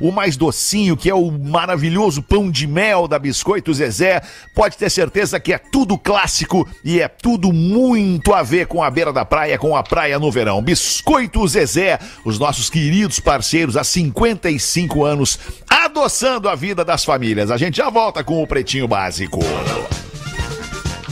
o 0.00 0.12
mais 0.12 0.36
docinho, 0.36 0.96
que 0.96 1.10
é 1.10 1.14
o 1.14 1.30
maravilhoso 1.30 2.22
pão 2.22 2.50
de 2.50 2.66
mel 2.66 3.08
da 3.08 3.18
Biscoito 3.18 3.72
Zezé. 3.74 4.22
Pode 4.54 4.76
ter 4.76 4.90
certeza 4.90 5.40
que 5.40 5.52
é 5.52 5.58
tudo 5.58 5.98
clássico 5.98 6.68
e 6.84 7.00
é 7.00 7.08
tudo 7.08 7.52
muito 7.52 8.32
a 8.32 8.42
ver 8.42 8.66
com 8.66 8.82
a 8.82 8.90
beira 8.90 9.12
da 9.12 9.24
praia, 9.24 9.58
com 9.58 9.76
a 9.76 9.82
praia 9.82 10.18
no 10.18 10.30
verão. 10.30 10.62
Biscoito 10.62 11.46
Zezé, 11.46 11.98
os 12.24 12.38
nossos 12.38 12.70
queridos 12.70 13.20
parceiros 13.20 13.76
há 13.76 13.84
55 13.84 15.04
anos, 15.04 15.38
adoçando 15.68 16.48
a 16.48 16.54
vida 16.54 16.84
das 16.84 17.04
famílias. 17.04 17.50
A 17.50 17.56
gente 17.56 17.76
já 17.76 17.90
volta 17.90 18.22
com 18.22 18.42
o 18.42 18.46
Pretinho 18.46 18.86
Básico. 18.86 19.40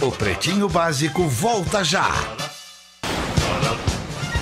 O 0.01 0.11
Pretinho 0.11 0.69
Básico 0.69 1.29
volta 1.29 1.85
já. 1.85 2.40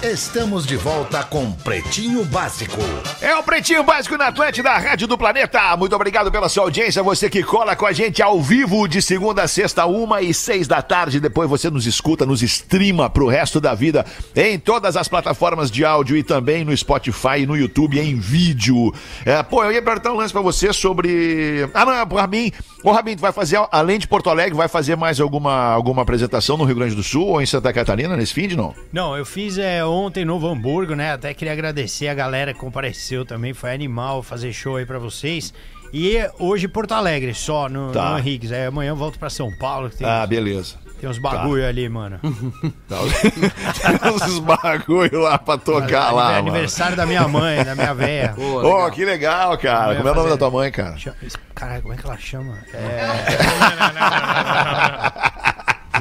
Estamos 0.02 0.64
de 0.64 0.76
volta 0.76 1.24
com 1.24 1.50
Pretinho 1.50 2.24
Básico. 2.26 2.78
É 3.20 3.34
o 3.34 3.42
Pretinho 3.42 3.82
Básico 3.82 4.16
na 4.16 4.28
Atlântida, 4.28 4.70
Rádio 4.70 5.08
do 5.08 5.18
Planeta. 5.18 5.76
Muito 5.76 5.96
obrigado 5.96 6.30
pela 6.30 6.48
sua 6.48 6.62
audiência. 6.62 7.02
Você 7.02 7.28
que 7.28 7.42
cola 7.42 7.74
com 7.74 7.84
a 7.84 7.90
gente 7.90 8.22
ao 8.22 8.40
vivo 8.40 8.87
de 8.87 9.02
segunda 9.02 9.42
a 9.42 9.48
sexta, 9.48 9.87
uma 9.87 10.22
e 10.22 10.32
seis 10.32 10.68
da 10.68 10.80
tarde. 10.80 11.18
Depois 11.18 11.50
você 11.50 11.68
nos 11.68 11.84
escuta, 11.84 12.24
nos 12.24 12.42
streama 12.42 13.11
pro 13.11 13.26
resto 13.26 13.61
da 13.61 13.74
vida 13.74 14.06
em 14.37 14.56
todas 14.56 14.96
as 14.96 15.08
plataformas 15.08 15.68
de 15.68 15.84
áudio 15.84 16.16
e 16.16 16.22
também 16.22 16.64
no 16.64 16.76
Spotify 16.76 17.40
e 17.40 17.46
no 17.46 17.56
YouTube 17.56 17.98
em 17.98 18.14
vídeo. 18.14 18.94
É, 19.24 19.42
pô, 19.42 19.64
eu 19.64 19.72
ia 19.72 19.82
perguntar 19.82 20.12
um 20.12 20.16
lance 20.16 20.32
pra 20.32 20.42
você 20.42 20.72
sobre. 20.72 21.68
Ah, 21.74 21.84
não, 21.84 21.92
é 21.92 22.06
pro 22.06 22.18
Rabin. 22.18 22.52
Ô, 22.84 22.92
Rabin, 22.92 23.16
tu 23.16 23.20
vai 23.20 23.32
fazer, 23.32 23.61
além 23.72 23.98
de 23.98 24.06
Porto 24.06 24.30
Alegre, 24.30 24.56
vai 24.56 24.68
fazer 24.68 24.96
mais 24.96 25.18
alguma, 25.18 25.72
alguma 25.72 26.02
apresentação 26.02 26.56
no 26.56 26.62
Rio 26.62 26.76
Grande 26.76 26.94
do 26.94 27.02
Sul 27.02 27.26
ou 27.26 27.42
em 27.42 27.46
Santa 27.46 27.72
Catarina 27.72 28.16
nesse 28.16 28.32
fim 28.32 28.46
de 28.46 28.56
não? 28.56 28.72
Não, 28.92 29.16
eu 29.16 29.26
fiz 29.26 29.58
é, 29.58 29.88
ontem 29.88 30.24
Novo 30.24 30.46
Hamburgo, 30.48 30.94
né? 30.94 31.12
Até 31.12 31.33
queria 31.35 31.53
agradecer 31.53 32.09
a 32.09 32.14
galera 32.14 32.53
que 32.55 32.61
compareceu 32.61 33.24
também. 33.24 33.53
Foi 33.55 33.72
animal 33.74 34.22
fazer 34.22 34.53
show 34.53 34.77
aí 34.77 34.87
pra 34.87 34.98
vocês. 34.98 35.53
E 35.92 36.18
hoje 36.38 36.68
Porto 36.68 36.92
Alegre, 36.92 37.33
só 37.35 37.68
no, 37.68 37.92
Tá. 37.92 38.11
no 38.12 38.18
Henriques. 38.18 38.53
Aí 38.53 38.66
amanhã 38.66 38.90
eu 38.90 38.96
volto 38.96 39.18
pra 39.18 39.31
São 39.31 39.51
Paulo, 39.59 39.88
que 39.88 39.96
tem, 39.96 40.07
Ah, 40.07 40.27
beleza. 40.27 40.77
tem 41.01 41.09
uns 41.09 41.18
bagulho 41.18 41.66
ali, 41.66 41.88
mano. 41.88 42.20
Tem 42.88 44.11
uns 44.12 44.38
bagulho 44.44 45.20
lá 45.20 45.38
pra 45.38 45.57
tocar 45.57 46.12
lá. 46.12 46.33
é 46.33 46.35
mano. 46.37 46.48
aniversário 46.51 46.94
da 46.96 47.07
minha 47.07 47.27
mãe, 47.27 47.64
da 47.64 47.74
minha 47.74 47.94
véia. 47.94 48.35
Ô, 48.37 48.59
legal. 48.59 48.90
que 48.90 49.05
legal, 49.05 49.57
cara. 49.57 49.94
Como 49.96 50.09
é 50.09 50.12
o 50.12 50.14
nome 50.14 50.29
da 50.31 50.37
tua 50.37 50.51
mãe, 50.51 50.70
cara? 50.70 50.96
Caralho, 51.55 51.83
como 51.83 51.94
é 51.94 51.96
que 51.96 52.05
ela 52.07 52.18
chama? 52.18 52.59
É. 52.74 53.09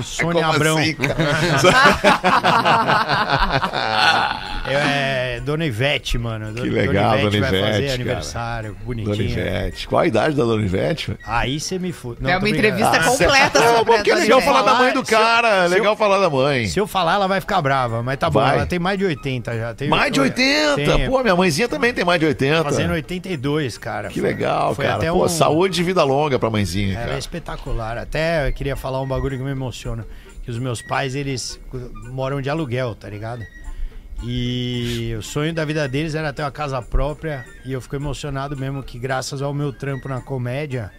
Sônia 0.03 0.43
Como 0.43 0.55
Abrão. 0.55 0.77
assim? 0.77 0.95
É, 4.69 5.39
Dona 5.45 5.65
Ivete, 5.65 6.17
mano. 6.17 6.53
Que 6.53 6.69
legal, 6.69 7.17
Dona 7.17 7.29
vai 7.29 7.39
Ivete, 7.39 7.41
fazer 7.41 7.81
cara. 7.83 7.93
aniversário, 7.93 8.69
Dona 8.73 8.85
bonitinha. 8.85 9.29
Ivete. 9.29 9.87
Qual 9.87 10.01
a 10.01 10.07
idade 10.07 10.35
da 10.35 10.43
Dona 10.43 10.61
Ivete? 10.63 11.07
velho? 11.07 11.19
Aí 11.25 11.57
você 11.59 11.79
me 11.79 11.91
fude. 11.93 12.19
É 12.29 12.37
uma 12.37 12.49
entrevista 12.49 12.99
completa 13.03 13.59
Não, 13.61 13.77
sobre 13.77 13.93
porque 13.95 14.11
é 14.11 14.13
Dona 14.13 14.23
legal 14.25 14.39
Ivete. 14.39 14.53
falar 14.53 14.61
da 14.63 14.73
mãe 14.77 14.93
do 14.93 14.99
eu- 14.99 15.05
cara. 15.05 15.47
É 15.47 15.65
eu- 15.65 15.69
legal 15.69 15.95
falar 15.95 16.19
da 16.19 16.29
mãe. 16.29 16.67
Se 16.67 16.77
eu 16.79 16.85
falar, 16.87 17.13
ela 17.15 17.27
vai 17.27 17.39
ficar 17.39 17.61
brava, 17.61 18.03
mas 18.03 18.17
tá 18.17 18.29
bom. 18.29 18.39
Vai. 18.41 18.57
Ela 18.57 18.65
tem 18.65 18.77
mais 18.79 18.99
de 18.99 19.05
80 19.05 19.57
já. 19.57 19.73
Tem, 19.73 19.87
Mais 19.87 20.11
de 20.11 20.19
80? 20.19 20.75
Tem, 20.75 21.09
Pô, 21.09 21.21
minha 21.23 21.35
mãezinha 21.35 21.67
também 21.69 21.93
tem 21.93 22.03
mais 22.03 22.19
de 22.19 22.25
80. 22.25 22.63
Fazendo 22.65 22.91
82, 22.93 23.77
cara. 23.77 24.09
Que 24.09 24.19
Foi- 24.19 24.29
legal, 24.29 24.75
foi 24.75 24.85
cara. 24.85 24.97
até 24.97 25.09
Pô, 25.11 25.23
um- 25.25 25.29
saúde 25.29 25.79
e 25.79 25.83
vida 25.83 26.03
longa 26.03 26.37
pra 26.37 26.49
mãezinha, 26.49 26.93
Ela 26.93 27.03
é 27.03 27.07
cara. 27.07 27.19
espetacular. 27.19 27.97
Até 27.97 28.49
eu 28.49 28.53
queria 28.53 28.75
falar 28.75 29.01
um 29.01 29.07
bagulho 29.07 29.37
que 29.37 29.43
me 29.43 29.53
emociona. 29.87 30.05
Que 30.43 30.51
os 30.51 30.59
meus 30.59 30.81
pais, 30.81 31.15
eles 31.15 31.59
moram 32.11 32.41
de 32.41 32.49
aluguel, 32.49 32.95
tá 32.95 33.09
ligado? 33.09 33.45
E 34.23 35.13
o 35.17 35.21
sonho 35.21 35.53
da 35.53 35.63
vida 35.63 35.87
deles 35.87 36.15
era 36.15 36.33
ter 36.33 36.41
uma 36.41 36.51
casa 36.51 36.81
própria. 36.81 37.45
E 37.65 37.73
eu 37.73 37.81
fico 37.81 37.95
emocionado 37.95 38.57
mesmo 38.57 38.83
que 38.83 38.97
graças 38.99 39.41
ao 39.41 39.53
meu 39.53 39.71
trampo 39.71 40.09
na 40.09 40.21
comédia, 40.21 40.91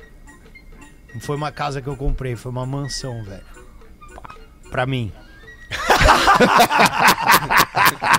não 1.13 1.21
foi 1.21 1.37
uma 1.37 1.51
casa 1.51 1.81
que 1.81 1.89
eu 1.89 1.97
comprei, 1.97 2.37
foi 2.37 2.53
uma 2.53 2.67
mansão, 2.67 3.25
velho. 3.25 3.43
Pra 4.71 4.87
mim. 4.87 5.13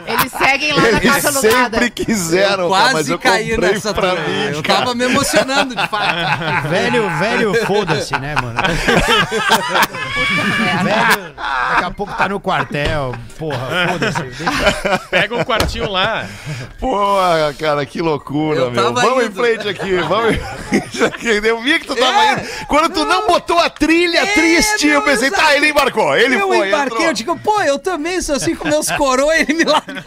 Eles 0.05 0.31
seguem 0.31 0.73
lá 0.73 0.81
na 0.81 0.87
Eles 0.89 1.01
casa 1.03 1.29
alugada. 1.29 1.77
sempre 1.79 1.89
quiseram, 1.91 2.63
Eu 2.65 2.69
cara, 2.71 2.83
mas 2.83 2.91
quase 2.93 3.11
eu 3.11 3.19
caí 3.19 3.49
comprei 3.51 3.71
nessa 3.73 3.93
pra 3.93 4.15
também. 4.15 4.29
mim, 4.49 4.55
Eu 4.55 4.63
cara. 4.63 4.79
tava 4.79 4.95
me 4.95 5.03
emocionando, 5.05 5.75
de 5.75 5.87
fato. 5.87 6.15
Velho, 6.69 7.09
velho, 7.19 7.65
foda-se, 7.65 8.13
né, 8.19 8.35
mano? 8.41 8.59
velho, 10.83 11.33
daqui 11.69 11.83
a 11.85 11.91
pouco 11.91 12.13
tá 12.13 12.27
no 12.29 12.39
quartel. 12.39 13.13
Porra, 13.37 13.87
foda-se. 13.91 14.21
Deixa- 14.23 14.99
Pega 15.09 15.35
um 15.35 15.43
quartinho 15.43 15.89
lá. 15.89 16.25
Pô, 16.79 16.97
cara, 17.59 17.85
que 17.85 18.01
loucura, 18.01 18.61
Eu 18.61 18.71
meu. 18.71 18.83
tava 18.83 19.01
Vamos 19.01 19.23
em 19.23 19.27
indo. 19.27 19.35
frente 19.41 19.67
aqui, 19.67 19.95
vamos 20.07 20.35
em. 20.35 20.39
Eu 21.47 21.61
vi 21.61 21.79
que 21.79 21.87
tu 21.87 21.95
tava 21.95 22.23
É. 22.23 22.33
indo. 22.33 22.41
Quando 22.67 22.93
tu 22.93 23.05
não 23.05 23.27
botou 23.27 23.57
a 23.59 23.69
trilha 23.69 24.25
triste, 24.27 24.87
eu 24.87 25.01
pensei, 25.03 25.29
tá, 25.31 25.55
ele 25.55 25.69
embarcou. 25.69 26.15
Ele 26.17 26.35
eu 26.35 26.47
foi, 26.47 26.67
embarquei, 26.67 26.85
entrou. 26.87 27.01
eu 27.03 27.13
digo, 27.13 27.39
pô, 27.39 27.61
eu 27.61 27.78
também 27.79 28.21
sou 28.21 28.35
assim 28.35 28.55
com 28.55 28.67
meus 28.67 28.89
coroas 28.91 29.37
e 29.39 29.41
ele 29.41 29.53
me 29.53 29.63
larga. 29.65 30.03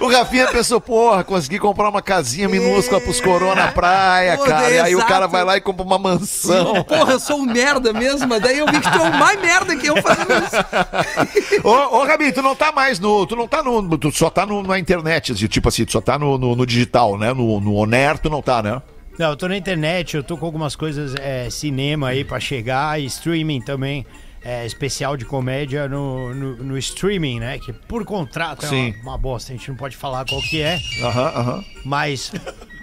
O 0.00 0.08
Rafinha 0.08 0.46
pensou, 0.48 0.80
porra, 0.80 1.22
consegui 1.22 1.58
comprar 1.58 1.88
uma 1.88 2.00
casinha 2.00 2.48
minúscula 2.48 3.00
pros 3.00 3.20
coroa 3.20 3.54
na 3.54 3.68
praia, 3.72 4.36
Pô, 4.38 4.44
cara. 4.44 4.70
E 4.70 4.78
aí 4.78 4.94
o 4.94 4.98
exato. 4.98 5.12
cara 5.12 5.26
vai 5.26 5.44
lá 5.44 5.56
e 5.56 5.60
compra 5.60 5.84
uma 5.84 5.98
mansão. 5.98 6.82
Porra, 6.84 7.12
eu 7.12 7.20
sou 7.20 7.38
um 7.38 7.44
merda 7.44 7.92
mesmo, 7.92 8.26
mas 8.28 8.40
daí 8.40 8.58
eu 8.58 8.66
vi 8.66 8.80
que 8.80 8.90
tu 8.90 8.98
é 8.98 9.02
um 9.02 9.10
mais 9.18 9.38
merda 9.40 9.76
que 9.76 9.86
eu 9.86 10.00
fazendo 10.00 10.32
isso. 10.32 11.62
Ô, 11.66 12.02
ô 12.02 12.06
Gabi, 12.06 12.32
tu 12.32 12.40
não 12.42 12.54
tá 12.54 12.72
mais 12.72 12.98
no. 12.98 13.26
Tu 13.26 13.36
não 13.36 13.46
tá 13.46 13.62
no. 13.62 13.98
Tu 13.98 14.12
só 14.12 14.30
tá 14.30 14.46
no- 14.46 14.62
na 14.62 14.78
internet, 14.78 15.32
assim, 15.32 15.46
tipo 15.46 15.68
assim, 15.68 15.84
tu 15.84 15.92
só 15.92 16.00
tá 16.00 16.18
no, 16.18 16.38
no- 16.38 16.56
no 16.56 16.64
digital, 16.66 17.18
né? 17.18 17.32
No, 17.34 17.60
no 17.60 17.74
Oner, 17.74 18.18
tu 18.18 18.30
não 18.30 18.40
tá, 18.40 18.62
né? 18.62 18.80
Não, 19.18 19.30
eu 19.30 19.36
tô 19.36 19.46
na 19.48 19.56
internet, 19.56 20.16
eu 20.16 20.24
tô 20.24 20.36
com 20.36 20.44
algumas 20.44 20.74
coisas, 20.74 21.14
é, 21.16 21.48
cinema 21.48 22.08
aí 22.08 22.24
pra 22.24 22.40
chegar 22.40 23.00
e 23.00 23.04
streaming 23.06 23.60
também. 23.60 24.04
É, 24.46 24.66
especial 24.66 25.16
de 25.16 25.24
comédia 25.24 25.88
no, 25.88 26.34
no, 26.34 26.56
no 26.56 26.76
streaming, 26.78 27.40
né? 27.40 27.58
Que 27.58 27.72
por 27.72 28.04
contrato 28.04 28.66
é 28.66 28.68
Sim. 28.68 28.94
uma, 29.02 29.12
uma 29.12 29.18
bosta, 29.18 29.52
a 29.52 29.56
gente 29.56 29.70
não 29.70 29.76
pode 29.76 29.96
falar 29.96 30.26
qual 30.26 30.38
que 30.42 30.60
é, 30.60 30.78
Aham, 31.02 31.32
aham. 31.34 31.64
mas 31.82 32.30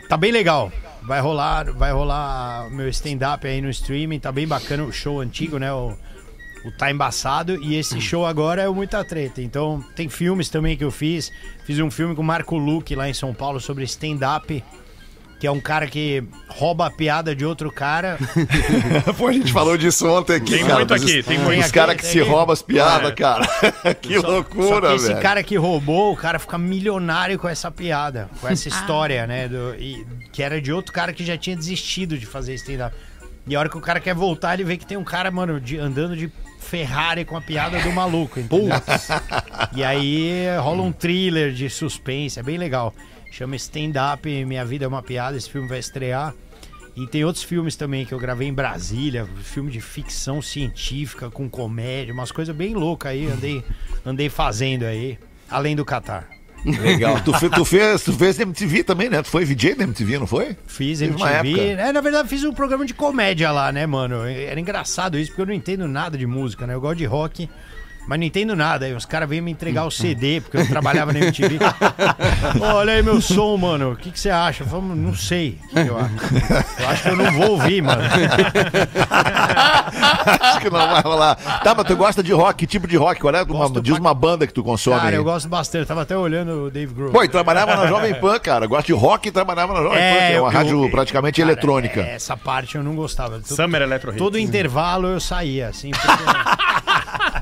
tá 0.10 0.18
bem 0.18 0.32
legal. 0.32 0.72
vai 1.04 1.20
rolar, 1.22 1.72
vai 1.74 1.92
rolar 1.92 2.68
meu 2.72 2.88
stand-up 2.90 3.46
aí 3.46 3.62
no 3.62 3.70
streaming, 3.70 4.18
tá 4.20 4.32
bem 4.32 4.48
bacana 4.48 4.84
o 4.84 4.92
show 4.92 5.20
antigo, 5.22 5.60
né? 5.60 5.72
O, 5.72 5.96
o 6.66 6.72
Tá 6.72 6.90
Embaçado. 6.90 7.62
E 7.64 7.76
esse 7.76 8.02
show 8.02 8.26
agora 8.26 8.64
é 8.64 8.68
o 8.70 8.74
Muita 8.74 9.04
Treta. 9.06 9.40
Então, 9.42 9.84
tem 9.96 10.10
filmes 10.10 10.50
também 10.50 10.76
que 10.76 10.84
eu 10.84 10.90
fiz. 10.92 11.32
Fiz 11.66 11.78
um 11.80 11.92
filme 11.92 12.16
com 12.16 12.22
o 12.24 12.26
Marco 12.26 12.58
Luque 12.58 12.96
lá 12.96 13.08
em 13.08 13.14
São 13.14 13.36
Paulo 13.36 13.60
sobre 13.60 13.84
stand-up. 13.84 14.64
Que 15.42 15.48
é 15.48 15.52
um 15.52 15.60
cara 15.60 15.88
que 15.88 16.24
rouba 16.48 16.86
a 16.86 16.92
piada 16.92 17.36
de 17.36 17.44
outro 17.44 17.72
cara. 17.72 18.16
Pô, 19.18 19.28
a 19.28 19.32
gente 19.34 19.52
falou 19.52 19.76
disso 19.76 20.08
ontem 20.08 20.36
aqui, 20.36 20.52
Tem 20.52 20.62
cara. 20.62 20.76
muito 20.76 20.94
dos- 20.94 21.02
aqui, 21.04 21.24
tem 21.24 21.38
Os 21.40 21.44
muito. 21.44 21.74
caras 21.74 21.96
que 21.96 22.06
se 22.06 22.20
Tem- 22.20 22.22
roubam 22.30 22.54
as 22.54 22.62
piadas, 22.62 23.10
É. 23.12 23.16
cara. 23.16 23.48
que 24.00 24.20
Só 24.22 24.28
loucura, 24.28 24.90
que 24.90 24.96
esse 24.98 25.08
velho. 25.08 25.20
cara 25.20 25.42
que 25.42 25.56
roubou, 25.58 26.14
o 26.14 26.16
cara 26.16 26.38
fica 26.38 26.60
milionário 26.60 27.40
com 27.40 27.50
essa 27.50 27.72
piada, 27.72 28.30
com 28.40 28.48
essa 28.48 28.68
história, 28.70 29.26
né? 29.26 29.48
do- 29.48 29.74
e- 29.80 30.06
que 30.32 30.44
era 30.44 30.62
de 30.62 30.72
outro 30.72 30.94
cara 30.94 31.12
que 31.12 31.26
já 31.26 31.36
tinha 31.36 31.56
desistido 31.56 32.20
de 32.20 32.26
fazer 32.28 32.54
stand-up. 32.54 32.96
E 33.48 33.56
a 33.56 33.60
hora 33.60 33.68
que 33.68 33.78
o 33.78 33.82
cara 33.82 34.00
quer 34.00 34.14
voltar, 34.14 34.54
ele 34.54 34.64
vê 34.64 34.78
que 34.78 34.86
tem 34.86 34.96
um 34.96 35.04
cara, 35.04 35.32
mano, 35.32 35.60
de- 35.60 35.80
andando 35.80 36.16
de 36.16 36.32
Ferrari 36.60 37.26
com 37.26 37.36
a 37.36 37.42
piada 37.42 37.80
do 37.80 37.92
maluco, 37.92 38.40
entendeu? 38.40 38.70
E 39.76 39.84
aí 39.84 40.46
rola 40.60 40.84
um 40.84 40.92
thriller 40.92 41.52
de 41.52 41.68
suspense, 41.68 42.40
é 42.40 42.44
bem 42.44 42.60
legal. 42.60 42.94
Chama 43.32 43.56
Stand 43.56 43.94
Up, 44.14 44.46
Minha 44.46 44.64
Vida 44.66 44.86
é 44.86 44.88
uma 44.88 45.02
Piada, 45.02 45.36
esse 45.38 45.50
filme 45.50 45.68
vai 45.68 45.80
estrear. 45.80 46.34
E 46.96 47.08
tem 47.08 47.24
outros 47.24 47.44
filmes 47.44 47.76
também 47.78 48.06
que 48.06 48.14
eu 48.14 48.20
gravei 48.20 48.48
em 48.50 48.54
Brasília, 48.54 49.26
filme 49.44 49.72
de 49.72 49.80
ficção 49.80 50.42
científica 50.42 51.30
com 51.32 51.50
comédia, 51.50 52.14
umas 52.14 52.32
coisas 52.34 52.54
bem 52.54 52.74
loucas 52.76 53.14
aí, 53.14 53.28
andei, 53.28 53.64
andei 54.06 54.28
fazendo 54.30 54.84
aí, 54.84 55.18
além 55.50 55.74
do 55.76 55.86
Catar. 55.86 56.28
Legal. 56.66 57.20
Tu, 57.22 57.34
fe- 57.40 57.50
tu 57.50 57.66
fez, 57.66 58.04
tu 58.04 58.14
fez 58.14 58.38
MTV 58.40 58.84
também, 58.84 59.10
né? 59.10 59.24
Tu 59.24 59.30
foi 59.30 59.44
VJ 59.46 59.74
da 59.74 59.84
MTV, 59.86 60.20
não 60.20 60.28
foi? 60.28 60.56
Fiz 60.68 61.02
MTV. 61.02 61.70
É, 61.70 61.92
na 61.92 62.02
verdade, 62.02 62.28
fiz 62.30 62.44
um 62.44 62.54
programa 62.54 62.86
de 62.86 62.94
comédia 62.94 63.50
lá, 63.52 63.72
né, 63.72 63.88
mano? 63.88 64.24
Era 64.28 64.60
engraçado 64.60 65.18
isso, 65.18 65.32
porque 65.32 65.42
eu 65.42 65.46
não 65.48 65.54
entendo 65.54 65.88
nada 65.88 66.16
de 66.18 66.28
música, 66.28 66.68
né? 66.68 66.76
Eu 66.76 66.82
gosto 66.82 66.98
de 67.00 67.06
rock, 67.06 67.50
mas 68.08 68.20
não 68.20 68.26
entendo 68.26 68.56
nada. 68.56 68.86
Aí 68.86 68.94
os 68.94 69.06
caras 69.06 69.28
vêm 69.30 69.42
me 69.42 69.52
entregar 69.52 69.86
o 69.86 69.92
CD, 69.92 70.42
porque 70.42 70.58
eu 70.58 70.68
trabalhava 70.68 71.14
na 71.14 71.20
MTV. 71.20 71.60
Olha 72.62 72.94
aí 72.94 73.04
meu 73.04 73.22
som, 73.22 73.56
mano. 73.58 73.92
O 73.92 73.96
que, 73.96 74.12
que 74.12 74.20
você 74.20 74.30
acha? 74.30 74.64
Eu 74.64 74.68
falo, 74.68 74.84
não 74.96 75.16
sei. 75.16 75.58
o 75.72 75.74
que 75.74 75.80
eu 75.88 75.98
acho. 75.98 76.14
Eu 76.82 76.90
acho 76.90 77.04
que 77.04 77.10
eu 77.10 77.16
não 77.16 77.32
vou 77.34 77.50
ouvir, 77.52 77.82
mano. 77.82 78.02
Acho 80.42 80.60
que 80.62 80.70
não 80.70 80.80
vai 80.80 81.02
rolar. 81.02 81.36
Tá, 81.64 81.74
mas 81.76 81.86
tu 81.86 81.96
gosta 81.96 82.22
de 82.24 82.32
rock? 82.32 82.60
Que 82.60 82.68
tipo 82.68 82.88
de 82.88 82.96
rock? 82.98 83.20
Qual 83.22 83.34
é? 83.34 83.42
Uma, 83.44 83.46
Gosto 83.68 83.82
diz 83.82 83.94
pra- 83.94 84.02
uma 84.02 84.14
banda 84.14 84.46
que 84.48 84.54
tu 84.54 84.64
consome 84.64 84.98
Cara, 84.98 85.10
aí. 85.10 85.16
eu 85.16 85.24
gosto 85.24 85.48
bastante. 85.50 85.82
Eu 85.82 85.86
tava 85.88 86.02
até 86.04 86.16
olhando 86.18 86.66
o 86.66 86.72
Dave 86.72 86.94
Grohl. 86.94 87.12
Pô, 87.12 87.24
e 87.24 87.28
trabalhava 87.30 87.76
na 87.76 87.88
Jovem 87.88 88.14
Pan, 88.16 88.40
cara. 88.40 88.66
Gosta 88.68 88.86
de 88.86 88.94
rock 88.94 89.30
e 89.30 89.32
trabalhava 89.32 89.74
na 89.74 89.82
Jovem 89.82 89.98
Pan, 90.00 90.18
que 90.28 90.34
é 90.34 90.40
uma 90.42 90.50
eu- 90.50 90.54
rádio 90.54 90.86
eu- 90.86 90.90
praticamente 90.92 91.42
cara, 91.42 91.52
eletrônica. 91.52 92.02
Essa 92.02 92.38
parte 92.38 92.76
eu 92.76 92.84
não 92.84 92.96
gostava. 92.96 93.40
Todo- 93.40 93.56
Summer 93.56 93.82
Electro. 93.82 94.14
Todo 94.14 94.38
intervalo 94.38 95.08
eu 95.08 95.20
saía, 95.20 95.68
assim, 95.70 95.92
porque 95.92 96.08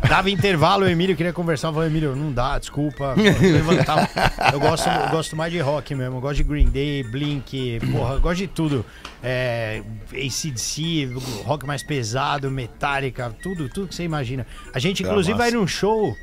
dava 0.09 0.29
intervalo, 0.31 0.85
o 0.85 0.89
Emílio 0.89 1.15
queria 1.15 1.31
conversar, 1.31 1.67
eu 1.67 1.73
falei, 1.73 1.89
Emílio, 1.89 2.15
não 2.15 2.33
dá, 2.33 2.57
desculpa. 2.57 3.13
Eu 3.15 3.53
levantava. 3.53 4.09
Eu 4.51 4.59
gosto, 4.59 4.89
eu 4.89 5.09
gosto 5.09 5.35
mais 5.35 5.53
de 5.53 5.59
rock 5.59 5.93
mesmo, 5.93 6.17
eu 6.17 6.21
gosto 6.21 6.37
de 6.37 6.43
Green 6.43 6.67
Day, 6.67 7.03
Blink, 7.03 7.79
porra, 7.91 8.15
eu 8.15 8.19
gosto 8.19 8.37
de 8.37 8.47
tudo. 8.47 8.83
É, 9.21 9.83
ACDC, 10.11 11.13
rock 11.45 11.65
mais 11.65 11.83
pesado, 11.83 12.49
Metallica, 12.49 13.35
tudo, 13.41 13.69
tudo 13.69 13.87
que 13.87 13.95
você 13.95 14.03
imagina. 14.03 14.47
A 14.73 14.79
gente, 14.79 15.03
inclusive, 15.03 15.37
massa. 15.37 15.51
vai 15.51 15.59
num 15.59 15.67
show 15.67 16.15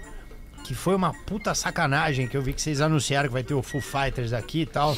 que 0.64 0.74
foi 0.74 0.96
uma 0.96 1.12
puta 1.24 1.54
sacanagem, 1.54 2.26
que 2.26 2.36
eu 2.36 2.42
vi 2.42 2.52
que 2.52 2.60
vocês 2.60 2.80
anunciaram 2.80 3.28
que 3.28 3.32
vai 3.32 3.44
ter 3.44 3.54
o 3.54 3.62
Foo 3.62 3.80
Fighters 3.80 4.32
aqui 4.32 4.62
e 4.62 4.66
tal. 4.66 4.96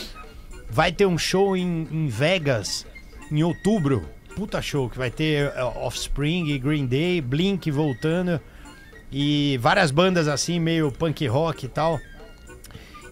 Vai 0.71 0.91
ter 0.91 1.05
um 1.05 1.19
show 1.19 1.55
em, 1.55 1.87
em 1.91 2.09
Vegas 2.09 2.87
em 3.31 3.43
outubro. 3.43 4.09
Puta 4.35 4.63
show, 4.63 4.89
que 4.89 4.97
vai 4.97 5.11
ter 5.11 5.53
eh, 5.55 5.63
Offspring, 5.63 6.59
Green 6.59 6.87
Day, 6.87 7.21
Blink 7.21 7.71
voltando. 7.71 8.41
E 9.11 9.59
várias 9.61 9.91
bandas 9.91 10.29
assim, 10.29 10.61
meio 10.61 10.93
punk 10.93 11.27
rock 11.27 11.67
e 11.67 11.69
tal. 11.69 11.99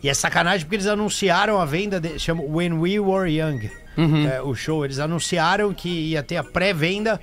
E 0.03 0.09
é 0.09 0.15
sacanagem 0.15 0.65
porque 0.67 0.77
eles 0.77 0.87
anunciaram 0.87 1.61
a 1.61 1.65
venda, 1.65 1.99
de, 1.99 2.19
chama 2.19 2.43
When 2.43 2.75
We 2.75 3.01
Were 3.01 3.31
Young, 3.31 3.71
é, 4.27 4.43
o 4.43 4.55
show. 4.55 4.85
Eles 4.85 4.99
anunciaram 4.99 5.73
que 5.73 5.89
ia 5.89 6.23
ter 6.23 6.37
a 6.37 6.45
pré-venda. 6.45 7.19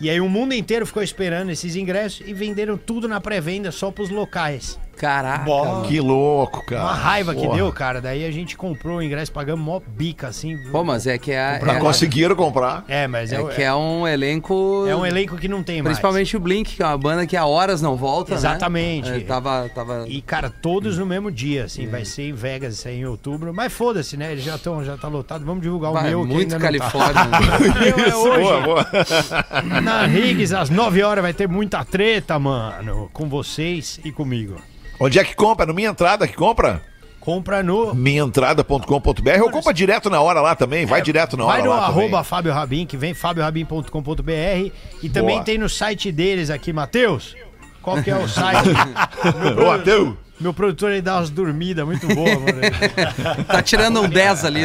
E 0.00 0.08
aí 0.08 0.20
o 0.20 0.28
mundo 0.28 0.54
inteiro 0.54 0.86
ficou 0.86 1.02
esperando 1.02 1.50
esses 1.50 1.76
ingressos 1.76 2.26
e 2.26 2.32
venderam 2.32 2.76
tudo 2.76 3.06
na 3.06 3.20
pré-venda 3.20 3.70
só 3.70 3.90
pros 3.90 4.10
locais. 4.10 4.78
Caraca. 5.02 5.44
Que 5.88 6.00
louco, 6.00 6.64
cara. 6.64 6.82
Uma 6.84 6.94
raiva 6.94 7.34
que 7.34 7.42
Porra. 7.42 7.56
deu, 7.56 7.72
cara. 7.72 8.00
Daí 8.00 8.24
a 8.24 8.30
gente 8.30 8.56
comprou 8.56 8.98
o 8.98 9.02
ingresso, 9.02 9.32
pagamos 9.32 9.64
mó 9.64 9.80
bica, 9.84 10.28
assim. 10.28 10.56
Pô, 10.70 10.84
mas 10.84 11.08
é 11.08 11.18
que 11.18 11.32
é. 11.32 11.58
Não 11.60 11.74
é- 11.74 11.80
conseguiram 11.80 12.36
comprar. 12.36 12.84
É, 12.86 13.08
mas 13.08 13.32
é, 13.32 13.40
É 13.40 13.44
que 13.46 13.62
é 13.62 13.74
um 13.74 14.06
elenco. 14.06 14.84
é 14.86 14.94
um 14.94 15.04
elenco 15.04 15.36
que 15.36 15.48
não 15.48 15.60
tem 15.62 15.82
mais. 15.82 15.96
Principalmente 15.96 16.36
o 16.36 16.40
Blink, 16.40 16.76
que 16.76 16.82
é 16.82 16.86
uma 16.86 16.96
banda 16.96 17.26
que 17.26 17.36
há 17.36 17.44
horas 17.44 17.82
não 17.82 17.96
volta. 17.96 18.30
né? 18.30 18.36
Exatamente. 18.36 19.10
É, 19.10 19.18
tava. 19.20 19.68
tava... 19.74 20.04
E, 20.06 20.22
cara, 20.22 20.48
todos 20.48 20.96
no 20.98 21.04
mesmo 21.04 21.32
dia, 21.32 21.64
assim. 21.64 21.88
Vai 21.88 22.04
ser 22.04 22.28
em 22.28 22.32
Vegas, 22.32 22.74
isso 22.74 22.86
aí 22.86 23.00
em 23.00 23.04
outubro. 23.04 23.52
Mas 23.52 23.72
foda-se, 23.72 24.16
né? 24.16 24.30
Eles 24.30 24.44
já 24.44 24.54
estão, 24.54 24.84
já 24.84 24.96
tá 24.96 25.08
lotado. 25.08 25.44
Vamos 25.44 25.62
divulgar 25.62 25.90
o 25.90 25.94
Vai, 25.94 26.10
meu 26.10 26.22
que 26.22 26.32
muito 26.32 26.54
ainda 26.54 26.54
não 26.54 26.60
tá. 26.60 26.90
Califórnia. 26.90 27.24
né? 27.24 27.38
O 27.72 27.98
meu 27.98 28.06
é 28.06 28.14
hoje. 28.16 28.40
Boa, 28.44 28.60
boa. 28.60 28.86
Na 29.82 30.06
Riggs, 30.06 30.54
às 30.54 30.70
9 30.70 31.02
horas, 31.02 31.22
vai 31.22 31.32
ter 31.32 31.48
muita 31.48 31.84
treta, 31.84 32.38
mano. 32.38 33.10
Com 33.12 33.28
vocês 33.28 33.98
e 34.04 34.12
comigo. 34.12 34.56
Onde 35.04 35.18
é 35.18 35.24
que 35.24 35.34
compra? 35.34 35.66
No 35.66 35.74
Minha 35.74 35.90
Entrada 35.90 36.28
que 36.28 36.34
compra? 36.34 36.80
Compra 37.18 37.62
no. 37.62 37.92
Minhaentrada.com.br 37.94 39.42
ou 39.42 39.50
compra 39.50 39.72
direto 39.74 40.08
na 40.08 40.20
hora 40.20 40.40
lá 40.40 40.54
também. 40.54 40.86
Vai 40.86 41.02
direto 41.02 41.36
na 41.36 41.44
hora 41.44 41.52
Vai 41.54 41.62
no 41.62 41.70
lá 41.70 41.86
também. 41.86 42.02
arroba 42.04 42.24
Fábio 42.24 42.52
Rabin, 42.52 42.86
que 42.86 42.96
vem 42.96 43.14
fabiorabin.com.br. 43.14 44.70
E 45.02 45.08
também 45.08 45.36
Boa. 45.36 45.44
tem 45.44 45.58
no 45.58 45.68
site 45.68 46.10
deles 46.12 46.50
aqui, 46.50 46.72
Matheus. 46.72 47.36
Qual 47.80 48.00
que 48.02 48.10
é 48.10 48.16
o 48.16 48.28
site? 48.28 48.70
Ô, 49.64 49.70
Ateu. 49.72 50.16
Meu 50.40 50.52
produtor 50.52 50.90
aí 50.90 51.00
dá 51.00 51.16
umas 51.16 51.30
dormidas 51.30 51.84
muito 51.84 52.06
boas, 52.08 52.34
mano. 52.34 53.44
tá 53.46 53.62
tirando 53.62 54.00
um 54.02 54.08
10 54.08 54.44
ali. 54.44 54.62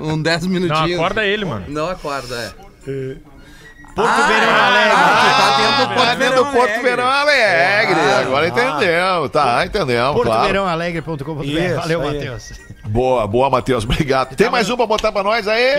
Um 0.00 0.20
10 0.22 0.42
Não, 0.42 0.48
minutinhos. 0.50 0.98
acorda 1.00 1.24
ele, 1.24 1.44
mano. 1.44 1.64
Não 1.68 1.88
acorda, 1.88 2.54
é. 2.86 3.16
Porto 3.96 4.10
Ah, 4.10 4.26
Verão 4.28 4.54
Alegre. 4.54 4.92
Ah, 4.94 5.34
tá 5.38 5.56
dentro 5.56 5.76
do 5.76 5.94
Porto 5.94 5.96
Tá 5.96 6.14
dentro 6.14 6.18
Verão 6.18 6.36
do 6.44 6.50
Porto 6.52 6.68
Alegre. 6.70 6.82
Verão 6.82 7.06
Alegre. 7.10 8.00
Agora 8.20 8.48
entendeu. 8.48 9.28
Tá, 9.30 9.64
entendeu. 9.66 9.96
claro. 9.96 10.22
PortoVerãoAlegre.com.br. 10.22 11.44
Isso, 11.44 11.74
Valeu. 11.76 12.00
Matheus. 12.02 12.52
Boa, 12.84 13.26
boa, 13.26 13.50
Matheus. 13.50 13.84
Obrigado. 13.84 14.36
Tem 14.36 14.48
mais 14.50 14.70
um 14.70 14.76
pra 14.76 14.86
botar 14.86 15.10
pra 15.10 15.22
nós 15.22 15.48
aí, 15.48 15.76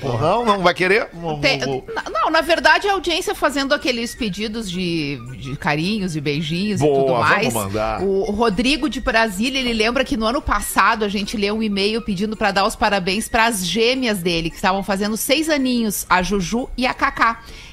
porra. 0.00 0.20
Não, 0.20 0.44
não 0.44 0.58
vai 0.58 0.74
querer? 0.74 1.08
Vamos- 1.14 1.40
Tem- 1.40 1.58
vamos- 1.60 1.84
não, 2.12 2.28
na 2.30 2.40
verdade, 2.42 2.86
a 2.88 2.92
audiência 2.92 3.34
fazendo 3.34 3.72
aqueles 3.72 4.14
pedidos 4.14 4.70
de, 4.70 5.18
de 5.38 5.56
carinhos 5.56 6.16
e 6.16 6.20
beijinhos 6.20 6.80
e 6.80 6.84
Boa, 6.84 6.98
tudo 7.00 7.12
vamos 7.14 7.28
mais. 7.30 7.54
mandar. 7.54 8.02
O 8.02 8.30
Rodrigo 8.32 8.90
de 8.90 9.00
Brasília, 9.00 9.58
ele 9.60 9.72
lembra 9.72 10.04
que 10.04 10.16
no 10.16 10.26
ano 10.26 10.42
passado 10.42 11.04
a 11.04 11.08
gente 11.08 11.36
leu 11.36 11.56
um 11.56 11.62
e-mail 11.62 12.02
pedindo 12.02 12.36
pra 12.36 12.50
dar 12.50 12.66
os 12.66 12.76
parabéns 12.76 13.28
pras 13.28 13.64
gêmeas 13.66 14.18
dele, 14.18 14.50
que 14.50 14.56
estavam 14.56 14.82
fazendo 14.82 15.16
seis 15.16 15.48
aninhos, 15.48 16.04
a 16.10 16.22
Juju 16.22 16.68
e 16.76 16.86
a 16.86 16.92
Cacá. 16.92 17.27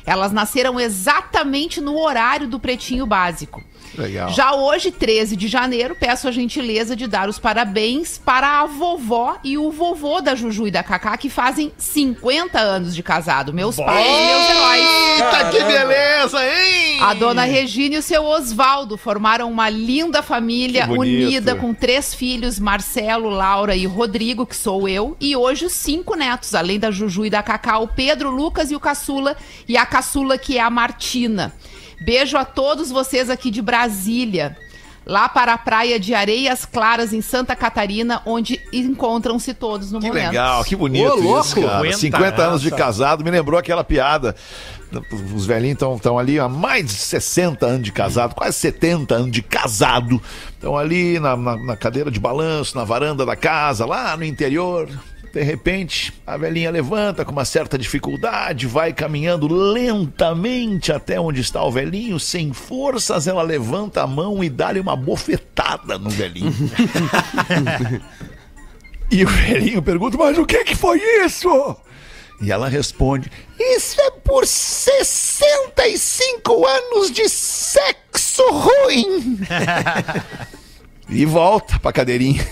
Elas 0.05 0.31
nasceram 0.31 0.79
exatamente 0.79 1.79
no 1.81 1.97
horário 1.97 2.47
do 2.47 2.59
pretinho 2.59 3.05
básico. 3.05 3.63
Legal. 3.97 4.29
Já 4.29 4.53
hoje, 4.53 4.91
13 4.91 5.35
de 5.35 5.47
janeiro, 5.47 5.95
peço 5.95 6.27
a 6.27 6.31
gentileza 6.31 6.95
de 6.95 7.07
dar 7.07 7.29
os 7.29 7.39
parabéns 7.39 8.17
para 8.17 8.61
a 8.61 8.65
vovó 8.65 9.37
e 9.43 9.57
o 9.57 9.71
vovô 9.71 10.21
da 10.21 10.35
Juju 10.35 10.67
e 10.67 10.71
da 10.71 10.83
Cacá, 10.83 11.17
que 11.17 11.29
fazem 11.29 11.71
50 11.77 12.59
anos 12.59 12.95
de 12.95 13.01
casado. 13.01 13.53
Meus 13.53 13.77
pais 13.77 14.05
e 14.05 14.25
meus 14.25 14.49
heróis. 14.49 15.05
Eita, 15.15 15.49
que 15.49 15.63
beleza, 15.63 16.37
hein? 16.43 17.01
A 17.01 17.13
dona 17.13 17.43
Regina 17.43 17.95
e 17.95 17.97
o 17.99 18.01
seu 18.01 18.23
Osvaldo 18.23 18.97
formaram 18.97 19.51
uma 19.51 19.69
linda 19.69 20.21
família 20.21 20.87
unida 20.89 21.55
com 21.55 21.73
três 21.73 22.13
filhos, 22.13 22.59
Marcelo, 22.59 23.29
Laura 23.29 23.75
e 23.75 23.85
Rodrigo, 23.85 24.45
que 24.45 24.55
sou 24.55 24.87
eu, 24.87 25.15
e 25.19 25.35
hoje 25.35 25.65
os 25.65 25.73
cinco 25.73 26.15
netos, 26.15 26.55
além 26.55 26.79
da 26.79 26.91
Juju 26.91 27.25
e 27.25 27.29
da 27.29 27.43
Cacá, 27.43 27.77
o 27.79 27.87
Pedro, 27.87 28.29
o 28.29 28.35
Lucas 28.35 28.71
e 28.71 28.75
o 28.75 28.79
Caçula, 28.79 29.35
e 29.67 29.77
a 29.77 29.85
Caçula 29.85 30.37
que 30.37 30.57
é 30.57 30.61
a 30.61 30.69
Martina. 30.69 31.53
Beijo 32.01 32.37
a 32.37 32.45
todos 32.45 32.91
vocês 32.91 33.29
aqui 33.29 33.49
de 33.51 33.61
Brasília. 33.61 34.57
Lá 35.07 35.29
para 35.29 35.53
a 35.53 35.57
praia 35.57 35.99
de 35.99 36.15
Areias 36.15 36.65
Claras, 36.65 37.13
em 37.13 37.21
Santa 37.21 37.55
Catarina, 37.55 38.23
onde 38.25 38.59
encontram-se 38.73 39.53
todos 39.53 39.91
no 39.91 39.99
Que 39.99 40.07
momento. 40.07 40.25
legal, 40.29 40.63
que 40.63 40.75
bonito 40.75 41.11
Ô, 41.11 41.15
louco. 41.15 41.41
isso, 41.45 41.55
cara. 41.61 41.77
50 41.93 41.97
50 41.97 42.41
anos 42.41 42.61
de 42.61 42.67
essa. 42.69 42.75
casado, 42.75 43.23
me 43.23 43.29
lembrou 43.29 43.59
aquela 43.59 43.83
piada. 43.83 44.35
Os 45.35 45.45
velhinhos 45.45 45.77
estão 45.97 46.17
ali 46.17 46.39
há 46.39 46.49
mais 46.49 46.85
de 46.87 46.93
60 46.93 47.65
anos 47.67 47.83
de 47.83 47.91
casado, 47.91 48.33
quase 48.33 48.57
70 48.57 49.13
anos 49.13 49.31
de 49.31 49.43
casado. 49.43 50.19
Estão 50.53 50.75
ali 50.75 51.19
na, 51.19 51.37
na- 51.37 51.57
na 51.57 51.75
cadeira 51.77 52.09
de 52.09 52.19
balanço, 52.19 52.75
na 52.75 52.83
varanda 52.83 53.23
da 53.27 53.35
casa, 53.35 53.85
lá 53.85 54.17
no 54.17 54.23
interior. 54.23 54.89
De 55.35 55.43
repente, 55.43 56.11
a 56.25 56.37
velhinha 56.37 56.71
levanta 56.71 57.25
com 57.25 57.33
uma 57.33 57.43
certa 57.43 57.77
dificuldade, 57.77 58.67
vai 58.67 58.93
caminhando 58.93 59.53
lentamente 59.53 60.93
até 60.93 61.19
onde 61.19 61.41
está 61.41 61.61
o 61.61 61.69
velhinho, 61.69 62.17
sem 62.17 62.53
forças, 62.53 63.27
ela 63.27 63.41
levanta 63.41 64.01
a 64.01 64.07
mão 64.07 64.41
e 64.41 64.49
dá-lhe 64.49 64.79
uma 64.79 64.95
bofetada 64.95 65.97
no 65.97 66.09
velhinho. 66.09 66.55
E 69.11 69.23
o 69.23 69.27
velhinho 69.27 69.83
pergunta, 69.83 70.17
mas 70.17 70.35
o 70.35 70.47
que 70.47 70.63
que 70.63 70.75
foi 70.75 70.99
isso? 71.23 71.77
E 72.41 72.51
ela 72.51 72.67
responde, 72.67 73.31
isso 73.59 74.01
é 74.01 74.09
por 74.09 74.47
65 74.47 76.65
anos 76.65 77.11
de 77.11 77.29
sexo 77.29 78.41
ruim. 78.49 79.39
e 81.07 81.23
volta 81.23 81.77
pra 81.77 81.93
cadeirinha. 81.93 82.43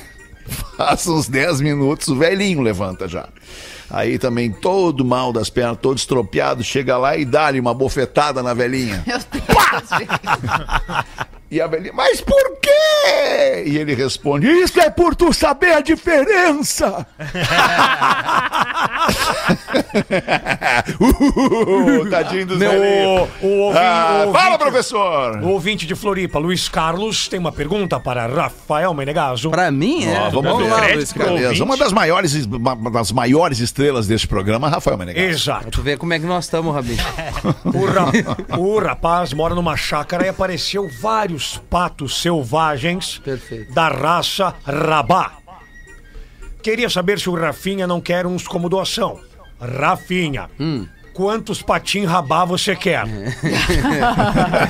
Passa 0.77 1.11
uns 1.11 1.27
10 1.27 1.61
minutos, 1.61 2.07
o 2.07 2.15
velhinho 2.15 2.61
levanta 2.61 3.07
já. 3.07 3.27
Aí 3.89 4.17
também 4.17 4.51
todo 4.51 5.05
mal 5.05 5.31
das 5.31 5.49
pernas, 5.49 5.77
todo 5.81 5.97
estropiado, 5.97 6.63
chega 6.63 6.97
lá 6.97 7.15
e 7.15 7.25
dá-lhe 7.25 7.59
uma 7.59 7.73
bofetada 7.73 8.41
na 8.41 8.53
velhinha. 8.53 9.03
Meu 9.05 9.19
Deus. 9.19 9.43
E 11.54 11.62
a 11.62 11.68
velhinha, 11.68 11.93
mas 11.93 12.20
por 12.20 12.58
quê? 12.60 13.64
E 13.68 13.78
ele 13.78 13.93
responde, 13.93 14.47
isso 14.47 14.80
é 14.82 14.89
por 14.89 15.16
tu 15.16 15.32
saber 15.32 15.74
a 15.74 15.82
diferença. 15.82 17.06
uh, 20.99 22.06
tadinho 22.10 22.45
dos 22.47 22.58
Meu, 22.58 22.72
o, 22.72 23.45
o 23.45 23.60
ouvi- 23.66 23.78
Ah, 23.78 24.26
o 24.28 24.32
fala, 24.34 24.45
ouvinte- 24.54 24.58
professor. 24.64 25.38
O 25.43 25.47
ouvinte 25.49 25.86
de 25.86 25.95
Floripa, 25.95 26.39
Luiz 26.39 26.68
Carlos, 26.68 27.28
tem 27.28 27.39
uma 27.39 27.51
pergunta 27.51 27.99
para 27.99 28.26
Rafael 28.26 28.93
Menegaso. 28.93 29.49
Pra 29.51 29.70
mim, 29.72 30.06
é. 30.06 30.20
Ó, 30.20 30.30
vamos 30.41 30.64
ver. 30.64 30.70
lá, 30.70 30.88
Luiz 30.93 31.14
Carlos. 31.14 31.60
Uma 31.60 31.78
das 31.78 31.91
maiores, 31.93 32.45
uma 32.45 32.76
das 32.91 33.12
maiores 33.12 33.60
estrelas 33.60 34.08
deste 34.08 34.28
programa, 34.28 34.70
Rafael 34.70 34.97
Menegas. 34.97 35.24
Exato. 35.24 35.70
Tu 35.72 35.82
vê 35.82 35.97
como 35.97 36.14
é 36.14 36.20
que 36.20 36.26
nós 36.26 36.45
estamos, 36.45 36.74
Rabinho. 36.74 36.97
O, 37.66 37.86
ra- 37.86 38.12
o 38.58 38.80
rapaz 38.80 39.34
mora 39.34 39.54
numa 39.56 39.78
chácara 39.78 40.26
e 40.26 40.30
apareceu 40.30 40.89
vários 40.89 41.42
patos 41.69 42.21
selvagens 42.21 43.19
Perfeito. 43.19 43.73
da 43.73 43.87
raça 43.87 44.53
Rabá. 44.65 45.33
Queria 46.61 46.89
saber 46.89 47.19
se 47.19 47.29
o 47.29 47.35
Rafinha 47.35 47.85
não 47.85 47.99
quer 47.99 48.25
uns 48.25 48.47
como 48.47 48.69
doação. 48.69 49.19
Rafinha, 49.59 50.49
Hum. 50.59 50.87
Quantos 51.14 51.61
patim 51.61 52.05
rabá 52.05 52.43
você 52.45 52.76
quer? 52.76 53.03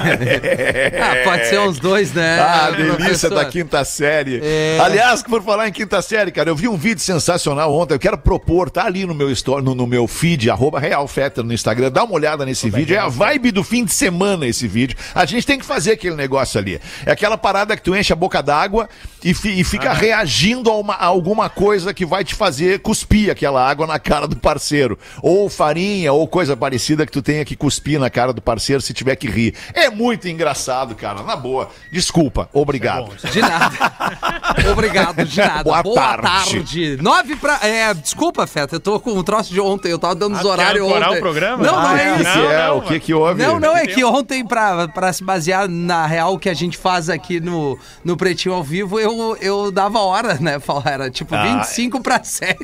Ah, 0.04 1.24
pode 1.24 1.48
ser 1.48 1.60
uns 1.60 1.80
dois, 1.80 2.14
né? 2.14 2.40
Ah, 2.40 2.72
delícia 2.72 3.30
da 3.30 3.46
quinta 3.46 3.84
série. 3.86 4.40
É. 4.44 4.80
Aliás, 4.82 5.22
por 5.24 5.42
falar 5.44 5.68
em 5.68 5.72
quinta 5.72 6.02
série, 6.02 6.32
cara, 6.32 6.50
eu 6.50 6.56
vi 6.56 6.68
um 6.68 6.78
vídeo 6.78 7.02
sensacional 7.02 7.74
ontem. 7.74 7.94
Eu 7.94 8.00
quero 8.00 8.18
propor, 8.18 8.70
tá 8.70 8.86
ali 8.86 9.06
no 9.06 9.14
meu 9.14 9.30
story, 9.32 9.64
no, 9.64 9.74
no 9.76 9.88
meu 9.88 10.08
feed, 10.08 10.50
arroba 10.50 10.80
Real 10.80 11.08
Fetter 11.08 11.44
no 11.44 11.54
Instagram. 11.54 11.92
Dá 11.92 12.04
uma 12.04 12.14
olhada 12.14 12.46
nesse 12.46 12.70
vídeo. 12.70 12.96
É 12.96 13.00
a 13.00 13.08
vibe 13.08 13.52
do 13.52 13.64
fim 13.64 13.84
de 13.86 13.94
semana 13.94 14.46
esse 14.48 14.68
vídeo. 14.68 14.98
A 15.14 15.26
gente 15.26 15.46
tem 15.46 15.58
que 15.60 15.66
fazer 15.66 15.92
aquele 15.94 16.16
negócio 16.16 16.60
ali. 16.60 16.80
É 17.06 17.12
aquela 17.12 17.38
parada 17.38 17.76
que 17.76 17.82
tu 17.84 17.96
enche 17.96 18.12
a 18.14 18.16
boca 18.16 18.42
d'água 18.42 18.88
e, 19.24 19.34
fi- 19.34 19.60
e 19.60 19.64
fica 19.64 19.94
reagindo 19.94 20.70
a, 20.70 20.78
uma- 20.78 20.96
a 20.96 21.06
alguma 21.06 21.50
coisa 21.50 21.94
que 21.94 22.06
vai 22.06 22.24
te 22.24 22.36
fazer 22.36 22.80
cuspir 22.80 23.30
aquela 23.32 23.68
água 23.68 23.88
na 23.88 24.00
cara 24.00 24.28
do 24.28 24.36
parceiro. 24.36 24.98
Ou 25.22 25.50
farinha, 25.50 26.12
ou 26.14 26.28
coisa 26.34 26.58
parecida 26.58 27.06
que 27.06 27.12
tu 27.12 27.22
tenha 27.22 27.46
que 27.46 27.56
cuspir 27.56 28.00
na 28.00 28.10
cara 28.10 28.34
do 28.34 28.42
parceiro 28.42 28.82
se 28.82 28.92
tiver 28.92 29.16
que 29.16 29.28
rir. 29.30 29.54
É 29.72 29.88
muito 29.92 30.28
engraçado, 30.28 30.96
cara. 30.96 31.22
Na 31.22 31.36
boa. 31.36 31.70
Desculpa. 31.92 32.50
Obrigado. 32.52 33.16
De 33.32 33.40
nada. 33.40 33.94
Obrigado, 34.74 35.24
de 35.26 35.38
nada. 35.38 35.64
Boa 35.64 35.84
Boa, 35.84 35.96
tarde. 35.96 36.24
tarde. 36.58 36.98
Nove 37.00 37.36
pra. 37.36 37.60
É, 37.62 37.94
desculpa, 37.94 38.48
Feta, 38.48 38.78
eu 38.78 38.80
tô 38.80 39.00
com 39.00 39.12
um 39.12 39.22
troço 39.24 39.54
de 39.54 39.62
ontem. 39.62 39.90
Eu 39.92 40.00
tava 40.00 40.16
dando 40.16 40.34
os 40.34 40.44
Ah, 40.44 40.48
horários 40.48 40.88
ontem. 40.88 41.18
o 41.18 41.20
programa? 41.20 41.64
Não, 41.64 41.74
não 41.74 41.88
Ah, 41.88 42.02
é 42.02 42.12
o 42.12 42.16
que, 42.16 42.22
isso. 42.24 42.32
que 42.34 42.40
é? 42.40 42.58
Não, 42.68 42.78
o 42.78 42.82
que, 42.82 43.00
que 43.00 43.14
houve? 43.14 43.44
Não, 43.44 43.60
não, 43.60 43.78
é 43.78 43.86
que 43.86 44.04
ontem, 44.04 44.44
pra, 44.44 44.88
pra 44.88 45.14
se 45.14 45.24
basear 45.24 45.68
na 45.70 46.08
real 46.08 46.40
que 46.40 46.50
a 46.50 46.54
gente 46.56 46.80
faz 46.80 47.10
aqui 47.12 47.40
no, 47.40 47.78
no 48.04 48.18
Pretinho 48.18 48.56
ao 48.56 48.64
vivo, 48.64 49.00
eu, 49.00 49.38
eu 49.40 49.72
dava 49.72 50.00
hora, 50.00 50.34
né? 50.42 50.58
Era 50.86 51.12
tipo 51.12 51.36
Ah, 51.36 51.44
25 51.44 52.02
pra 52.02 52.24
7 52.24 52.58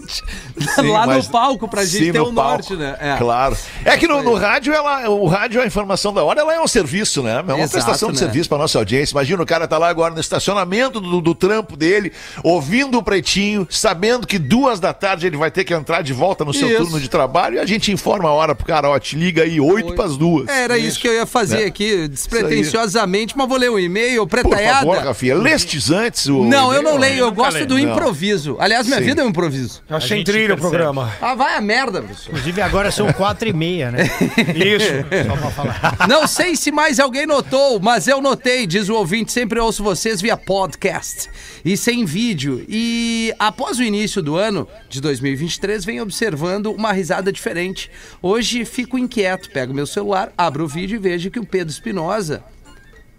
Sim, 0.76 0.88
lá 0.90 1.06
no 1.06 1.24
palco 1.26 1.68
pra 1.68 1.86
gente 1.86 2.06
sim, 2.06 2.12
ter 2.12 2.20
o 2.20 2.34
palco. 2.34 2.50
norte, 2.50 2.76
né? 2.76 2.98
É. 3.00 3.16
Claro. 3.18 3.59
É 3.86 3.96
que 3.98 4.08
no, 4.08 4.22
no 4.22 4.34
rádio, 4.34 4.74
ela, 4.74 5.10
o 5.10 5.26
rádio, 5.28 5.62
a 5.62 5.66
informação 5.66 6.14
da 6.14 6.24
hora, 6.24 6.42
ela 6.42 6.54
é 6.54 6.60
um 6.60 6.68
serviço, 6.68 7.24
né? 7.24 7.38
É 7.38 7.42
uma 7.42 7.58
Exato, 7.60 7.72
prestação 7.72 8.10
de 8.10 8.16
né? 8.16 8.20
serviço 8.20 8.50
pra 8.50 8.58
nossa 8.58 8.78
audiência. 8.78 9.14
Imagina, 9.14 9.42
o 9.42 9.46
cara 9.46 9.68
tá 9.68 9.78
lá 9.78 9.88
agora 9.90 10.14
no 10.14 10.20
estacionamento 10.20 11.00
do, 11.00 11.22
do 11.22 11.34
trampo 11.36 11.78
dele, 11.78 12.12
ouvindo 12.44 12.98
o 12.98 13.04
pretinho, 13.04 13.68
sabendo 13.70 14.28
que 14.28 14.38
duas 14.38 14.80
da 14.80 14.94
tarde 14.94 15.28
ele 15.28 15.38
vai 15.38 15.50
ter 15.52 15.64
que 15.64 15.74
entrar 15.74 16.02
de 16.02 16.14
volta 16.14 16.44
no 16.46 16.54
seu 16.54 16.68
Isso. 16.68 16.78
turno 16.84 17.00
de 17.00 17.10
trabalho 17.10 17.56
e 17.56 17.60
a 17.60 17.66
gente 17.66 17.92
informa 17.92 18.30
a 18.30 18.34
hora 18.34 18.54
pro 18.56 18.66
cara, 18.66 18.90
ó, 18.90 19.00
te 19.00 19.16
liga 19.16 19.44
aí, 19.44 19.60
oito 19.60 19.94
pras 19.96 20.18
duas. 20.18 20.48
Era 20.48 20.78
isso. 20.78 21.00
que 21.00 21.08
eu 21.08 21.14
ia 21.14 21.26
fazer 21.26 21.60
Né? 21.60 21.66
aqui, 21.66 22.08
despretensiosamente, 22.54 23.38
mas 23.38 23.48
vou 23.48 23.58
ler 23.58 23.70
um 23.72 23.80
e-mail, 23.80 24.26
Por 24.28 24.42
pretaiada. 24.42 24.80
favor, 24.80 24.98
Rafinha, 24.98 25.36
lestes 25.36 25.90
antes 25.92 26.28
o. 26.28 26.44
Não, 26.44 26.74
eu 26.74 26.82
não 26.82 26.98
leio, 26.98 27.20
eu 27.20 27.32
gosto 27.32 27.66
do 27.66 27.78
Não. 27.78 27.92
improviso. 27.94 28.58
Aliás, 28.60 28.88
minha 28.88 29.00
Sim. 29.00 29.06
vida 29.06 29.22
é 29.22 29.26
um 29.26 29.30
improviso. 29.30 29.82
Sem 29.90 30.00
gente 30.20 30.26
trilha 30.26 30.54
o 30.54 30.58
programa. 30.58 31.12
Ah, 31.22 31.36
vai 31.36 31.56
a 31.56 31.62
merda, 31.62 32.02
professor. 32.02 32.30
Inclusive 32.30 32.62
agora 32.62 32.92
são 32.92 33.12
quatro 33.14 33.49
e 33.50 33.54
meia, 33.54 33.92
né? 33.92 34.04
Isso. 34.56 35.28
Só 35.28 35.36
pra 35.38 35.52
falar. 35.52 36.08
Não 36.08 36.28
sei 36.28 36.56
se 36.56 36.72
mais 36.72 37.00
alguém 37.00 37.26
notou, 37.26 37.80
mas 37.80 38.08
eu 38.08 38.22
notei, 38.22 38.66
diz 38.66 38.90
o 38.90 38.96
ouvinte, 38.96 39.32
sempre 39.32 39.60
ouço 39.60 39.84
vocês 39.84 40.22
via 40.22 40.38
podcast 40.38 41.30
e 41.64 41.76
sem 41.76 42.06
vídeo. 42.06 42.66
E 42.68 43.34
após 43.40 43.80
o 43.80 43.84
início 43.84 44.22
do 44.22 44.36
ano 44.36 44.68
de 44.90 45.02
2023, 45.02 45.86
venho 45.86 46.04
observando 46.04 46.72
uma 46.72 46.92
risada 46.92 47.32
diferente. 47.32 47.90
Hoje 48.22 48.66
fico 48.66 48.98
inquieto, 48.98 49.50
pego 49.50 49.74
meu 49.74 49.88
celular, 49.88 50.32
abro 50.38 50.66
o 50.66 50.68
vídeo 50.68 50.96
e 50.96 51.00
vejo 51.00 51.32
que 51.32 51.40
o 51.40 51.46
Pedro 51.46 51.72
Espinosa 51.72 52.44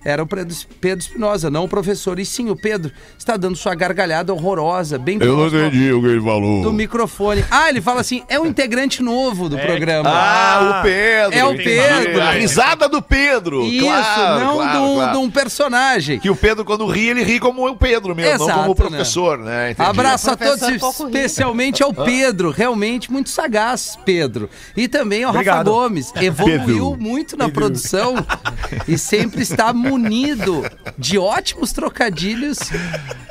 era 0.05 0.23
o 0.23 0.27
Pedro 0.27 0.57
Pedro 0.81 1.05
Espinosa, 1.05 1.51
não 1.51 1.65
o 1.65 1.69
professor. 1.69 2.19
E 2.19 2.25
sim, 2.25 2.51
o 2.51 2.57
Pedro 2.57 2.91
está 3.19 3.37
dando 3.37 3.57
sua 3.57 3.75
gargalhada 3.75 4.33
horrorosa, 4.33 4.99
bem 4.99 5.19
Eu 5.21 5.37
não 5.37 5.47
entendi 5.49 5.93
o 5.93 6.01
que 6.01 6.09
ele 6.09 6.21
falou. 6.21 6.63
do 6.63 6.73
microfone. 6.73 7.45
Ah, 7.51 7.69
ele 7.69 7.81
fala 7.81 8.01
assim, 8.01 8.23
é 8.29 8.39
um 8.41 8.47
integrante 8.47 9.03
novo 9.03 9.49
do 9.49 9.59
programa. 9.59 10.11
Ah, 10.11 10.81
o 10.81 10.83
Pedro. 10.83 11.39
É 11.39 11.45
o. 11.45 11.57
Pedro. 11.57 12.23
A 12.23 12.31
risada 12.33 12.89
do 12.89 13.03
Pedro. 13.03 13.65
Isso, 13.65 13.85
claro, 13.85 14.45
não 14.45 14.57
claro, 14.57 14.73
de, 14.73 14.85
um, 14.85 14.95
claro. 14.95 15.13
de 15.13 15.19
um 15.19 15.31
personagem. 15.31 16.19
Que 16.19 16.31
o 16.31 16.37
Pedro, 16.37 16.65
quando 16.65 16.87
ri, 16.87 17.09
ele 17.09 17.23
ri 17.23 17.39
como 17.39 17.67
o 17.69 17.77
Pedro 17.77 18.15
mesmo, 18.15 18.39
não 18.39 18.47
Exato, 18.47 18.61
como 18.61 18.73
o 18.73 18.75
professor, 18.75 19.39
né? 19.39 19.73
Entendi. 19.73 19.89
Abraço 19.89 20.31
a 20.31 20.37
todos, 20.37 20.67
ri. 20.67 20.77
especialmente 20.77 21.83
ao 21.83 21.93
Pedro, 21.93 22.51
realmente 22.51 23.13
muito 23.13 23.29
sagaz, 23.29 23.99
Pedro. 24.05 24.49
E 24.77 24.89
também 24.89 25.25
ao 25.25 25.33
Rafa 25.33 25.41
Obrigado. 25.41 25.71
Gomes, 25.71 26.13
evoluiu 26.17 26.91
Pedro. 26.91 26.97
muito 26.99 27.37
na 27.37 27.49
produção 27.49 28.15
e 28.89 28.97
sempre 28.97 29.43
está 29.43 29.73
munido 29.91 30.63
de 30.97 31.19
ótimos 31.19 31.73
trocadilhos 31.73 32.59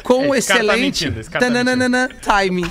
com 0.03 0.35
Esse 0.35 0.49
tá 0.49 0.55
excelente 0.55 1.11
tá 1.29 1.39
tananana 1.39 2.09
timing. 2.21 2.69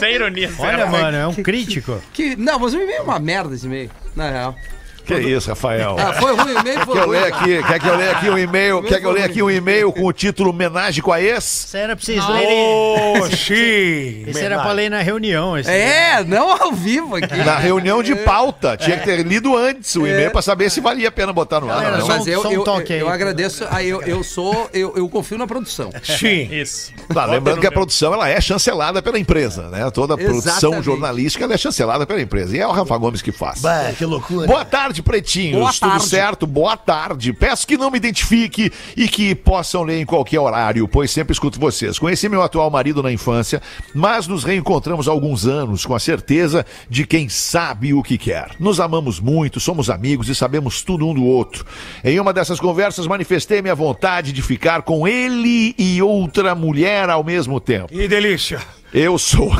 Sem 0.00 0.14
ironia. 0.14 0.50
Olha, 0.58 0.86
mano, 0.86 1.16
é 1.16 1.26
um 1.26 1.34
crítico. 1.34 2.00
Que, 2.12 2.36
não, 2.36 2.58
mas 2.58 2.74
o 2.74 2.78
e-mail 2.78 2.98
é 2.98 3.02
uma 3.02 3.18
merda 3.18 3.54
esse 3.54 3.66
e-mail, 3.66 3.90
na 4.16 4.30
real. 4.30 4.56
Que 5.04 5.14
isso, 5.14 5.48
Rafael? 5.48 5.96
Ah, 5.98 6.12
foi 6.14 6.34
ruim, 6.34 6.54
o 6.54 6.58
e-mail 6.60 6.80
foi 6.84 6.94
Quer 6.94 7.00
eu 7.02 7.06
ruim. 7.06 7.18
ler 7.18 7.32
aqui, 7.32 7.62
quer 7.64 7.80
que 7.80 7.86
eu 7.88 7.96
leia 7.96 8.10
aqui 8.12 8.30
um 8.30 8.38
e-mail? 8.38 8.82
Quer 8.82 9.00
que 9.00 9.06
eu 9.06 9.10
leia 9.10 9.26
aqui 9.26 9.42
um 9.42 9.50
e-mail 9.50 9.92
com 9.92 10.04
o 10.06 10.12
título 10.12 10.50
Homenagem 10.50 11.02
com 11.02 11.12
a 11.12 11.20
ex? 11.20 11.64
Isso 11.66 11.76
era 11.76 11.96
pra 11.96 12.04
vocês 12.04 12.28
lerem. 12.28 13.22
Oxi! 13.22 14.24
Esse 14.26 14.44
era 14.44 14.60
pra 14.60 14.72
ler 14.72 14.90
na 14.90 15.00
reunião. 15.02 15.56
Esse 15.58 15.70
É, 15.70 16.22
não 16.24 16.50
ao 16.50 16.72
vivo 16.72 17.16
aqui. 17.16 17.36
Na 17.36 17.56
reunião 17.58 18.02
de 18.02 18.14
pauta. 18.16 18.76
Tinha 18.76 18.98
que 18.98 19.04
ter 19.04 19.22
lido 19.26 19.56
antes 19.56 19.94
o 19.96 20.06
e-mail 20.06 20.30
pra 20.30 20.42
saber 20.42 20.70
se 20.70 20.80
valia 20.80 21.08
a 21.08 21.12
pena 21.12 21.32
botar 21.32 21.60
no 21.60 21.70
ar. 21.70 21.92
Não. 21.92 22.00
só- 22.06 22.12
Mas 22.18 22.26
eu, 22.26 22.46
um 22.46 22.52
eu, 22.52 22.64
toque 22.64 22.92
aí. 22.92 23.00
eu 23.00 23.08
agradeço. 23.08 23.66
aí 23.70 23.88
eu, 23.88 24.02
eu 24.02 24.22
sou. 24.22 24.68
Eu, 24.72 24.92
eu 24.96 25.08
confio 25.08 25.38
na 25.38 25.46
produção. 25.46 25.90
Sim. 26.02 26.48
Isso. 26.52 26.92
Tá, 27.12 27.24
lembrando 27.24 27.60
que 27.60 27.66
a 27.66 27.72
produção 27.72 28.12
ela 28.14 28.28
é 28.28 28.40
chancelada 28.40 29.02
pela 29.02 29.18
empresa, 29.18 29.68
né? 29.68 29.90
Toda 29.90 30.14
a 30.14 30.16
produção 30.16 30.52
Exatamente. 30.52 30.84
jornalística 30.84 31.44
ela 31.44 31.54
é 31.54 31.58
chancelada 31.58 32.06
pela 32.06 32.20
empresa. 32.20 32.56
E 32.56 32.60
é 32.60 32.66
o 32.66 32.70
Rafa 32.72 32.96
Gomes 32.98 33.22
que 33.22 33.32
faz. 33.32 33.62
que 33.96 34.04
loucura. 34.04 34.46
Boa 34.46 34.64
tarde, 34.64 34.91
pretinhos. 35.00 35.60
Boa 35.60 35.72
Tudo 35.72 35.90
tarde. 35.90 36.06
certo? 36.06 36.46
Boa 36.46 36.76
tarde. 36.76 37.32
Peço 37.32 37.66
que 37.66 37.76
não 37.76 37.90
me 37.90 37.96
identifique 37.96 38.72
e 38.96 39.06
que 39.06 39.34
possam 39.34 39.84
ler 39.84 40.00
em 40.00 40.04
qualquer 40.04 40.40
horário, 40.40 40.88
pois 40.88 41.10
sempre 41.10 41.32
escuto 41.32 41.60
vocês. 41.60 41.98
Conheci 42.00 42.28
meu 42.28 42.42
atual 42.42 42.68
marido 42.68 43.02
na 43.02 43.12
infância, 43.12 43.62
mas 43.94 44.26
nos 44.26 44.42
reencontramos 44.42 45.06
há 45.06 45.12
alguns 45.12 45.46
anos 45.46 45.86
com 45.86 45.94
a 45.94 46.00
certeza 46.00 46.66
de 46.90 47.06
quem 47.06 47.28
sabe 47.28 47.94
o 47.94 48.02
que 48.02 48.18
quer. 48.18 48.50
Nos 48.58 48.80
amamos 48.80 49.20
muito, 49.20 49.60
somos 49.60 49.88
amigos 49.88 50.28
e 50.28 50.34
sabemos 50.34 50.82
tudo 50.82 51.06
um 51.06 51.14
do 51.14 51.24
outro. 51.24 51.64
Em 52.02 52.18
uma 52.18 52.32
dessas 52.32 52.58
conversas 52.58 53.06
manifestei 53.06 53.62
minha 53.62 53.74
vontade 53.74 54.32
de 54.32 54.42
ficar 54.42 54.82
com 54.82 55.06
ele 55.06 55.74
e 55.78 56.02
outra 56.02 56.54
mulher 56.54 57.08
ao 57.08 57.22
mesmo 57.22 57.60
tempo. 57.60 57.88
E 57.92 58.08
delícia. 58.08 58.60
Eu 58.92 59.18
sou. 59.18 59.50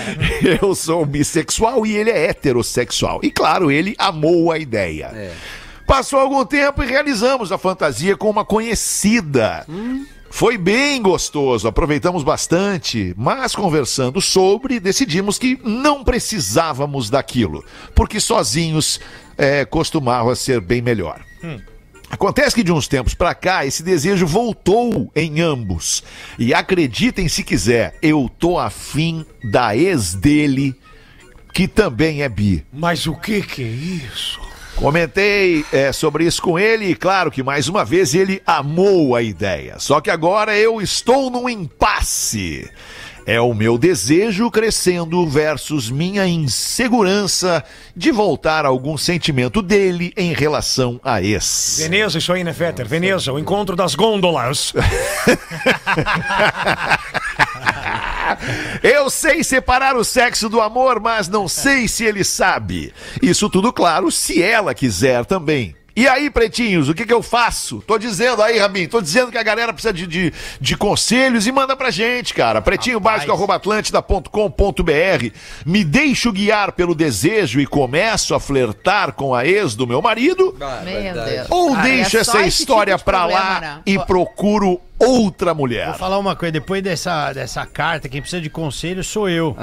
eu 0.60 0.74
sou 0.74 1.04
bissexual 1.06 1.86
e 1.86 1.96
ele 1.96 2.10
é 2.10 2.26
heterossexual. 2.26 3.20
E 3.22 3.30
claro, 3.30 3.70
ele 3.70 3.94
amou 3.98 4.52
a 4.52 4.58
ideia. 4.58 5.32
Passou 5.86 6.18
algum 6.18 6.44
tempo 6.44 6.82
e 6.82 6.86
realizamos 6.86 7.52
a 7.52 7.58
fantasia 7.58 8.16
com 8.16 8.30
uma 8.30 8.44
conhecida. 8.44 9.66
Foi 10.30 10.56
bem 10.56 11.02
gostoso, 11.02 11.68
aproveitamos 11.68 12.22
bastante, 12.22 13.14
mas 13.18 13.54
conversando 13.54 14.18
sobre, 14.18 14.80
decidimos 14.80 15.38
que 15.38 15.60
não 15.62 16.02
precisávamos 16.02 17.10
daquilo, 17.10 17.62
porque 17.94 18.18
sozinhos 18.18 18.98
é, 19.36 19.66
costumava 19.66 20.34
ser 20.34 20.58
bem 20.58 20.80
melhor. 20.80 21.20
Acontece 22.12 22.54
que 22.54 22.62
de 22.62 22.70
uns 22.70 22.86
tempos 22.86 23.14
pra 23.14 23.34
cá, 23.34 23.64
esse 23.64 23.82
desejo 23.82 24.26
voltou 24.26 25.10
em 25.16 25.40
ambos. 25.40 26.04
E 26.38 26.52
acreditem 26.52 27.26
se 27.26 27.42
quiser, 27.42 27.96
eu 28.02 28.30
tô 28.38 28.58
afim 28.58 29.24
da 29.50 29.74
ex 29.74 30.12
dele, 30.12 30.78
que 31.54 31.66
também 31.66 32.22
é 32.22 32.28
bi. 32.28 32.66
Mas 32.70 33.06
o 33.06 33.14
que 33.14 33.40
que 33.40 33.62
é 33.62 33.66
isso? 33.66 34.38
Comentei 34.76 35.64
é, 35.72 35.90
sobre 35.90 36.26
isso 36.26 36.42
com 36.42 36.58
ele 36.58 36.90
e, 36.90 36.94
claro, 36.94 37.30
que 37.30 37.42
mais 37.42 37.66
uma 37.66 37.82
vez 37.82 38.14
ele 38.14 38.42
amou 38.46 39.16
a 39.16 39.22
ideia. 39.22 39.78
Só 39.78 39.98
que 40.00 40.10
agora 40.10 40.54
eu 40.54 40.82
estou 40.82 41.30
num 41.30 41.48
impasse. 41.48 42.70
É 43.24 43.40
o 43.40 43.54
meu 43.54 43.78
desejo 43.78 44.50
crescendo 44.50 45.24
versus 45.26 45.88
minha 45.90 46.26
insegurança 46.26 47.64
de 47.94 48.10
voltar 48.10 48.64
a 48.64 48.68
algum 48.68 48.98
sentimento 48.98 49.62
dele 49.62 50.12
em 50.16 50.32
relação 50.32 51.00
a 51.04 51.22
ex. 51.22 51.76
Veneza, 51.78 52.18
isso 52.18 52.32
aí, 52.32 52.42
né, 52.42 52.52
Fetter? 52.52 52.86
Veneza, 52.86 53.32
o 53.32 53.38
encontro 53.38 53.76
das 53.76 53.94
gôndolas. 53.94 54.72
Eu 58.82 59.08
sei 59.08 59.44
separar 59.44 59.96
o 59.96 60.04
sexo 60.04 60.48
do 60.48 60.60
amor, 60.60 60.98
mas 61.00 61.28
não 61.28 61.46
sei 61.46 61.86
se 61.86 62.04
ele 62.04 62.24
sabe. 62.24 62.92
Isso 63.20 63.48
tudo, 63.48 63.72
claro, 63.72 64.10
se 64.10 64.42
ela 64.42 64.74
quiser 64.74 65.24
também. 65.24 65.76
E 65.94 66.08
aí, 66.08 66.30
pretinhos, 66.30 66.88
o 66.88 66.94
que, 66.94 67.04
que 67.04 67.12
eu 67.12 67.22
faço? 67.22 67.82
Tô 67.86 67.98
dizendo 67.98 68.42
aí, 68.42 68.58
Rabin, 68.58 68.88
tô 68.88 69.00
dizendo 69.00 69.30
que 69.30 69.38
a 69.38 69.42
galera 69.42 69.72
precisa 69.72 69.92
de, 69.92 70.06
de, 70.06 70.32
de 70.60 70.76
conselhos 70.76 71.46
e 71.46 71.52
manda 71.52 71.76
pra 71.76 71.90
gente, 71.90 72.32
cara. 72.32 72.62
Pretinho 72.62 72.98
básico 72.98 73.30
arroba 73.30 73.56
atlântida.com.br. 73.56 75.30
Me 75.66 75.84
deixo 75.84 76.32
guiar 76.32 76.72
pelo 76.72 76.94
desejo 76.94 77.60
e 77.60 77.66
começo 77.66 78.34
a 78.34 78.40
flertar 78.40 79.12
com 79.12 79.34
a 79.34 79.46
ex 79.46 79.74
do 79.74 79.86
meu 79.86 80.00
marido? 80.00 80.56
Meu 80.84 81.24
Deus. 81.24 81.46
Ou 81.50 81.74
Ah, 81.74 81.82
deixo 81.82 82.16
é 82.16 82.20
essa 82.20 82.40
esse 82.40 82.62
história 82.62 82.94
tipo 82.96 83.04
pra 83.04 83.18
problema, 83.20 83.40
lá 83.42 83.60
né? 83.60 83.80
e 83.84 83.98
procuro 83.98 84.80
outra 84.98 85.52
mulher? 85.52 85.88
Vou 85.88 85.98
falar 85.98 86.18
uma 86.18 86.36
coisa, 86.36 86.52
depois 86.52 86.82
dessa, 86.82 87.32
dessa 87.32 87.66
carta, 87.66 88.08
quem 88.08 88.20
precisa 88.20 88.40
de 88.40 88.48
conselho 88.48 89.02
sou 89.02 89.28
eu. 89.28 89.56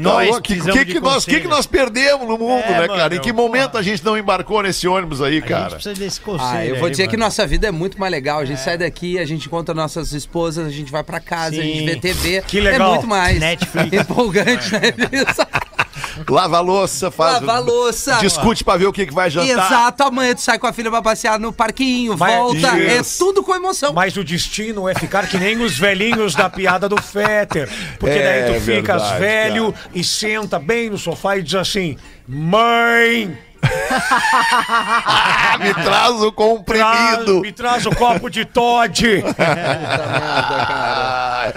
Nós, 0.00 0.28
Nós 0.28 0.40
que, 0.40 0.60
que, 0.60 0.84
que, 0.84 1.00
nós, 1.00 1.24
que, 1.24 1.40
que 1.40 1.48
nós 1.48 1.66
perdemos 1.66 2.26
no 2.28 2.38
mundo, 2.38 2.57
É, 2.58 2.80
né, 2.80 2.86
cara? 2.88 3.02
mano, 3.04 3.14
Em 3.16 3.20
que 3.20 3.32
momento 3.32 3.76
a 3.78 3.82
gente 3.82 4.04
não 4.04 4.16
embarcou 4.16 4.62
nesse 4.62 4.86
ônibus 4.88 5.20
aí, 5.22 5.36
A 5.36 5.40
gente 5.40 5.48
cara? 5.48 5.70
precisa 5.76 5.94
desse 5.94 6.20
conselho. 6.20 6.48
Ah, 6.50 6.64
eu 6.66 6.76
vou 6.76 6.84
aí, 6.86 6.90
dizer 6.90 7.08
que 7.08 7.16
mano. 7.16 7.24
nossa 7.26 7.46
vida 7.46 7.68
é 7.68 7.70
muito 7.70 7.98
mais 7.98 8.10
legal. 8.12 8.40
A 8.40 8.44
gente 8.44 8.60
sai 8.60 8.76
daqui, 8.78 9.18
a 9.18 9.24
gente 9.24 9.46
encontra 9.46 9.74
nossas 9.74 10.12
esposas, 10.12 10.66
a 10.66 10.70
gente 10.70 10.90
vai 10.92 11.02
pra 11.04 11.20
casa, 11.20 11.60
a 11.60 11.62
gente 11.62 11.78
Sim. 11.80 11.86
vê 11.86 11.96
TV. 11.96 12.42
Que 12.46 12.60
legal. 12.60 12.88
É 12.90 12.94
muito 12.94 13.06
mais 13.06 13.38
Netflix. 13.38 13.92
empolgante, 14.10 14.72
né? 14.72 14.80
Lava 16.28 16.56
a 16.58 16.60
louça, 16.60 17.10
faz. 17.10 17.34
Lava 17.34 17.52
a 17.52 17.58
louça. 17.58 18.18
Discute 18.20 18.64
pra 18.64 18.76
ver 18.76 18.86
o 18.86 18.92
que, 18.92 19.06
que 19.06 19.14
vai 19.14 19.30
jantar. 19.30 19.66
Exato, 19.66 20.02
amanhã 20.04 20.34
tu 20.34 20.40
sai 20.40 20.58
com 20.58 20.66
a 20.66 20.72
filha 20.72 20.90
pra 20.90 21.02
passear 21.02 21.38
no 21.38 21.52
parquinho, 21.52 22.16
Mas- 22.18 22.34
volta. 22.34 22.66
É 22.78 23.02
tudo 23.18 23.42
com 23.42 23.54
emoção. 23.54 23.92
Mas 23.92 24.16
o 24.16 24.24
destino 24.24 24.88
é 24.88 24.94
ficar 24.94 25.26
que 25.28 25.36
nem 25.38 25.60
os 25.60 25.78
velhinhos 25.78 26.34
da 26.34 26.48
piada 26.48 26.88
do 26.88 27.00
Fetter. 27.00 27.68
Porque 27.98 28.18
É 28.18 28.42
daí 28.48 28.54
tu 28.54 28.60
ficas 28.64 29.02
verdade, 29.02 29.20
velho 29.20 29.74
e 29.94 30.02
senta 30.04 30.58
bem 30.58 30.90
no 30.90 30.98
sofá 30.98 31.36
e 31.36 31.42
diz 31.42 31.54
assim: 31.54 31.96
Mãe, 32.26 33.36
Ah, 33.62 35.58
me 35.58 35.72
traz 35.74 36.10
o 36.16 36.32
traz, 36.32 36.34
comprimido. 36.34 37.40
me 37.40 37.52
traz 37.52 37.86
o 37.86 37.90
copo 37.94 38.28
de 38.30 38.44
Todd. 38.44 39.02
Merda, 39.38 40.66
cara. 40.66 41.54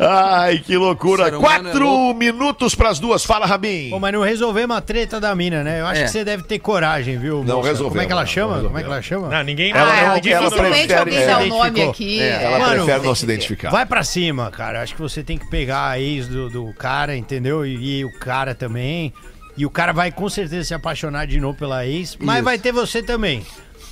Ai, 0.00 0.58
que 0.58 0.76
loucura. 0.76 1.28
É 1.28 1.30
Quatro 1.32 1.84
louco. 1.88 2.18
minutos 2.18 2.74
pras 2.74 2.98
duas. 2.98 3.24
Fala, 3.24 3.46
Rabin. 3.46 3.90
Pô, 3.90 3.98
mas 3.98 4.12
não 4.12 4.22
resolvemos 4.22 4.76
a 4.76 4.80
treta 4.80 5.20
da 5.20 5.34
mina, 5.34 5.62
né? 5.62 5.80
Eu 5.80 5.86
acho 5.86 6.00
É. 6.00 6.04
que 6.04 6.10
você 6.10 6.24
deve 6.24 6.42
ter 6.44 6.58
coragem, 6.58 7.18
viu? 7.18 7.44
Não 7.44 7.56
moça? 7.56 7.68
resolvemos, 7.68 7.90
Como 7.92 8.02
é 8.02 8.06
que 8.06 8.12
ela 8.12 8.20
não 8.22 8.28
chama? 8.28 8.60
Como 8.62 8.78
é 8.78 8.82
que 8.82 8.86
ela 8.88 9.02
chama? 9.02 9.28
Não, 9.28 9.42
ninguém 9.42 9.70
Ela 9.72 9.82
Ah, 9.82 9.86
não- 9.86 9.92
é, 9.92 10.04
ela 10.04 10.18
dificilmente 10.20 10.86
prefere- 10.86 10.94
alguém 10.98 11.18
é, 11.18 11.26
dá 11.26 11.38
o 11.40 11.46
nome 11.46 11.82
aqui. 11.82 12.20
É, 12.22 12.44
ela 12.44 12.58
Mano, 12.58 12.84
prefere 12.84 13.06
não 13.06 13.14
se 13.14 13.24
identificar. 13.24 13.70
Vai 13.70 13.86
pra 13.86 14.02
cima, 14.02 14.50
cara. 14.50 14.82
Acho 14.82 14.94
que 14.94 15.00
você 15.00 15.22
tem 15.22 15.36
que 15.38 15.48
pegar 15.50 15.88
a 15.88 15.98
ex 16.00 16.26
do, 16.28 16.48
do 16.48 16.72
cara, 16.74 17.16
entendeu? 17.16 17.66
E, 17.66 17.98
e 18.00 18.04
o 18.04 18.12
cara 18.18 18.54
também. 18.54 19.12
E 19.58 19.66
o 19.66 19.70
cara 19.70 19.92
vai 19.92 20.10
com 20.12 20.28
certeza 20.28 20.68
se 20.68 20.72
apaixonar 20.74 21.26
de 21.26 21.38
novo 21.40 21.58
pela 21.58 21.84
ex, 21.84 22.16
mas 22.20 22.36
Isso. 22.36 22.44
vai 22.44 22.58
ter 22.58 22.72
você 22.72 23.02
também. 23.02 23.44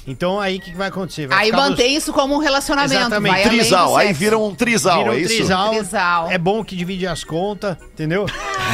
Então 0.08 0.38
aí 0.40 0.58
o 0.58 0.60
que, 0.60 0.70
que 0.70 0.76
vai 0.76 0.86
acontecer? 0.86 1.26
Vai 1.26 1.46
Aí 1.46 1.50
mantém 1.52 1.96
isso 1.96 2.12
como 2.12 2.36
um 2.36 2.38
relacionamento. 2.38 2.94
Exatamente. 2.94 3.32
Vai 3.32 3.42
Trisal. 3.42 3.96
Aí 3.96 4.12
vira 4.12 4.38
um 4.38 4.54
trisal, 4.54 4.98
Vira 4.98 5.10
um 5.10 5.14
é 5.14 5.18
isso? 5.18 5.34
trisal. 5.34 5.70
Trisal. 5.74 6.30
É 6.30 6.38
bom 6.38 6.64
que 6.64 6.76
divide 6.76 7.08
as 7.08 7.24
contas, 7.24 7.76
entendeu? 7.92 8.24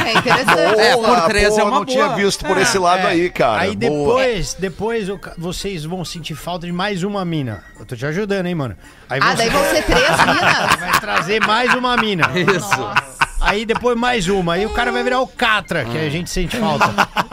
É 0.05 0.11
interessante. 0.19 0.79
É, 0.79 0.95
por 0.95 1.21
três 1.23 1.49
boa, 1.49 1.61
é 1.61 1.63
uma 1.63 1.77
não 1.79 1.85
tinha 1.85 2.05
boa. 2.05 2.15
visto 2.17 2.45
por 2.45 2.55
esse 2.59 2.77
lado 2.77 3.07
É. 3.07 3.11
aí, 3.11 3.29
cara. 3.31 3.61
Aí 3.63 3.75
Boa. 3.75 3.89
depois, 4.19 4.53
depois 4.53 5.07
vocês 5.35 5.83
vão 5.85 6.05
sentir 6.05 6.35
falta 6.35 6.67
de 6.67 6.71
mais 6.71 7.01
uma 7.01 7.25
mina. 7.25 7.63
Eu 7.79 7.85
tô 7.87 7.95
te 7.95 8.05
ajudando, 8.05 8.45
hein, 8.45 8.53
mano? 8.53 8.75
Aí 9.09 9.19
Ah, 9.19 9.31
você 9.31 9.37
daí 9.37 9.49
vão 9.49 9.63
ser 9.71 9.83
três 9.85 10.09
minas? 10.25 10.75
vai 10.79 10.99
trazer 10.99 11.39
mais 11.47 11.73
uma 11.73 11.97
mina. 11.97 12.29
Isso. 12.35 13.12
Aí 13.43 13.65
depois 13.65 13.97
mais 13.97 14.27
uma. 14.27 14.53
Aí 14.53 14.65
o 14.65 14.69
cara 14.69 14.91
vai 14.91 15.03
virar 15.03 15.19
o 15.19 15.27
Catra, 15.27 15.83
que 15.85 15.97
a 15.97 16.09
gente 16.09 16.29
sente 16.29 16.55
falta. 16.57 16.85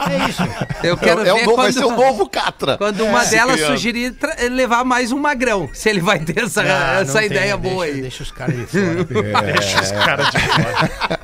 É 0.09 0.29
isso. 0.29 0.43
Eu 0.83 0.95
É, 0.95 0.97
quero 0.97 1.25
é 1.25 1.31
o 1.33 1.35
ver 1.37 1.45
novo, 1.45 1.55
vai 1.57 1.65
quando, 1.67 1.73
ser 1.73 1.85
o 1.85 1.95
novo 1.95 2.29
Catra. 2.29 2.77
quando 2.77 3.01
uma 3.05 3.23
Se 3.23 3.31
delas 3.31 3.55
criando. 3.55 3.71
sugerir 3.71 4.15
levar 4.51 4.83
mais 4.83 5.11
um 5.11 5.17
magrão. 5.19 5.69
Se 5.73 5.89
ele 5.89 6.01
vai 6.01 6.19
ter 6.19 6.43
essa, 6.43 6.61
Ah, 6.61 6.93
não 6.95 7.01
essa 7.01 7.17
tem, 7.19 7.27
ideia 7.27 7.55
deixa- 7.57 7.75
boa 7.75 7.85
aí. 7.85 8.01
Deixa 8.01 8.23
os 8.23 8.31
caras 8.31 8.55
de 8.55 8.65
fora. 8.65 9.41
Deixa 9.53 9.81
os 9.81 9.91
caras 9.91 10.27
de 10.31 10.39
fora. 10.39 11.19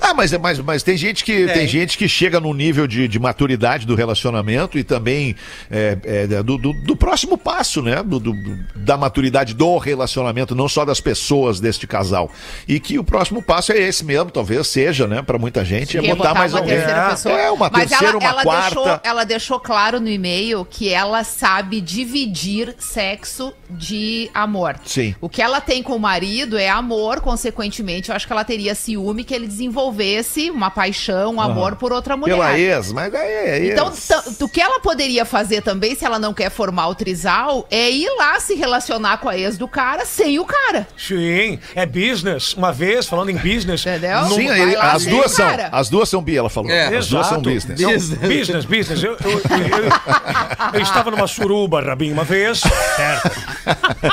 Ah, 0.00 0.12
mas, 0.14 0.32
mas, 0.38 0.58
mas 0.58 0.82
tem 0.82 0.96
gente 0.96 1.24
que 1.24 1.46
tem 1.46 1.66
gente 1.66 1.96
que 1.96 2.08
chega 2.08 2.38
num 2.40 2.52
nível 2.52 2.86
de, 2.86 3.08
de 3.08 3.18
maturidade 3.18 3.86
do 3.86 3.94
relacionamento 3.94 4.78
e 4.78 4.84
também 4.84 5.34
é, 5.70 5.98
é, 6.04 6.26
do, 6.42 6.58
do, 6.58 6.72
do 6.72 6.96
próximo 6.96 7.38
passo, 7.38 7.80
né? 7.82 8.02
Do, 8.02 8.18
do- 8.20 8.34
da 8.76 8.96
maturidade 8.96 9.54
do 9.54 9.78
relacionamento, 9.78 10.54
não 10.54 10.68
só 10.68 10.84
das 10.84 11.00
pessoas 11.00 11.58
deste 11.60 11.86
casal. 11.86 12.30
E 12.68 12.78
que 12.78 12.98
o 12.98 13.04
próximo 13.04 13.42
passo 13.42 13.72
é 13.72 13.78
esse 13.78 14.04
mesmo, 14.04 14.30
talvez 14.30 14.66
seja, 14.68 15.06
né? 15.06 15.22
Pra 15.22 15.38
muita 15.38 15.64
gente, 15.64 15.96
é 15.96 16.02
Quer 16.02 16.14
botar, 16.14 16.34
mais 16.34 16.52
uma 16.52 16.60
alguém. 16.60 16.76
terceira 16.76 17.08
pessoa. 17.10 17.40
É, 17.40 17.50
uma 17.50 17.70
Mas 17.70 17.88
terceira, 17.90 18.12
ela, 18.12 18.18
uma 18.18 18.28
ela 18.28 18.42
quarta. 18.42 18.74
Deixou, 18.74 19.00
ela 19.02 19.24
deixou 19.24 19.60
claro 19.60 20.00
no 20.00 20.08
e-mail 20.08 20.64
que 20.68 20.88
ela 20.90 21.24
sabe 21.24 21.80
dividir 21.80 22.74
sexo 22.78 23.52
de 23.70 24.30
amor. 24.34 24.76
Sim. 24.84 25.14
O 25.20 25.28
que 25.28 25.40
ela 25.42 25.60
tem 25.60 25.82
com 25.82 25.94
o 25.96 25.98
marido 26.00 26.56
é 26.58 26.68
amor, 26.68 27.20
consequentemente, 27.20 28.10
eu 28.10 28.16
acho 28.16 28.26
que 28.26 28.32
ela 28.32 28.44
teria 28.44 28.74
ciúme 28.74 29.24
que 29.24 29.33
ele 29.34 29.46
desenvolvesse 29.46 30.50
uma 30.50 30.70
paixão, 30.70 31.34
um 31.34 31.40
amor 31.40 31.76
por 31.76 31.92
outra 31.92 32.16
mulher. 32.16 32.34
Pela 32.34 32.58
ex, 32.58 32.92
mas 32.92 33.12
é, 33.14 33.58
é 33.58 33.72
Então, 33.72 33.92
o 34.40 34.48
que 34.48 34.60
ela 34.60 34.80
poderia 34.80 35.24
fazer 35.24 35.62
também, 35.62 35.94
se 35.94 36.04
ela 36.04 36.18
não 36.18 36.32
quer 36.32 36.50
formar 36.50 36.88
o 36.88 36.94
trisal, 36.94 37.66
é 37.70 37.90
ir 37.90 38.08
lá 38.16 38.38
se 38.40 38.54
relacionar 38.54 39.18
com 39.18 39.28
a 39.28 39.36
ex 39.36 39.58
do 39.58 39.66
cara 39.68 40.04
sem 40.04 40.38
o 40.38 40.44
cara. 40.44 40.86
Sim, 40.96 41.58
é 41.74 41.84
business. 41.86 42.54
Uma 42.54 42.72
vez, 42.72 43.06
falando 43.06 43.30
em 43.30 43.36
business. 43.36 43.80
Entendeu? 43.84 44.22
num- 44.22 44.34
Sim, 44.36 44.74
lá 44.74 44.92
as 44.92 45.04
duas 45.06 45.32
são. 45.32 45.46
cara. 45.48 45.68
As 45.72 45.88
duas 45.88 46.08
são 46.08 46.22
bi, 46.22 46.36
ela 46.36 46.48
falou. 46.50 46.70
É. 46.70 46.96
as 46.96 47.08
duas 47.08 47.26
são 47.26 47.38
Exato. 47.38 47.50
business. 47.50 47.80
Não, 47.80 48.28
business, 48.28 48.64
business. 48.64 49.02
Eu, 49.02 49.12
eu- 49.12 49.30
eu- 49.30 50.74
eu- 50.74 50.80
estava 50.80 51.10
numa 51.10 51.26
suruba, 51.26 51.80
Rabin, 51.82 52.12
uma 52.12 52.24
vez. 52.24 52.62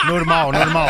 Normal, 0.08 0.52
normal. 0.52 0.88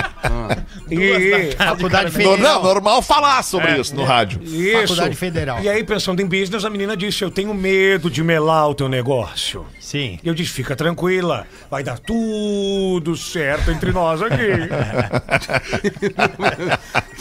E, 0.89 1.55
Faculdade 1.57 2.05
No- 2.05 2.11
Federal. 2.11 2.37
não, 2.37 2.63
normal 2.63 3.01
falar 3.01 3.41
sobre 3.43 3.79
isso 3.79 3.95
no 3.95 4.03
rádio. 4.03 4.20
Isso. 4.41 4.81
Faculdade 4.81 5.15
Federal. 5.15 5.61
E 5.61 5.69
aí, 5.69 5.83
pensando 5.83 6.21
em 6.21 6.25
business, 6.25 6.65
a 6.65 6.69
menina 6.69 6.95
disse: 6.95 7.23
Eu 7.23 7.31
tenho 7.31 7.53
medo 7.53 8.09
de 8.09 8.23
melar 8.23 8.69
o 8.69 8.75
teu 8.75 8.89
negócio. 8.89 9.65
Sim. 9.79 10.19
E 10.23 10.27
eu 10.27 10.33
disse: 10.33 10.51
Fica 10.51 10.75
tranquila, 10.75 11.45
vai 11.69 11.83
dar 11.83 11.99
tudo 11.99 13.15
certo 13.17 13.71
entre 13.71 13.91
nós 13.91 14.21
aqui. 14.21 14.37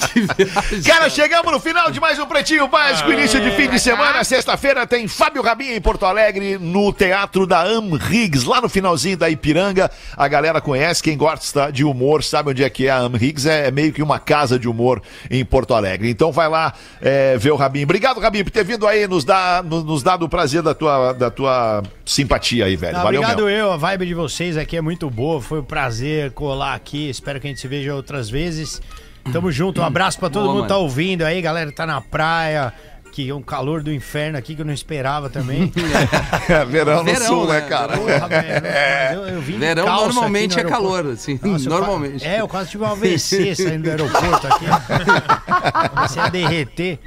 Cara, 0.87 1.11
chegamos 1.11 1.53
no 1.53 1.61
final 1.61 1.91
de 1.91 2.01
mais 2.01 2.19
um 2.19 2.27
Pretinho 2.27 2.67
Básico, 2.69 3.13
início 3.13 3.41
de 3.41 3.51
fim 3.53 3.69
de 3.69 3.79
semana. 3.79 4.25
Sexta-feira 4.25 4.87
tem 4.87 5.07
Fábio 5.07 5.43
Rabin 5.43 5.73
em 5.73 5.81
Porto 5.81 6.05
Alegre, 6.07 6.59
no 6.59 6.93
Teatro 6.93 7.47
da 7.47 7.63
Am 7.63 7.97
Riggs, 7.97 8.47
lá 8.47 8.61
no 8.61 8.69
finalzinho 8.69 9.17
da 9.17 9.29
Ipiranga. 9.29 9.91
A 10.17 10.29
galera 10.29 10.61
conhece, 10.61 11.03
quem 11.03 11.17
gosta 11.17 11.71
de 11.71 11.85
humor 11.85 12.25
sabe 12.25 12.51
onde 12.51 12.65
é 12.65 12.71
que 12.71 12.87
é 12.87 12.91
a 12.91 12.99
Am 12.99 13.17
Riggs, 13.17 13.49
é 13.49 13.71
meio 13.71 13.93
que 13.93 14.03
uma 14.03 14.19
casa 14.19 14.59
de 14.59 14.69
humor 14.69 15.03
em 15.31 15.45
Porto 15.45 15.75
Alegre. 15.75 16.11
Então 16.11 16.33
vai 16.33 16.49
lá 16.49 16.73
é, 17.01 17.37
ver 17.39 17.51
o 17.51 17.57
Rabin. 17.57 17.85
Obrigado, 17.85 18.21
Rabin, 18.21 18.45
por 18.45 18.51
ter 18.51 18.65
vindo 18.65 18.87
aí, 18.87 19.07
nos, 19.07 19.25
dar, 19.25 19.63
nos, 19.63 19.85
nos 19.85 20.03
dado 20.03 20.25
o 20.25 20.29
prazer 20.29 20.63
da 20.63 20.75
tua, 20.75 21.13
da 21.13 21.31
tua 21.31 21.83
simpatia 22.05 22.67
aí, 22.67 22.77
velho. 22.77 22.97
Não, 22.97 23.03
Valeu 23.03 23.21
obrigado 23.21 23.45
mesmo. 23.45 23.59
eu, 23.59 23.73
a 23.73 23.77
vibe 23.77 24.07
de 24.07 24.15
vocês 24.15 24.57
aqui 24.57 24.77
é 24.77 24.81
muito 24.81 25.09
boa, 25.11 25.41
foi 25.41 25.61
um 25.61 25.65
prazer 25.65 26.33
colar 26.33 26.75
aqui, 26.75 27.09
espero 27.09 27.41
que 27.41 27.47
a 27.47 27.51
gente 27.51 27.61
se 27.61 27.69
veja 27.69 27.95
outras 27.95 28.29
vezes. 28.29 28.81
Tamo 29.33 29.53
junto, 29.53 29.81
um 29.81 29.85
abraço 29.85 30.19
pra 30.19 30.31
todo 30.31 30.45
Boa, 30.45 30.55
mundo 30.55 30.63
que 30.63 30.69
tá 30.69 30.79
ouvindo 30.79 31.23
aí, 31.23 31.41
galera 31.43 31.71
que 31.71 31.77
tá 31.77 31.87
na 31.87 32.01
praia, 32.01 32.73
que 33.11 33.29
é 33.29 33.35
um 33.35 33.43
calor 33.43 33.83
do 33.83 33.93
inferno 33.93 34.39
aqui 34.39 34.55
que 34.55 34.63
eu 34.63 34.67
não 34.67 34.73
esperava 34.73 35.29
também. 35.29 35.73
Verão 36.69 36.99
no 36.99 37.05
Verão, 37.05 37.27
sul, 37.27 37.47
né, 37.47 37.61
né? 37.61 37.69
cara? 37.69 37.97
Porra, 37.99 38.29
velho, 38.29 38.67
eu, 39.15 39.29
eu 39.35 39.41
vim 39.41 39.59
Verão 39.59 39.85
calça 39.85 40.07
normalmente 40.07 40.53
aqui 40.53 40.61
é 40.61 40.65
no 40.65 40.71
calor, 40.71 41.07
assim. 41.07 41.39
Nossa, 41.43 41.65
eu 41.67 41.71
normalmente. 41.71 42.25
qua- 42.25 42.29
é, 42.33 42.41
eu 42.41 42.49
quase 42.49 42.71
tive 42.71 42.85
um 42.85 42.87
AVC 42.87 43.55
saindo 43.57 43.83
do 43.85 43.91
aeroporto 43.91 44.47
aqui. 44.47 44.67
Comecei 45.95 46.23
a 46.23 46.29
derreter. 46.29 46.99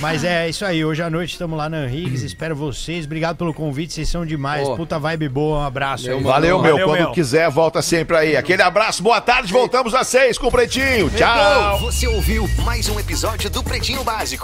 Mas 0.00 0.22
é 0.22 0.48
isso 0.48 0.64
aí. 0.64 0.84
Hoje 0.84 1.02
à 1.02 1.10
noite 1.10 1.32
estamos 1.32 1.58
lá 1.58 1.68
na 1.68 1.84
Henriques. 1.84 2.22
Espero 2.22 2.54
vocês. 2.54 3.04
Obrigado 3.04 3.36
pelo 3.36 3.52
convite. 3.52 3.92
Vocês 3.94 4.08
são 4.08 4.24
demais. 4.24 4.68
Ô. 4.68 4.76
Puta 4.76 4.96
vibe 4.96 5.28
boa. 5.28 5.58
Um 5.58 5.62
abraço. 5.64 6.04
Valeu, 6.20 6.60
meu. 6.60 6.72
Valeu, 6.72 6.86
Quando 6.86 7.00
meu. 7.00 7.10
quiser, 7.12 7.50
volta 7.50 7.82
sempre 7.82 8.16
aí. 8.16 8.36
Aquele 8.36 8.62
abraço, 8.62 9.02
boa 9.02 9.20
tarde. 9.20 9.52
Voltamos 9.52 9.94
às 9.94 10.06
seis 10.06 10.38
com 10.38 10.46
o 10.46 10.50
Pretinho. 10.52 11.10
Tchau. 11.10 11.80
Você 11.80 12.06
ouviu 12.06 12.48
mais 12.64 12.88
um 12.88 13.00
episódio 13.00 13.50
do 13.50 13.60
Pretinho 13.64 14.04
Básico. 14.04 14.36